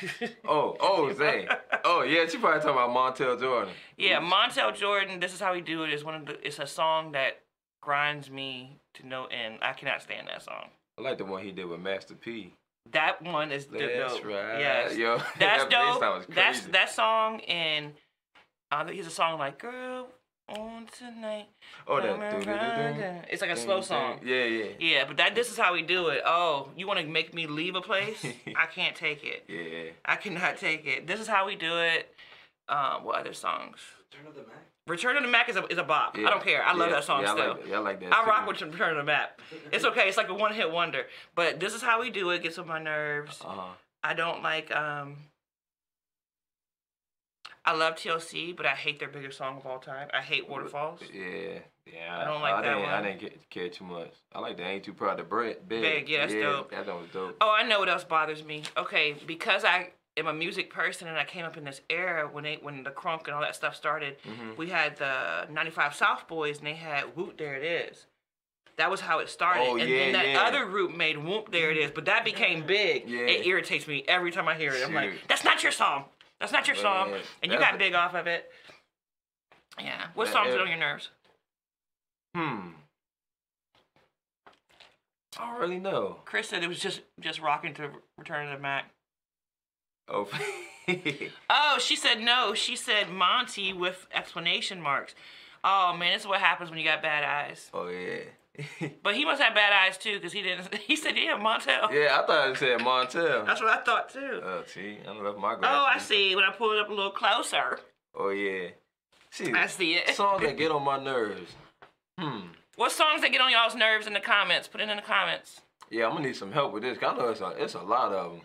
Oh, 0.48 0.76
oh, 0.80 1.12
Zay. 1.12 1.48
Oh, 1.84 2.02
yeah, 2.02 2.26
she 2.26 2.38
probably 2.38 2.60
talking 2.60 2.70
about 2.70 2.90
Montel 2.90 3.38
Jordan. 3.38 3.72
Yeah, 3.96 4.20
Montel 4.20 4.74
Jordan. 4.74 5.20
This 5.20 5.34
is 5.34 5.40
how 5.40 5.52
we 5.52 5.60
do 5.60 5.84
it. 5.84 5.92
Is 5.92 6.04
one 6.04 6.14
of 6.14 6.26
the. 6.26 6.46
It's 6.46 6.58
a 6.58 6.66
song 6.66 7.12
that 7.12 7.40
grinds 7.82 8.30
me 8.30 8.78
to 8.94 9.06
no 9.06 9.26
end. 9.26 9.58
I 9.62 9.72
cannot 9.72 10.02
stand 10.02 10.28
that 10.28 10.42
song. 10.42 10.68
I 10.98 11.02
like 11.02 11.18
the 11.18 11.24
one 11.24 11.42
he 11.42 11.52
did 11.52 11.66
with 11.66 11.80
Master 11.80 12.14
P. 12.14 12.54
That 12.90 13.22
one 13.22 13.52
is 13.52 13.66
That's 13.66 14.14
dope. 14.14 14.24
right. 14.24 14.58
Yes, 14.58 14.96
Yo, 14.96 15.16
that's 15.38 15.64
that 15.64 15.70
dope. 15.70 16.26
That's 16.34 16.60
that 16.66 16.90
song 16.90 17.38
in. 17.40 17.92
Uh, 18.70 18.86
he's 18.88 19.06
a 19.06 19.10
song 19.10 19.38
like 19.38 19.58
"Girl 19.58 20.08
on 20.58 20.86
Tonight." 20.96 21.46
Oh, 21.86 22.00
that. 22.00 23.26
It's 23.30 23.42
like 23.42 23.50
a 23.50 23.56
slow 23.56 23.80
song. 23.80 24.20
Yeah, 24.24 24.44
yeah. 24.44 24.64
Yeah, 24.78 25.04
but 25.06 25.16
that 25.16 25.34
this 25.34 25.50
is 25.50 25.56
how 25.58 25.72
we 25.72 25.82
do 25.82 26.08
it. 26.08 26.22
Oh, 26.24 26.68
you 26.76 26.86
want 26.86 27.00
to 27.00 27.06
make 27.06 27.34
me 27.34 27.46
leave 27.46 27.74
a 27.74 27.80
place? 27.80 28.24
I 28.56 28.66
can't 28.66 28.94
take 28.96 29.24
it. 29.24 29.44
Yeah. 29.48 29.92
I 30.04 30.16
cannot 30.16 30.58
take 30.58 30.86
it. 30.86 31.06
This 31.06 31.20
is 31.20 31.26
how 31.26 31.46
we 31.46 31.56
do 31.56 31.78
it. 31.78 32.14
Um, 32.68 33.04
what 33.04 33.16
other 33.18 33.32
songs? 33.32 33.78
Return 34.12 34.26
of 34.28 34.34
the 34.34 34.42
Mac. 34.42 34.56
Return 34.86 35.16
of 35.16 35.22
the 35.22 35.28
Mac 35.28 35.48
is 35.48 35.56
a, 35.56 35.64
is 35.66 35.78
a 35.78 35.82
bop. 35.84 36.16
yeah. 36.16 36.26
I 36.26 36.30
don't 36.30 36.42
care. 36.42 36.62
I 36.62 36.72
love 36.72 36.88
Yeah, 36.90 36.96
that 36.96 37.04
song 37.04 37.22
yeah, 37.22 37.32
still. 37.32 37.44
I 37.44 37.48
like, 37.48 37.66
yeah, 37.68 37.76
I 37.76 37.78
like 37.80 38.00
that. 38.00 38.12
I 38.12 38.24
too. 38.24 38.30
rock 38.30 38.46
with 38.48 38.60
Return 38.62 38.90
of 38.90 38.96
the 38.96 39.04
Mac. 39.04 39.38
It's 39.72 39.84
okay. 39.84 40.08
It's 40.08 40.16
like 40.16 40.28
a 40.28 40.34
one 40.34 40.52
hit 40.54 40.70
wonder. 40.70 41.06
But 41.34 41.60
this 41.60 41.74
is 41.74 41.82
how 41.82 42.00
we 42.00 42.10
do 42.10 42.30
it. 42.30 42.42
Gets 42.42 42.58
on 42.58 42.66
my 42.66 42.80
nerves. 42.82 43.40
Uh-huh. 43.44 43.62
I 44.02 44.14
don't 44.14 44.42
like. 44.42 44.74
um 44.74 45.16
I 47.64 47.74
love 47.76 47.94
TLC, 47.94 48.56
but 48.56 48.66
I 48.66 48.70
hate 48.74 48.98
their 48.98 49.08
biggest 49.08 49.38
song 49.38 49.56
of 49.56 49.66
all 49.66 49.78
time. 49.78 50.08
I 50.12 50.20
hate 50.20 50.48
Waterfalls. 50.48 51.00
Yeah, 51.14 51.60
yeah. 51.86 52.18
I 52.20 52.24
don't 52.24 52.40
like 52.42 52.56
that 52.56 52.62
didn't, 52.62 52.82
one. 52.82 52.90
I 52.90 53.02
didn't 53.02 53.20
get, 53.20 53.50
care 53.50 53.68
too 53.68 53.84
much. 53.84 54.12
I 54.32 54.40
like 54.40 54.56
the 54.56 54.64
Ain't 54.64 54.84
Too 54.84 54.92
Proud 54.92 55.18
to 55.18 55.24
Bread. 55.24 55.68
Big. 55.68 55.82
Big, 55.82 56.08
yeah, 56.08 56.26
that's 56.26 56.34
dope. 56.34 56.70
That 56.72 56.86
one 56.88 57.02
was 57.02 57.10
dope. 57.12 57.36
Oh, 57.40 57.54
I 57.56 57.62
know 57.62 57.78
what 57.78 57.88
else 57.88 58.02
bothers 58.02 58.42
me. 58.44 58.64
Okay, 58.76 59.14
because 59.26 59.64
I 59.64 59.90
am 60.16 60.26
a 60.26 60.32
music 60.32 60.70
person 60.70 61.06
and 61.06 61.16
I 61.16 61.24
came 61.24 61.44
up 61.44 61.56
in 61.56 61.64
this 61.64 61.80
era 61.88 62.28
when 62.30 62.42
they 62.42 62.58
when 62.60 62.82
the 62.82 62.90
crunk 62.90 63.26
and 63.26 63.34
all 63.34 63.40
that 63.42 63.54
stuff 63.54 63.76
started. 63.76 64.16
Mhm. 64.24 64.56
We 64.56 64.68
had 64.70 64.96
the 64.96 65.46
'95 65.48 65.94
South 65.94 66.26
Boys 66.26 66.58
and 66.58 66.66
they 66.66 66.74
had 66.74 67.16
"Whoop 67.16 67.38
There 67.38 67.54
It 67.54 67.64
Is." 67.64 68.06
That 68.76 68.90
was 68.90 69.02
how 69.02 69.18
it 69.20 69.28
started, 69.28 69.62
Oh, 69.68 69.76
and 69.76 69.88
yeah, 69.88 69.98
then 69.98 70.12
that 70.14 70.26
yeah. 70.28 70.42
other 70.42 70.64
group 70.64 70.96
made 70.96 71.16
"Whoop 71.18 71.52
There 71.52 71.70
It 71.70 71.76
Is," 71.76 71.92
but 71.92 72.06
that 72.06 72.24
became 72.24 72.66
big. 72.66 73.08
Yeah. 73.08 73.20
It 73.20 73.46
irritates 73.46 73.86
me 73.86 74.02
every 74.08 74.32
time 74.32 74.48
I 74.48 74.54
hear 74.54 74.72
it. 74.74 74.84
I'm 74.84 74.94
like, 74.94 75.12
"That's 75.28 75.44
not 75.44 75.62
your 75.62 75.72
song. 75.72 76.06
That's 76.42 76.52
not 76.52 76.66
your 76.66 76.76
song," 76.76 77.12
Man, 77.12 77.20
and 77.42 77.52
you 77.52 77.58
got 77.58 77.78
big 77.78 77.94
off 77.94 78.14
of 78.14 78.26
it. 78.26 78.50
Yeah. 79.80 80.08
What 80.14 80.28
songs 80.28 80.50
era- 80.52 80.60
on 80.62 80.68
your 80.68 80.76
nerves? 80.76 81.08
Hmm. 82.34 82.68
I 85.38 85.50
don't 85.50 85.60
really 85.60 85.78
know. 85.78 86.18
Chris 86.24 86.48
said 86.48 86.62
it 86.62 86.68
was 86.68 86.78
just 86.80 87.00
just 87.20 87.40
rocking 87.40 87.72
to 87.74 87.90
Return 88.18 88.48
of 88.48 88.58
the 88.58 88.62
Mac. 88.62 88.90
Oh. 90.08 90.28
Oh, 91.48 91.78
she 91.78 91.94
said 91.94 92.20
no. 92.20 92.54
She 92.54 92.74
said 92.74 93.08
Mon-T 93.08 93.72
with 93.72 94.08
explanation 94.12 94.80
marks. 94.82 95.14
Oh 95.62 95.94
man, 95.96 96.12
this 96.14 96.22
is 96.22 96.26
what 96.28 96.40
happens 96.40 96.70
when 96.70 96.78
you 96.80 96.84
got 96.84 97.00
bad 97.02 97.22
eyes. 97.22 97.70
oh 97.72 97.86
yeah. 97.86 98.22
But 99.02 99.14
he 99.14 99.24
must 99.24 99.40
have 99.42 99.54
bad 99.54 99.72
eyes 99.72 99.96
too, 99.98 100.20
cause 100.20 100.32
he 100.32 100.42
didn't. 100.42 100.74
He 100.86 100.96
said, 100.96 101.16
"Yeah, 101.16 101.38
Montel." 101.38 101.90
yeah, 101.92 102.20
I 102.20 102.26
thought 102.26 102.50
it 102.50 102.56
said 102.58 102.80
Montel. 102.80 103.46
That's 103.46 103.60
what 103.60 103.70
I 103.70 103.82
thought 103.82 104.12
too. 104.12 104.40
Oh, 104.44 104.62
see, 104.66 104.98
I 105.06 105.10
left 105.12 105.38
my 105.38 105.54
glasses. 105.56 105.78
oh. 105.80 105.84
I 105.94 105.98
see. 105.98 106.34
When 106.36 106.44
I 106.44 106.50
pull 106.52 106.72
it 106.72 106.78
up 106.80 106.88
a 106.90 106.92
little 106.94 107.10
closer, 107.12 107.78
Oh 108.14 108.28
yeah. 108.30 108.68
See, 109.30 109.52
I 109.52 109.66
see 109.66 109.94
it. 109.94 110.10
songs 110.14 110.42
that 110.42 110.56
get 110.58 110.70
on 110.70 110.82
my 110.84 111.02
nerves. 111.02 111.52
Hmm. 112.18 112.48
What 112.76 112.92
songs 112.92 113.22
that 113.22 113.32
get 113.32 113.40
on 113.40 113.50
y'all's 113.50 113.74
nerves 113.74 114.06
in 114.06 114.12
the 114.12 114.20
comments? 114.20 114.68
Put 114.68 114.80
it 114.82 114.88
in 114.90 114.96
the 114.96 115.02
comments. 115.02 115.62
Yeah, 115.90 116.06
I'm 116.06 116.12
gonna 116.12 116.26
need 116.26 116.36
some 116.36 116.52
help 116.52 116.72
with 116.72 116.82
this. 116.82 116.98
'cause 116.98 117.14
I 117.14 117.18
know 117.18 117.28
it's 117.30 117.40
a, 117.40 117.48
it's 117.62 117.74
a 117.74 117.80
lot 117.82 118.12
of 118.12 118.32
them. 118.32 118.40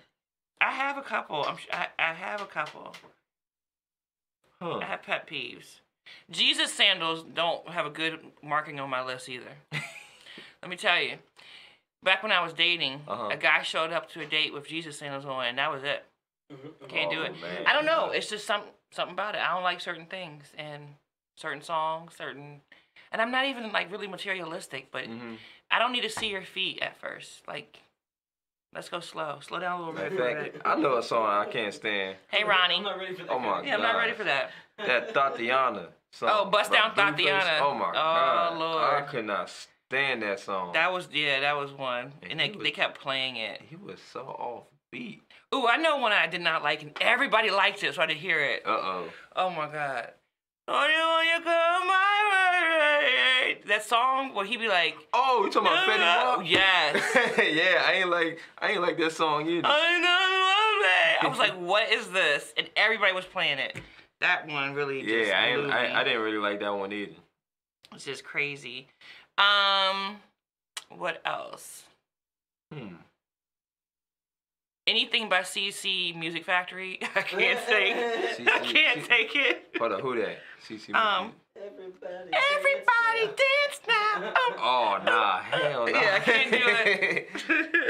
I 0.61 0.71
have 0.71 0.97
a 0.97 1.01
couple. 1.01 1.43
I'm. 1.43 1.57
I, 1.71 1.87
I 1.99 2.13
have 2.13 2.41
a 2.41 2.45
couple. 2.45 2.95
Huh. 4.61 4.77
I 4.79 4.85
have 4.85 5.03
pet 5.03 5.27
peeves. 5.29 5.79
Jesus 6.31 6.73
sandals 6.73 7.23
don't 7.33 7.67
have 7.69 7.85
a 7.85 7.89
good 7.89 8.19
marking 8.41 8.79
on 8.79 8.89
my 8.89 9.03
list 9.03 9.27
either. 9.29 9.51
Let 10.61 10.69
me 10.69 10.75
tell 10.77 11.01
you. 11.01 11.17
Back 12.03 12.23
when 12.23 12.31
I 12.31 12.41
was 12.43 12.53
dating, 12.53 13.01
Uh-huh. 13.07 13.29
a 13.31 13.37
guy 13.37 13.61
showed 13.63 13.91
up 13.91 14.09
to 14.11 14.21
a 14.21 14.25
date 14.25 14.53
with 14.53 14.67
Jesus 14.67 14.97
sandals 14.99 15.25
on, 15.25 15.45
and 15.45 15.57
that 15.57 15.71
was 15.71 15.83
it. 15.83 16.05
Can't 16.87 17.11
do 17.11 17.19
Oh, 17.21 17.23
it. 17.25 17.41
man. 17.41 17.67
I 17.67 17.73
don't 17.73 17.85
know. 17.85 18.11
It's 18.11 18.29
just 18.29 18.45
some 18.45 18.61
something 18.91 19.13
about 19.13 19.35
it. 19.35 19.41
I 19.41 19.53
don't 19.53 19.63
like 19.63 19.81
certain 19.81 20.05
things 20.05 20.53
and 20.57 20.95
certain 21.35 21.61
songs, 21.61 22.13
certain. 22.15 22.61
And 23.11 23.21
I'm 23.21 23.31
not 23.31 23.45
even 23.45 23.71
like 23.73 23.91
really 23.91 24.07
materialistic, 24.07 24.89
but 24.91 25.05
hmm 25.05 25.35
I 25.69 25.79
don't 25.79 25.91
need 25.91 26.03
to 26.03 26.09
see 26.09 26.27
your 26.29 26.43
feet 26.43 26.79
at 26.81 26.95
first. 26.97 27.45
Like, 27.47 27.79
let's 28.73 28.87
go 28.87 29.01
slow. 29.01 29.39
Slow 29.41 29.59
down 29.59 29.81
a 29.81 29.85
little 29.85 29.93
bit. 29.93 30.13
of 30.13 30.17
fact, 30.17 30.55
I 30.65 30.75
know 30.75 30.97
a 30.97 31.03
song 31.03 31.25
I 31.25 31.45
can't 31.51 31.73
stand. 31.73 32.15
Hey 32.29 32.43
I'm 32.43 32.47
Ronnie. 32.49 32.79
not 32.79 32.97
ready 32.97 33.13
for 33.15 33.23
that. 33.23 33.31
Oh, 33.33 33.39
my 33.39 33.53
kind 33.55 33.67
Yeah, 33.67 33.75
I'm 33.75 33.81
not 33.81 33.97
ready 33.97 34.13
for 34.13 34.23
that. 34.23 34.51
That 34.77 35.13
Tatiana 35.13 35.89
song. 36.13 36.29
Oh, 36.31 36.45
Bust 36.49 36.71
Down. 36.71 36.95
Tatiana. 36.95 37.59
Oh 37.61 37.73
my 37.73 37.89
Oh, 37.89 37.91
god. 37.93 38.57
Lord. 38.57 38.83
I 38.83 39.01
could 39.01 39.25
not 39.25 39.49
stand 39.89 40.21
that 40.23 40.39
song. 40.39 40.73
That 40.73 40.91
was 40.91 41.07
yeah, 41.11 41.39
that 41.41 41.55
was 41.57 41.71
one. 41.71 42.13
And 42.21 42.31
And 42.31 42.39
they, 42.39 42.49
was- 42.51 42.63
they 42.63 42.71
kept 42.71 42.99
playing 42.99 43.37
it. 43.37 43.61
he 43.69 43.75
was 43.75 43.99
so 44.13 44.21
off 44.21 44.63
beat. 44.91 45.21
Ooh, 45.53 45.67
I 45.67 45.77
know 45.77 45.97
one 45.97 46.11
I 46.11 46.27
did 46.27 46.41
not 46.41 46.63
like, 46.63 46.81
and 46.81 46.91
everybody 47.01 47.49
liked 47.51 47.83
it, 47.83 47.95
so 47.95 48.01
I 48.01 48.05
did 48.05 48.17
hear 48.17 48.39
it. 48.41 48.63
Uh 48.65 48.69
oh. 48.71 49.05
Oh 49.35 49.49
my 49.49 49.67
god. 49.67 50.11
Oh, 50.69 50.85
you 50.85 50.99
want 50.99 51.27
you 51.27 51.43
come 51.45 51.87
my 51.87 53.01
way? 53.51 53.57
That 53.67 53.83
song 53.85 54.33
where 54.33 54.45
he 54.45 54.57
be 54.57 54.67
like, 54.67 54.95
Oh, 55.13 55.43
you 55.45 55.51
talking 55.51 55.67
about 55.67 55.85
Fetty 55.87 55.99
"Uh, 56.01 56.37
Wap? 56.39 56.45
Yes. 56.45 57.01
yeah, 57.37 57.83
I 57.85 57.93
ain't 57.93 58.09
like 58.09 58.39
I 58.59 58.71
ain't 58.71 58.81
like 58.81 58.97
that 58.97 59.13
song 59.13 59.47
either. 59.47 59.65
I 59.67 59.99
know 60.01 61.27
I 61.27 61.29
was 61.29 61.39
like, 61.39 61.53
what 61.59 61.91
is 61.91 62.09
this? 62.09 62.53
And 62.57 62.69
everybody 62.75 63.13
was 63.13 63.25
playing 63.25 63.59
it. 63.59 63.79
That 64.19 64.47
one 64.47 64.73
really 64.73 65.01
just 65.03 65.27
yeah, 65.29 65.39
I, 65.39 65.45
ain't. 65.47 65.71
I 65.71 66.01
I 66.01 66.03
didn't 66.03 66.21
really 66.21 66.37
like 66.37 66.59
that 66.59 66.75
one 66.75 66.91
either. 66.91 67.13
It's 67.93 68.03
just 68.05 68.23
crazy. 68.25 68.87
Um, 69.37 70.17
what 70.97 71.21
else? 71.25 71.83
Hmm. 72.73 72.95
Anything 74.87 75.27
by 75.29 75.41
CC 75.41 76.15
Music 76.17 76.45
Factory? 76.45 76.99
I 77.15 77.21
can't 77.21 77.59
take. 77.67 77.95
CC 77.95 78.47
I 78.47 78.59
can't 78.59 79.01
C- 79.03 79.07
take 79.09 79.35
it. 79.35 79.75
Hold 79.77 79.91
on, 79.91 79.99
who 80.01 80.15
that? 80.21 80.37
CC. 80.67 80.95
Um, 80.95 81.33
Everybody. 81.55 82.31
Everybody 82.55 83.25
dance 83.25 83.37
dance 83.37 83.81
now. 83.87 84.27
Um, 84.27 84.53
Oh 84.59 84.99
nah, 85.05 85.39
hell 85.39 85.85
no. 85.85 85.91
Yeah, 85.91 86.15
I 86.15 86.19
can't 86.19 86.51
do 86.51 86.57
it. 86.61 87.27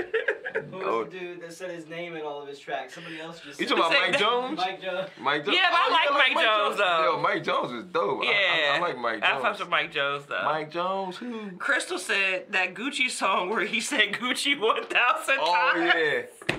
Who 0.87 0.93
Oh. 0.95 1.03
was 1.03 1.13
the 1.13 1.19
dude 1.19 1.41
that 1.41 1.53
said 1.53 1.71
his 1.71 1.87
name 1.87 2.15
in 2.15 2.21
all 2.23 2.41
of 2.41 2.47
his 2.47 2.59
tracks? 2.59 2.93
Somebody 2.95 3.19
else 3.19 3.39
just 3.41 3.59
You 3.59 3.67
said 3.67 3.77
talking 3.77 3.95
about 3.97 4.09
Mike 4.11 4.19
Jones? 4.19 4.57
Mike 4.57 4.81
Jones. 4.81 5.09
Mike 5.19 5.45
Jones. 5.45 5.57
Yeah, 5.57 5.69
but 5.71 5.77
I 5.77 5.87
Oh, 5.87 5.91
like 5.91 6.09
you 6.09 6.35
Mike 6.35 6.45
Jones, 6.45 6.77
though. 6.77 7.03
Yo, 7.15 7.21
Mike 7.21 7.43
Jones 7.43 7.71
is 7.71 7.83
dope. 7.91 8.21
I- 8.21 8.25
yeah, 8.25 8.71
I, 8.73 8.77
I, 8.77 8.79
like 8.79 8.97
Mike 8.97 9.21
Jones. 9.21 9.23
I 9.23 9.31
Jones. 9.33 9.43
fucks 9.45 9.59
with 9.59 9.69
Mike 9.69 9.91
Jones 9.91 10.25
though. 10.27 10.43
Mike 10.45 10.71
Jones, 10.71 11.17
who? 11.17 11.51
Crystal 11.57 11.97
said 11.99 12.51
that 12.51 12.73
Gucci 12.73 13.09
song 13.09 13.49
where 13.49 13.65
he 13.65 13.79
said 13.81 14.13
Gucci 14.13 14.59
one 14.59 14.83
thousand 14.85 15.37
Oh 15.39 15.53
times. 15.73 15.93
Oh 15.95 15.99
yeah. 16.47 16.53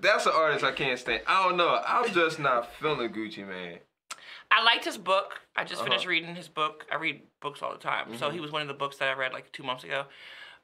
that's 0.00 0.26
an 0.26 0.32
artist 0.34 0.64
I 0.64 0.72
can't 0.72 0.98
stand. 0.98 1.22
I 1.26 1.44
don't 1.48 1.56
know. 1.56 1.80
I'm 1.86 2.10
just 2.12 2.38
not 2.38 2.72
feeling 2.74 3.12
Gucci 3.12 3.46
Mane. 3.46 3.78
I 4.50 4.62
liked 4.64 4.84
his 4.84 4.98
book. 4.98 5.40
I 5.56 5.64
just 5.64 5.82
finished 5.82 6.00
Uh-huh. 6.04 6.10
reading 6.10 6.34
his 6.34 6.48
book. 6.48 6.86
I 6.92 6.96
read 6.96 7.22
books 7.40 7.62
all 7.62 7.72
the 7.72 7.78
time. 7.78 8.16
So 8.18 8.28
Mhm. 8.28 8.32
he 8.34 8.40
was 8.40 8.50
one 8.50 8.60
of 8.62 8.68
the 8.68 8.74
books 8.74 8.96
that 8.98 9.08
I 9.08 9.14
read 9.14 9.32
like 9.32 9.50
two 9.52 9.62
months 9.62 9.82
ago. 9.84 10.04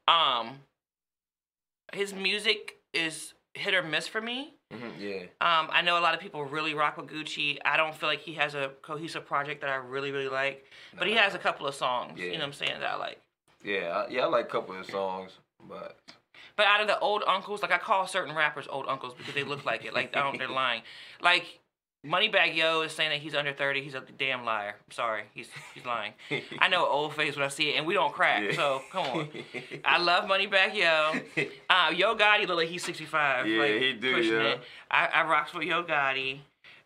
Um, 0.06 0.60
his 1.92 2.12
music 2.12 2.77
is 2.92 3.34
hit 3.54 3.74
or 3.74 3.82
miss 3.82 4.06
for 4.06 4.20
me. 4.20 4.54
hmm 4.72 4.88
yeah. 4.98 5.22
Um, 5.40 5.68
I 5.72 5.82
know 5.82 5.98
a 5.98 6.00
lot 6.00 6.14
of 6.14 6.20
people 6.20 6.44
really 6.44 6.74
rock 6.74 6.96
with 6.96 7.06
Gucci. 7.06 7.58
I 7.64 7.76
don't 7.76 7.94
feel 7.94 8.08
like 8.08 8.20
he 8.20 8.34
has 8.34 8.54
a 8.54 8.70
cohesive 8.82 9.26
project 9.26 9.60
that 9.62 9.70
I 9.70 9.76
really, 9.76 10.12
really 10.12 10.28
like. 10.28 10.64
But 10.96 11.06
he 11.08 11.14
has 11.14 11.34
a 11.34 11.38
couple 11.38 11.66
of 11.66 11.74
songs, 11.74 12.18
Yeah. 12.18 12.26
you 12.26 12.32
know 12.32 12.38
what 12.40 12.44
I'm 12.46 12.52
saying, 12.52 12.80
that 12.80 12.90
I 12.90 12.96
like. 12.96 13.20
Yeah, 13.64 14.04
I, 14.06 14.10
yeah, 14.10 14.22
I 14.22 14.26
like 14.26 14.44
a 14.46 14.48
couple 14.48 14.78
of 14.78 14.86
songs, 14.86 15.32
but 15.68 15.98
But 16.56 16.66
out 16.66 16.80
of 16.80 16.86
the 16.86 16.98
old 17.00 17.24
uncles, 17.26 17.62
like 17.62 17.72
I 17.72 17.78
call 17.78 18.06
certain 18.06 18.34
rappers 18.34 18.66
old 18.70 18.86
uncles 18.88 19.14
because 19.16 19.34
they 19.34 19.42
look 19.44 19.64
like 19.64 19.84
it. 19.84 19.92
Like 19.94 20.16
I 20.16 20.20
don't, 20.22 20.38
they're 20.38 20.48
lying. 20.64 20.82
Like 21.20 21.58
Moneybagg 22.06 22.54
Yo 22.54 22.82
is 22.82 22.92
saying 22.92 23.10
that 23.10 23.18
he's 23.18 23.34
under 23.34 23.52
30. 23.52 23.82
He's 23.82 23.94
a 23.94 24.02
damn 24.16 24.44
liar. 24.44 24.76
I'm 24.78 24.92
sorry, 24.92 25.22
he's 25.34 25.48
he's 25.74 25.84
lying. 25.84 26.12
I 26.58 26.68
know 26.68 26.86
old 26.86 27.14
face 27.14 27.34
when 27.34 27.44
I 27.44 27.48
see 27.48 27.70
it, 27.70 27.76
and 27.76 27.86
we 27.86 27.94
don't 27.94 28.12
crack. 28.12 28.42
Yeah. 28.44 28.52
So 28.54 28.82
come 28.92 29.04
on. 29.06 29.28
I 29.84 29.98
love 29.98 30.24
Moneybagg 30.24 30.74
Yo. 30.74 31.44
Uh, 31.70 31.90
Yo 31.94 32.14
Gotti 32.16 32.46
look 32.46 32.56
like 32.58 32.68
he's 32.68 32.84
65. 32.84 33.46
Yeah, 33.46 33.60
like, 33.60 33.70
he 33.72 33.92
do, 33.94 34.14
pushing 34.14 34.32
yeah. 34.32 34.40
it. 34.42 34.60
I, 34.90 35.06
I 35.06 35.22
rocks 35.28 35.52
with 35.52 35.64
Yo 35.64 35.82
Gotti. 35.82 36.38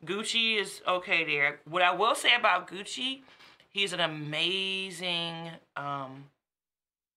Gucci 0.05 0.59
is 0.61 0.81
okay 0.89 1.25
there. 1.25 1.61
What 1.69 1.83
I 1.83 1.93
will 1.95 2.15
say 2.17 2.35
about 2.35 2.67
Gucci, 2.69 3.21
he's 3.71 3.93
an 3.93 4.01
amazing. 4.01 5.51
Um, 5.77 6.25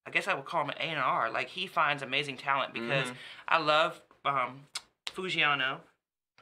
I 0.05 0.11
guess 0.11 0.27
I 0.27 0.35
would 0.35 0.45
call 0.45 0.63
him 0.63 0.69
an 0.69 0.75
A 0.79 0.83
and 0.83 0.99
R. 0.99 1.31
Like 1.31 1.47
he 1.49 1.65
finds 1.65 2.03
amazing 2.03 2.37
talent 2.37 2.73
because 2.73 3.07
Mhm. 3.09 3.15
I 3.47 3.57
love 3.57 4.01
um, 4.25 4.61
Foogiano. 5.07 5.77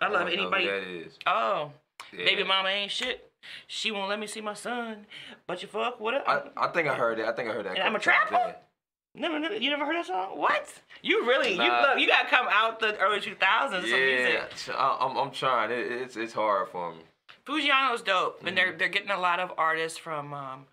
I 0.03 0.09
love 0.09 0.27
who 0.27 0.33
anybody. 0.33 0.65
that 0.67 0.83
is. 0.83 1.17
Oh, 1.27 1.71
Yeah. 2.11 2.25
baby 2.25 2.43
mama 2.43 2.69
ain't 2.69 2.91
shit. 2.91 3.29
She 3.67 3.91
won't 3.91 4.09
let 4.09 4.19
me 4.19 4.27
see 4.27 4.39
my 4.41 4.53
son, 4.53 5.05
but 5.47 5.61
you 5.61 5.67
fuck 5.67 5.99
with 5.99 6.13
her. 6.15 6.23
I, 6.29 6.43
I 6.55 6.67
think 6.67 6.87
I 6.87 6.93
heard 6.95 7.19
it. 7.19 7.25
I 7.25 7.33
think 7.33 7.49
I 7.49 7.53
heard 7.53 7.65
that. 7.65 7.75
And 7.75 7.83
I'm 7.83 7.95
a 7.95 7.99
trapper? 7.99 8.55
Never, 9.15 9.37
never, 9.39 9.55
you 9.57 9.69
never 9.69 9.85
heard 9.85 9.95
that 9.97 10.05
song? 10.07 10.37
What? 10.37 10.73
You 11.01 11.27
really, 11.27 11.51
you 11.51 11.57
Nah. 11.57 11.81
look, 11.81 11.99
you 11.99 12.07
gotta 12.07 12.29
come 12.29 12.47
out 12.49 12.79
the 12.79 12.97
early 12.99 13.19
2000s. 13.19 13.81
Some 13.81 13.83
Yeah, 13.89 14.45
music. 14.45 14.75
I, 14.75 14.97
I'm, 15.01 15.17
I'm 15.17 15.31
trying. 15.31 15.71
It, 15.71 15.91
it's 15.91 16.15
it's 16.17 16.33
hard 16.33 16.69
for 16.69 16.93
me. 16.93 17.01
Foogiano's 17.45 18.01
dope, 18.01 18.39
and 18.39 18.47
Mm-hmm. 18.47 18.55
they're 18.55 18.71
they're 18.77 18.87
getting 18.89 19.11
a 19.11 19.19
lot 19.19 19.39
of 19.39 19.51
artists 19.57 19.97
from 19.99 20.33
um, 20.33 20.65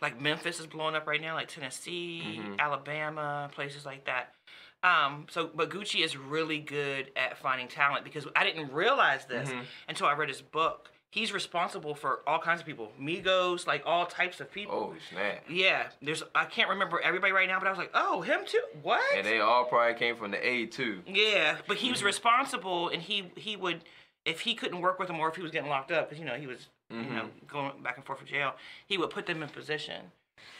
like 0.00 0.20
Memphis 0.20 0.60
is 0.60 0.66
blowing 0.66 0.94
up 0.94 1.06
right 1.06 1.20
now, 1.20 1.34
like 1.34 1.48
Tennessee, 1.48 2.38
Mhm. 2.40 2.58
Alabama, 2.58 3.50
places 3.52 3.84
like 3.86 4.04
that. 4.04 4.34
Um, 4.82 5.26
so, 5.30 5.50
but 5.54 5.70
Gucci 5.70 6.04
is 6.04 6.16
really 6.16 6.58
good 6.58 7.10
at 7.16 7.38
finding 7.38 7.68
talent 7.68 8.04
because 8.04 8.26
I 8.34 8.44
didn't 8.44 8.72
realize 8.72 9.26
this 9.26 9.48
Mhm. 9.50 9.64
until 9.88 10.06
I 10.08 10.14
read 10.14 10.28
his 10.28 10.42
book. 10.42 10.90
He's 11.10 11.30
responsible 11.32 11.94
for 11.94 12.22
all 12.26 12.38
kinds 12.38 12.60
of 12.62 12.66
people, 12.66 12.90
Migos, 12.98 13.66
like 13.66 13.82
all 13.84 14.06
types 14.06 14.40
of 14.40 14.50
people. 14.50 14.94
Oh 14.94 14.98
snap! 15.10 15.44
Yeah, 15.46 15.90
there's 16.00 16.22
I 16.34 16.46
can't 16.46 16.70
remember 16.70 17.00
everybody 17.02 17.32
right 17.32 17.46
now, 17.46 17.58
but 17.58 17.66
I 17.68 17.70
was 17.70 17.78
like, 17.78 17.90
oh, 17.92 18.22
him 18.22 18.40
too. 18.46 18.62
What? 18.80 19.02
And 19.14 19.26
they 19.26 19.38
all 19.38 19.66
probably 19.66 19.92
came 19.94 20.16
from 20.16 20.30
the 20.30 20.44
A 20.44 20.66
too. 20.66 21.02
Yeah, 21.06 21.58
but 21.68 21.76
he 21.76 21.90
was 21.90 22.02
responsible, 22.02 22.88
and 22.88 23.02
he 23.02 23.30
he 23.36 23.56
would 23.56 23.84
if 24.24 24.40
he 24.40 24.54
couldn't 24.54 24.80
work 24.80 24.98
with 24.98 25.08
them 25.08 25.20
or 25.20 25.28
if 25.28 25.36
he 25.36 25.42
was 25.42 25.50
getting 25.50 25.68
locked 25.68 25.92
up 25.92 26.08
because 26.08 26.18
you 26.18 26.24
know 26.24 26.36
he 26.36 26.46
was 26.46 26.68
you 26.88 27.02
know 27.02 27.28
going 27.46 27.82
back 27.82 27.96
and 27.98 28.06
forth 28.06 28.18
from 28.20 28.28
jail, 28.28 28.54
he 28.86 28.96
would 28.96 29.10
put 29.10 29.26
them 29.26 29.42
in 29.42 29.48
position. 29.50 30.12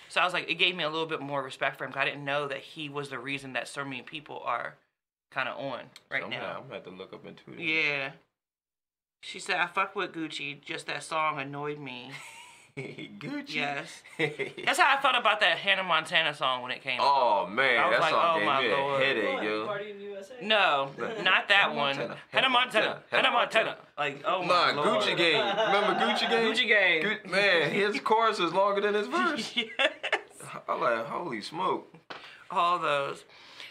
So 0.09 0.21
I 0.21 0.25
was 0.25 0.35
like, 0.35 0.51
it 0.51 0.55
gave 0.55 0.77
me 0.77 0.85
a 0.85 0.91
little 0.91 1.07
bit 1.07 1.21
more 1.21 1.43
respect 1.43 1.79
for 1.79 1.85
him. 1.85 1.93
'cause 1.93 2.01
I 2.03 2.05
didn't 2.05 2.25
know 2.25 2.47
that 2.49 2.59
he 2.61 2.89
was 2.89 3.09
the 3.11 3.19
reason 3.19 3.55
that 3.55 3.67
so 3.69 3.85
many 3.85 4.03
people 4.03 4.43
are 4.45 4.77
kind 5.31 5.49
of 5.49 5.59
on 5.59 5.91
right 6.11 6.23
I'm 6.23 6.31
now. 6.31 6.41
Gonna, 6.41 6.53
I'm 6.59 6.63
gonna 6.65 6.75
have 6.75 6.85
to 6.85 6.91
look 6.91 7.13
up 7.15 7.25
into 7.27 7.53
it. 7.53 7.59
Yeah. 7.61 8.13
She 9.23 9.39
said, 9.39 9.57
I 9.57 9.67
fuck 9.67 9.95
with 9.97 10.13
Gucci. 10.13 10.61
Just 10.63 10.87
that 10.89 11.03
song 11.03 11.39
annoyed 11.39 11.79
me. 11.79 12.11
Gucci. 12.77 13.55
Yes. 13.57 14.03
That's 14.65 14.79
how 14.79 14.97
I 14.97 15.01
felt 15.03 15.15
about 15.15 15.41
that 15.41 15.59
Hannah 15.59 15.83
Montana 15.85 16.33
song 16.35 16.63
when 16.63 16.71
it 16.71 16.83
came 16.83 17.01
out. 17.01 17.07
oh 17.07 17.47
man, 17.47 17.79
I 17.79 17.87
was 17.89 17.95
that 17.97 18.01
like, 18.01 18.11
song 18.11 18.31
oh, 18.35 18.39
gave 18.39 18.47
my 18.47 18.63
me 18.63 18.71
a 18.71 18.99
headache, 18.99 19.43
yo. 19.43 19.67
Party 19.67 19.91
in 19.91 19.99
the 19.99 20.05
USA? 20.05 20.35
No, 20.43 20.91
not 21.23 21.49
that 21.49 21.69
Hannah 21.69 21.75
one. 21.75 21.97
Montana. 21.97 22.17
Hannah 22.31 22.49
Montana. 22.49 23.03
Hannah 23.11 23.31
Montana. 23.31 23.77
Like, 23.99 24.23
oh 24.27 24.43
my 24.43 24.73
Nah, 24.73 24.83
lord. 24.83 25.03
Gucci 25.03 25.17
Gang. 25.17 25.57
Remember 25.67 26.01
Gucci 26.01 26.29
Gang? 26.31 26.53
Gucci 26.53 26.69
Gang. 26.69 27.19
Gu- 27.25 27.31
Man, 27.31 27.71
his 27.71 28.01
chorus 28.01 28.39
is 28.41 28.53
longer 28.53 28.81
than 28.81 28.95
his 28.95 29.07
verse. 29.09 29.53
yes. 29.55 29.69
I'm 30.69 30.81
like, 30.81 31.05
holy 31.07 31.43
smoke. 31.43 31.95
All 32.51 32.79
those. 32.79 33.25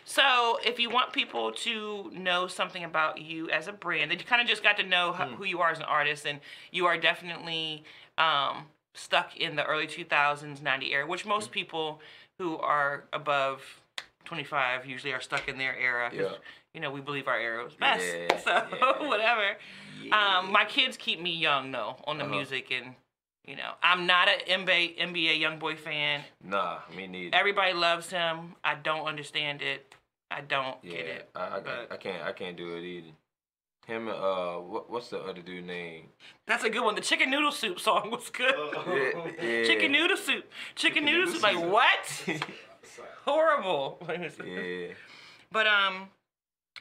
So, 0.06 0.60
if 0.66 0.80
you 0.80 0.90
want 0.90 1.14
people 1.14 1.52
to 1.52 2.12
know 2.14 2.48
something 2.48 2.84
about 2.84 3.22
you 3.22 3.50
as 3.50 3.68
a 3.68 3.72
brand, 3.72 4.12
they 4.12 4.16
kind 4.18 4.42
of 4.42 4.48
just 4.48 4.62
got 4.64 4.78
to 4.78 4.84
know 4.84 5.12
ho- 5.14 5.30
who 5.36 5.46
you 5.46 5.60
are 5.60 5.72
as 5.72 5.78
an 5.80 5.86
artist, 5.86 6.26
and 6.26 6.40
you 6.72 6.86
are 6.88 6.98
definitely 6.98 7.84
um, 8.18 8.66
stuck 8.94 9.36
in 9.38 9.56
the 9.56 9.66
early 9.66 9.88
2000s, 9.88 10.62
90 10.62 10.92
era, 10.94 11.08
which 11.08 11.26
most 11.26 11.48
Hmm. 11.48 11.54
people 11.54 12.02
who 12.38 12.58
are 12.58 13.04
above 13.14 13.82
25 14.26 14.86
usually 14.86 15.14
are 15.14 15.22
stuck 15.22 15.48
in 15.48 15.58
their 15.58 15.76
era. 15.78 16.12
Yeah. 16.14 16.34
You 16.74 16.80
know, 16.80 16.92
we 16.92 17.02
believe 17.02 17.28
our 17.28 17.40
era 17.40 17.64
was 17.64 17.74
best. 17.76 18.06
Yeah, 18.06 18.38
so, 18.44 18.50
yeah. 18.52 19.08
whatever. 19.08 19.58
Um, 20.12 20.52
my 20.52 20.66
kids 20.66 20.98
keep 20.98 21.20
me 21.22 21.32
young 21.36 21.72
though 21.72 21.98
on 22.06 22.18
the 22.18 22.24
Uh-huh. 22.24 22.34
music, 22.36 22.72
and 22.72 22.96
you 23.46 23.56
know, 23.56 23.74
I'm 23.84 24.06
not 24.06 24.28
an 24.30 24.40
NBA 24.48 24.98
NBA 25.00 25.40
YoungBoy 25.42 25.78
fan. 25.78 26.22
Nah, 26.44 26.80
me 26.96 27.08
neither. 27.08 27.36
Everybody 27.36 27.74
loves 27.74 28.10
him. 28.10 28.56
I 28.64 28.76
don't 28.76 29.06
understand 29.06 29.62
it. 29.62 29.94
I 30.30 30.42
don't 30.42 30.82
get 30.82 31.06
it. 31.08 31.30
I, 31.36 31.40
I, 31.40 31.62
I 31.92 31.98
can't 31.98 32.24
I 32.24 32.32
can't 32.32 32.56
do 32.56 32.76
it 32.78 32.84
either. 32.84 33.10
Him 33.88 34.08
uh, 34.08 34.60
what, 34.60 34.90
what's 34.90 35.10
the 35.10 35.20
other 35.20 35.42
dude 35.42 35.66
name? 35.66 36.06
That's 36.48 36.64
a 36.64 36.70
good 36.70 36.84
one. 36.84 36.96
The 36.96 37.02
chicken 37.02 37.30
noodle 37.32 37.52
soup 37.52 37.80
song 37.80 38.12
was 38.12 38.30
good. 38.30 38.54
Oh. 38.56 39.28
Yeah, 39.42 39.44
yeah. 39.50 39.64
Chicken 39.66 39.92
noodle 39.92 40.18
soup. 40.18 40.46
Chicken 40.76 41.04
noodle 41.06 41.26
noodle 41.26 41.34
soup. 41.34 41.44
Like 41.44 41.72
what? 41.72 42.26
Horrible. 43.26 43.98
yeah. 44.46 44.94
But 45.52 45.68
um, 45.68 46.10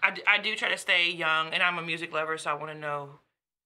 I, 0.02 0.14
I 0.26 0.38
do 0.38 0.54
try 0.54 0.68
to 0.70 0.76
stay 0.78 1.10
young, 1.10 1.52
and 1.52 1.62
I'm 1.62 1.78
a 1.78 1.82
music 1.82 2.12
lover, 2.12 2.36
so 2.38 2.50
I 2.50 2.54
want 2.54 2.70
to 2.72 2.78
know 2.78 3.10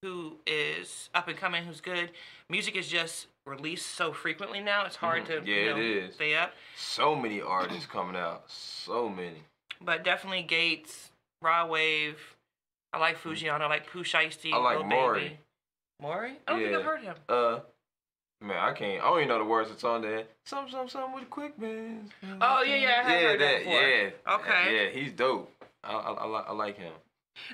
who 0.03 0.37
is 0.47 1.09
up 1.15 1.29
and 1.29 1.37
coming, 1.37 1.65
who's 1.65 1.81
good. 1.81 2.11
Music 2.49 2.77
is 2.77 2.89
just 2.89 3.27
released 3.47 3.87
so 3.95 4.13
frequently 4.13 4.61
now; 4.61 4.85
it's 4.87 4.97
hard 4.97 5.25
Mhm. 5.25 5.27
to 5.45 5.51
Yeah, 5.51 5.57
you 5.57 5.71
know, 5.71 5.77
it 5.77 5.85
is. 5.85 6.15
stay 6.15 6.35
up. 6.35 6.55
So 6.77 7.15
many 7.15 7.41
artists 7.41 7.87
coming 7.87 8.17
out. 8.17 8.45
So 8.51 9.09
many. 9.09 9.43
But 9.81 10.05
definitely 10.05 10.43
Gates, 10.43 11.11
Rod 11.43 11.69
Wave. 11.71 12.34
I 12.95 12.99
like 12.99 13.21
Foogiano. 13.21 13.61
I 13.61 13.67
like 13.67 13.91
Pooh 13.91 14.05
Shiesty. 14.05 14.53
I 14.53 14.57
like 14.59 14.79
Lil 14.79 14.87
Maury. 14.87 15.21
Baby. 15.21 15.39
Maury? 16.01 16.33
I 16.47 16.53
don't 16.53 16.61
think 16.61 16.71
Yeah. 16.71 16.79
I've 16.79 16.85
heard 16.85 17.01
him. 17.01 17.15
Uh, 17.29 17.59
man, 18.41 18.57
I 18.59 18.73
can't. 18.73 19.03
I 19.03 19.07
don't 19.07 19.19
even 19.19 19.29
know 19.29 19.39
the 19.39 19.45
words 19.45 19.69
of 19.71 19.77
the 19.77 19.81
song. 19.81 20.03
There, 20.03 20.23
some, 20.47 20.69
some, 20.71 20.89
some 20.89 21.13
with 21.13 21.29
quick 21.29 21.59
bands. 21.59 22.13
Oh, 22.41 22.63
yeah, 22.63 22.77
yeah, 22.77 22.89
I 22.89 23.11
have 23.11 23.21
yeah, 23.21 23.29
heard 23.29 23.41
that 23.41 23.67
yeah. 23.67 24.35
Okay. 24.35 24.77
Yeah, 24.77 24.91
he's 24.91 25.13
dope. 25.13 25.51
I, 25.83 25.93
I, 25.93 26.13
I, 26.13 26.27
li- 26.27 26.45
I 26.49 26.53
like 26.53 26.79
him. 26.79 26.93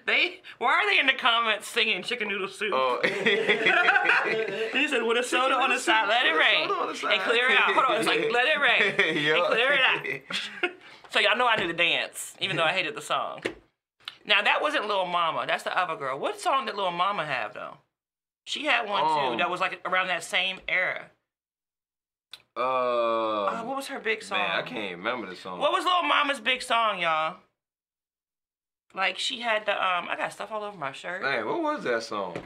They 0.07 0.43
why 0.59 0.74
are 0.74 0.91
they 0.91 1.01
in 1.01 1.07
the 1.07 1.14
comments 1.14 1.66
singing 1.66 2.03
chicken 2.03 2.28
noodle 2.28 2.49
soup? 2.49 2.70
Oh. 2.74 3.01
he 3.05 4.88
said 4.88 5.03
with 5.03 5.16
a 5.16 5.22
soda 5.22 5.55
on 5.55 5.70
the 5.70 5.78
side, 5.78 6.07
let 6.07 6.26
it 6.26 6.36
rain 6.36 6.68
Soda 6.68 6.80
on 6.82 6.86
the 6.88 7.09
and 7.09 7.22
clear 7.22 7.49
it 7.49 7.59
out. 7.59 7.72
Hold 7.72 7.86
on, 7.86 7.97
it's 7.97 8.07
like 8.07 8.30
let 8.30 8.47
it 8.47 8.61
rain 8.61 8.82
and 9.32 9.47
clear 9.47 9.72
it 9.72 9.80
out. 9.80 10.70
so 11.09 11.18
y'all 11.18 11.34
know 11.34 11.47
I 11.47 11.57
knew 11.57 11.66
the 11.66 11.72
dance, 11.72 12.34
even 12.41 12.57
though 12.57 12.64
I 12.64 12.72
hated 12.72 12.95
the 12.95 13.01
song. 13.01 13.41
Now 14.24 14.42
that 14.42 14.60
wasn't 14.62 14.86
Lil 14.86 15.06
Mama. 15.06 15.44
That's 15.46 15.62
the 15.64 15.76
other 15.76 15.96
girl. 15.96 16.18
What 16.18 16.40
song 16.40 16.66
did 16.66 16.76
Lil 16.76 16.90
Mama 16.90 17.24
have 17.24 17.54
though? 17.54 17.78
She 18.44 18.64
had 18.66 18.88
one 18.88 19.02
Um, 19.04 19.32
too. 19.32 19.38
That 19.38 19.50
was 19.50 19.60
like 19.60 19.80
around 19.84 20.08
that 20.08 20.24
same 20.24 20.60
era. 20.68 21.06
Uh, 22.56 23.44
Uh, 23.46 23.62
what 23.64 23.76
was 23.76 23.86
her 23.88 23.98
big 24.00 24.22
song? 24.22 24.38
man, 24.38 24.50
I 24.50 24.62
can't 24.62 24.96
remember 24.96 25.26
the 25.28 25.36
song. 25.36 25.58
What 25.60 25.72
was 25.72 25.84
Lil 25.84 26.02
Mama's 26.02 26.40
big 26.40 26.62
song, 26.62 26.98
y'all? 27.00 27.36
Like 28.94 29.18
she 29.18 29.40
had 29.40 29.66
the 29.66 29.72
um. 29.72 30.08
I 30.08 30.16
got 30.16 30.32
stuff 30.32 30.50
all 30.50 30.64
over 30.64 30.76
my 30.76 30.92
shirt. 30.92 31.22
Man, 31.22 31.46
what 31.46 31.62
was 31.62 31.84
that 31.84 32.02
song? 32.02 32.36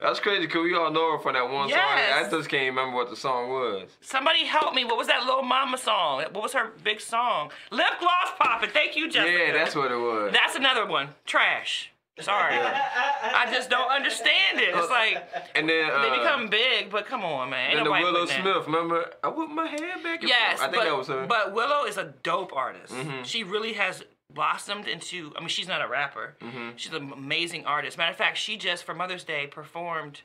That's 0.00 0.20
crazy 0.20 0.46
because 0.46 0.62
we 0.62 0.74
all 0.76 0.92
know 0.92 1.12
her 1.12 1.18
from 1.18 1.32
that 1.34 1.50
one 1.50 1.68
Yes. 1.68 1.76
song. 1.78 2.26
I 2.26 2.30
just 2.38 2.48
can't 2.48 2.66
remember 2.66 2.94
what 2.96 3.10
the 3.10 3.16
song 3.16 3.48
was. 3.50 3.90
Somebody 4.00 4.44
help 4.44 4.72
me. 4.74 4.84
What 4.84 4.96
was 4.96 5.08
that 5.08 5.24
Lil 5.24 5.42
Mama 5.42 5.76
song? 5.76 6.22
What 6.30 6.42
was 6.42 6.52
her 6.52 6.72
big 6.84 7.00
song? 7.00 7.50
Lip 7.72 7.86
gloss 7.98 8.30
popping. 8.38 8.70
Thank 8.70 8.94
you, 8.96 9.10
Jessica. 9.10 9.32
Yeah, 9.32 9.52
that's 9.52 9.74
what 9.74 9.90
it 9.90 9.96
was. 9.96 10.32
That's 10.32 10.54
another 10.54 10.86
one. 10.86 11.08
Trash. 11.26 11.90
Sorry. 12.20 12.54
I 12.56 13.46
just 13.52 13.70
don't 13.70 13.90
understand 13.90 14.58
it. 14.60 14.70
It's 14.74 14.90
like 14.90 15.22
and 15.54 15.68
then 15.68 15.88
uh, 15.90 16.02
they 16.02 16.10
become 16.10 16.48
big, 16.48 16.90
but 16.90 17.06
come 17.06 17.22
on, 17.24 17.50
man. 17.50 17.70
Ain't 17.70 17.76
then 17.76 17.84
the 17.84 17.90
Willow 17.92 18.26
putting 18.26 18.44
that. 18.44 18.54
Smith. 18.56 18.66
Remember, 18.66 19.10
I 19.22 19.28
whipped 19.28 19.52
my 19.52 19.66
hair 19.68 19.96
back 20.02 20.20
and 20.20 20.28
Yes, 20.28 20.58
forth. 20.58 20.62
I 20.68 20.72
think 20.72 20.82
but, 20.82 20.84
that 20.84 20.96
was 20.96 21.06
her. 21.08 21.26
but 21.28 21.54
Willow 21.54 21.84
is 21.84 21.96
a 21.96 22.12
dope 22.24 22.52
artist. 22.52 22.92
Mhm. 22.92 23.24
She 23.24 23.44
really 23.44 23.74
has 23.74 24.02
blossomed 24.42 24.86
into. 24.86 25.32
I 25.36 25.40
mean, 25.40 25.48
she's 25.48 25.66
not 25.66 25.82
a 25.82 25.88
rapper. 25.88 26.36
Mhm. 26.40 26.74
She's 26.78 26.92
an 26.92 27.12
amazing 27.12 27.66
artist. 27.66 27.98
Matter 27.98 28.12
of 28.12 28.16
fact, 28.16 28.38
she 28.38 28.56
just 28.56 28.84
for 28.84 28.94
Mother's 28.94 29.24
Day 29.24 29.48
performed 29.48 30.22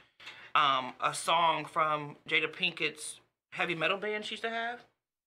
um, 0.54 0.94
a 1.02 1.16
song 1.16 1.66
from 1.66 2.16
Jada 2.30 2.48
Pinkett's 2.48 3.20
heavy 3.54 3.74
metal 3.74 3.98
band 3.98 4.24
she 4.24 4.36
used 4.36 4.44
to 4.44 4.52
have. 4.52 4.82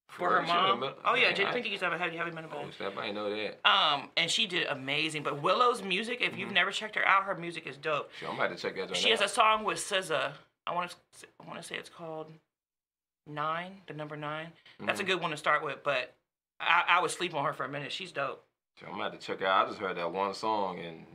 for 0.09 0.31
her 0.31 0.43
Well, 0.47 0.77
mom. 0.77 0.95
Oh 1.05 1.17
yeah, 1.17 1.33
Jada 1.33 1.53
Pinkett 1.53 1.67
used 1.71 1.81
to 1.81 1.87
have 1.91 1.93
a 1.93 1.99
heavy, 1.99 2.17
heavy 2.17 2.31
metal 2.31 2.49
band. 2.49 2.73
I 2.97 3.11
know 3.11 3.29
that. 3.29 3.59
Um, 3.69 4.09
and 4.17 4.31
she 4.31 4.47
did 4.47 4.69
amazing. 4.69 5.25
But 5.25 5.43
Willow's 5.43 5.83
music, 5.83 6.21
if 6.21 6.31
Mm-hmm. 6.31 6.39
you've 6.41 6.53
never 6.53 6.71
checked 6.71 6.95
her 6.95 7.05
out, 7.05 7.25
her 7.25 7.35
music 7.35 7.67
is 7.67 7.77
dope. 7.77 8.09
Shit, 8.21 8.29
I'm 8.29 8.37
gonna 8.37 8.55
check 8.55 8.77
that 8.77 8.87
joint 8.87 8.97
She 8.97 9.11
has 9.11 9.21
a 9.21 9.27
song 9.27 9.65
with 9.65 9.79
SZA. 9.79 10.33
I 10.69 10.73
want 10.73 10.95
to, 11.19 11.27
I 11.45 11.49
want 11.49 11.61
to 11.61 11.67
say 11.67 11.75
it's 11.77 11.89
called 11.91 12.33
Nine, 13.27 13.81
the 13.89 13.95
number 13.95 14.17
9 14.17 14.47
That's 14.85 15.01
a 15.01 15.03
Mm-hmm. 15.03 15.11
good 15.13 15.21
one 15.21 15.33
to 15.33 15.37
start 15.37 15.65
with. 15.65 15.83
But 15.83 16.15
I, 16.61 16.85
I 16.89 17.03
would 17.03 17.11
sleep 17.11 17.35
on 17.35 17.45
her 17.45 17.53
for 17.53 17.65
a 17.65 17.69
minute. 17.69 17.91
She's 17.91 18.13
dope. 18.13 18.45
I'm 18.85 18.93
gonna 18.93 19.05
have 19.05 19.13
to 19.13 19.19
check 19.19 19.41
it 19.41 19.47
out. 19.47 19.67
I 19.67 19.69
just 19.69 19.81
heard 19.81 19.97
that 19.97 20.11
one 20.13 20.35
song 20.35 20.79
and 20.81 21.07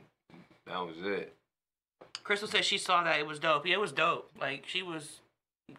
that 0.66 0.80
was 0.80 0.96
it. 1.04 1.36
Crystal 2.24 2.48
said 2.48 2.66
she 2.66 2.78
saw 2.78 3.04
that 3.04 3.20
it 3.20 3.28
was 3.28 3.40
dope. 3.40 3.66
Yeah, 3.68 3.74
it 3.76 3.80
was 3.80 3.92
dope. 3.92 4.32
Like 4.40 4.66
she 4.68 4.82
was, 4.82 5.20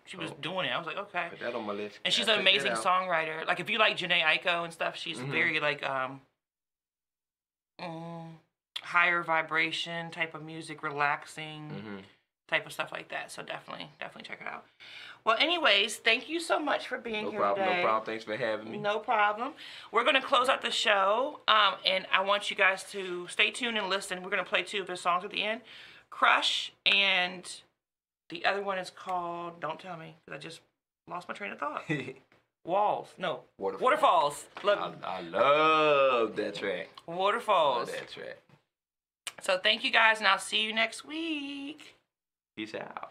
she 0.04 0.16
was 0.16 0.30
Oh. 0.30 0.36
doing 0.40 0.66
it. 0.66 0.70
I 0.70 0.78
was 0.78 0.86
like, 0.86 0.96
okay. 0.96 1.26
Put 1.30 1.40
that 1.40 1.54
on 1.54 1.64
my 1.66 1.72
list. 1.72 1.98
And 2.04 2.12
she's 2.14 2.26
Gotta 2.26 2.38
an 2.40 2.46
amazing 2.46 2.72
songwriter. 2.72 3.46
Like 3.46 3.60
if 3.60 3.68
you 3.68 3.78
like 3.78 3.96
Jhené 3.96 4.22
Aiko 4.22 4.64
and 4.64 4.72
stuff, 4.72 4.96
she's 4.96 5.18
Mhm. 5.18 5.30
very 5.30 5.60
like 5.60 5.82
um 5.82 6.20
mm, 7.80 8.28
higher 8.82 9.22
vibration 9.22 10.10
type 10.10 10.34
of 10.34 10.42
music, 10.42 10.82
relaxing 10.82 11.70
Mhm. 11.70 12.04
type 12.48 12.66
of 12.66 12.72
stuff 12.72 12.92
like 12.92 13.08
that. 13.08 13.30
So 13.32 13.42
definitely, 13.42 13.88
definitely 13.98 14.28
check 14.28 14.40
it 14.40 14.46
out. 14.46 14.66
Well, 15.24 15.36
anyways, 15.38 15.96
thank 15.96 16.28
you 16.28 16.40
so 16.40 16.58
much 16.58 16.88
for 16.88 16.98
being 16.98 17.24
No 17.24 17.30
here 17.30 17.40
problem. 17.40 17.66
today. 17.68 17.78
No 17.80 17.86
problem. 17.86 18.06
Thanks 18.06 18.24
for 18.24 18.36
having 18.36 18.70
me. 18.70 18.78
No 18.78 18.98
problem. 18.98 19.52
We're 19.92 20.04
gonna 20.04 20.20
close 20.22 20.48
out 20.48 20.62
the 20.62 20.70
show, 20.72 21.40
um, 21.46 21.74
and 21.86 22.06
I 22.12 22.22
want 22.22 22.50
you 22.50 22.56
guys 22.56 22.82
to 22.92 23.28
stay 23.28 23.50
tuned 23.50 23.78
and 23.78 23.88
listen. 23.88 24.22
We're 24.22 24.30
gonna 24.30 24.44
play 24.44 24.62
two 24.64 24.80
of 24.82 24.88
his 24.88 25.00
songs 25.00 25.24
at 25.24 25.30
the 25.30 25.42
end, 25.42 25.60
"Crush" 26.10 26.72
and 26.86 27.48
the 28.30 28.44
other 28.44 28.62
one 28.62 28.78
is 28.78 28.90
called 28.90 29.60
"Don't 29.60 29.78
Tell 29.78 29.96
Me" 29.96 30.16
because 30.26 30.38
I 30.38 30.42
just 30.42 30.60
lost 31.08 31.28
my 31.28 31.34
train 31.34 31.52
of 31.52 31.58
thought. 31.58 31.84
Walls, 32.64 33.12
no, 33.18 33.40
Waterfall. 33.58 33.84
waterfalls. 33.84 34.44
Look, 34.62 34.78
I, 34.78 34.92
I 35.04 35.20
love 35.22 36.36
that 36.36 36.54
track. 36.54 36.88
Love 37.08 37.16
waterfalls. 37.16 37.90
that 37.90 38.08
track. 38.08 38.38
So 39.40 39.58
thank 39.58 39.82
you 39.82 39.90
guys, 39.90 40.18
and 40.18 40.28
I'll 40.28 40.38
see 40.38 40.62
you 40.62 40.72
next 40.72 41.04
week. 41.04 41.96
Peace 42.56 42.74
out. 42.76 43.10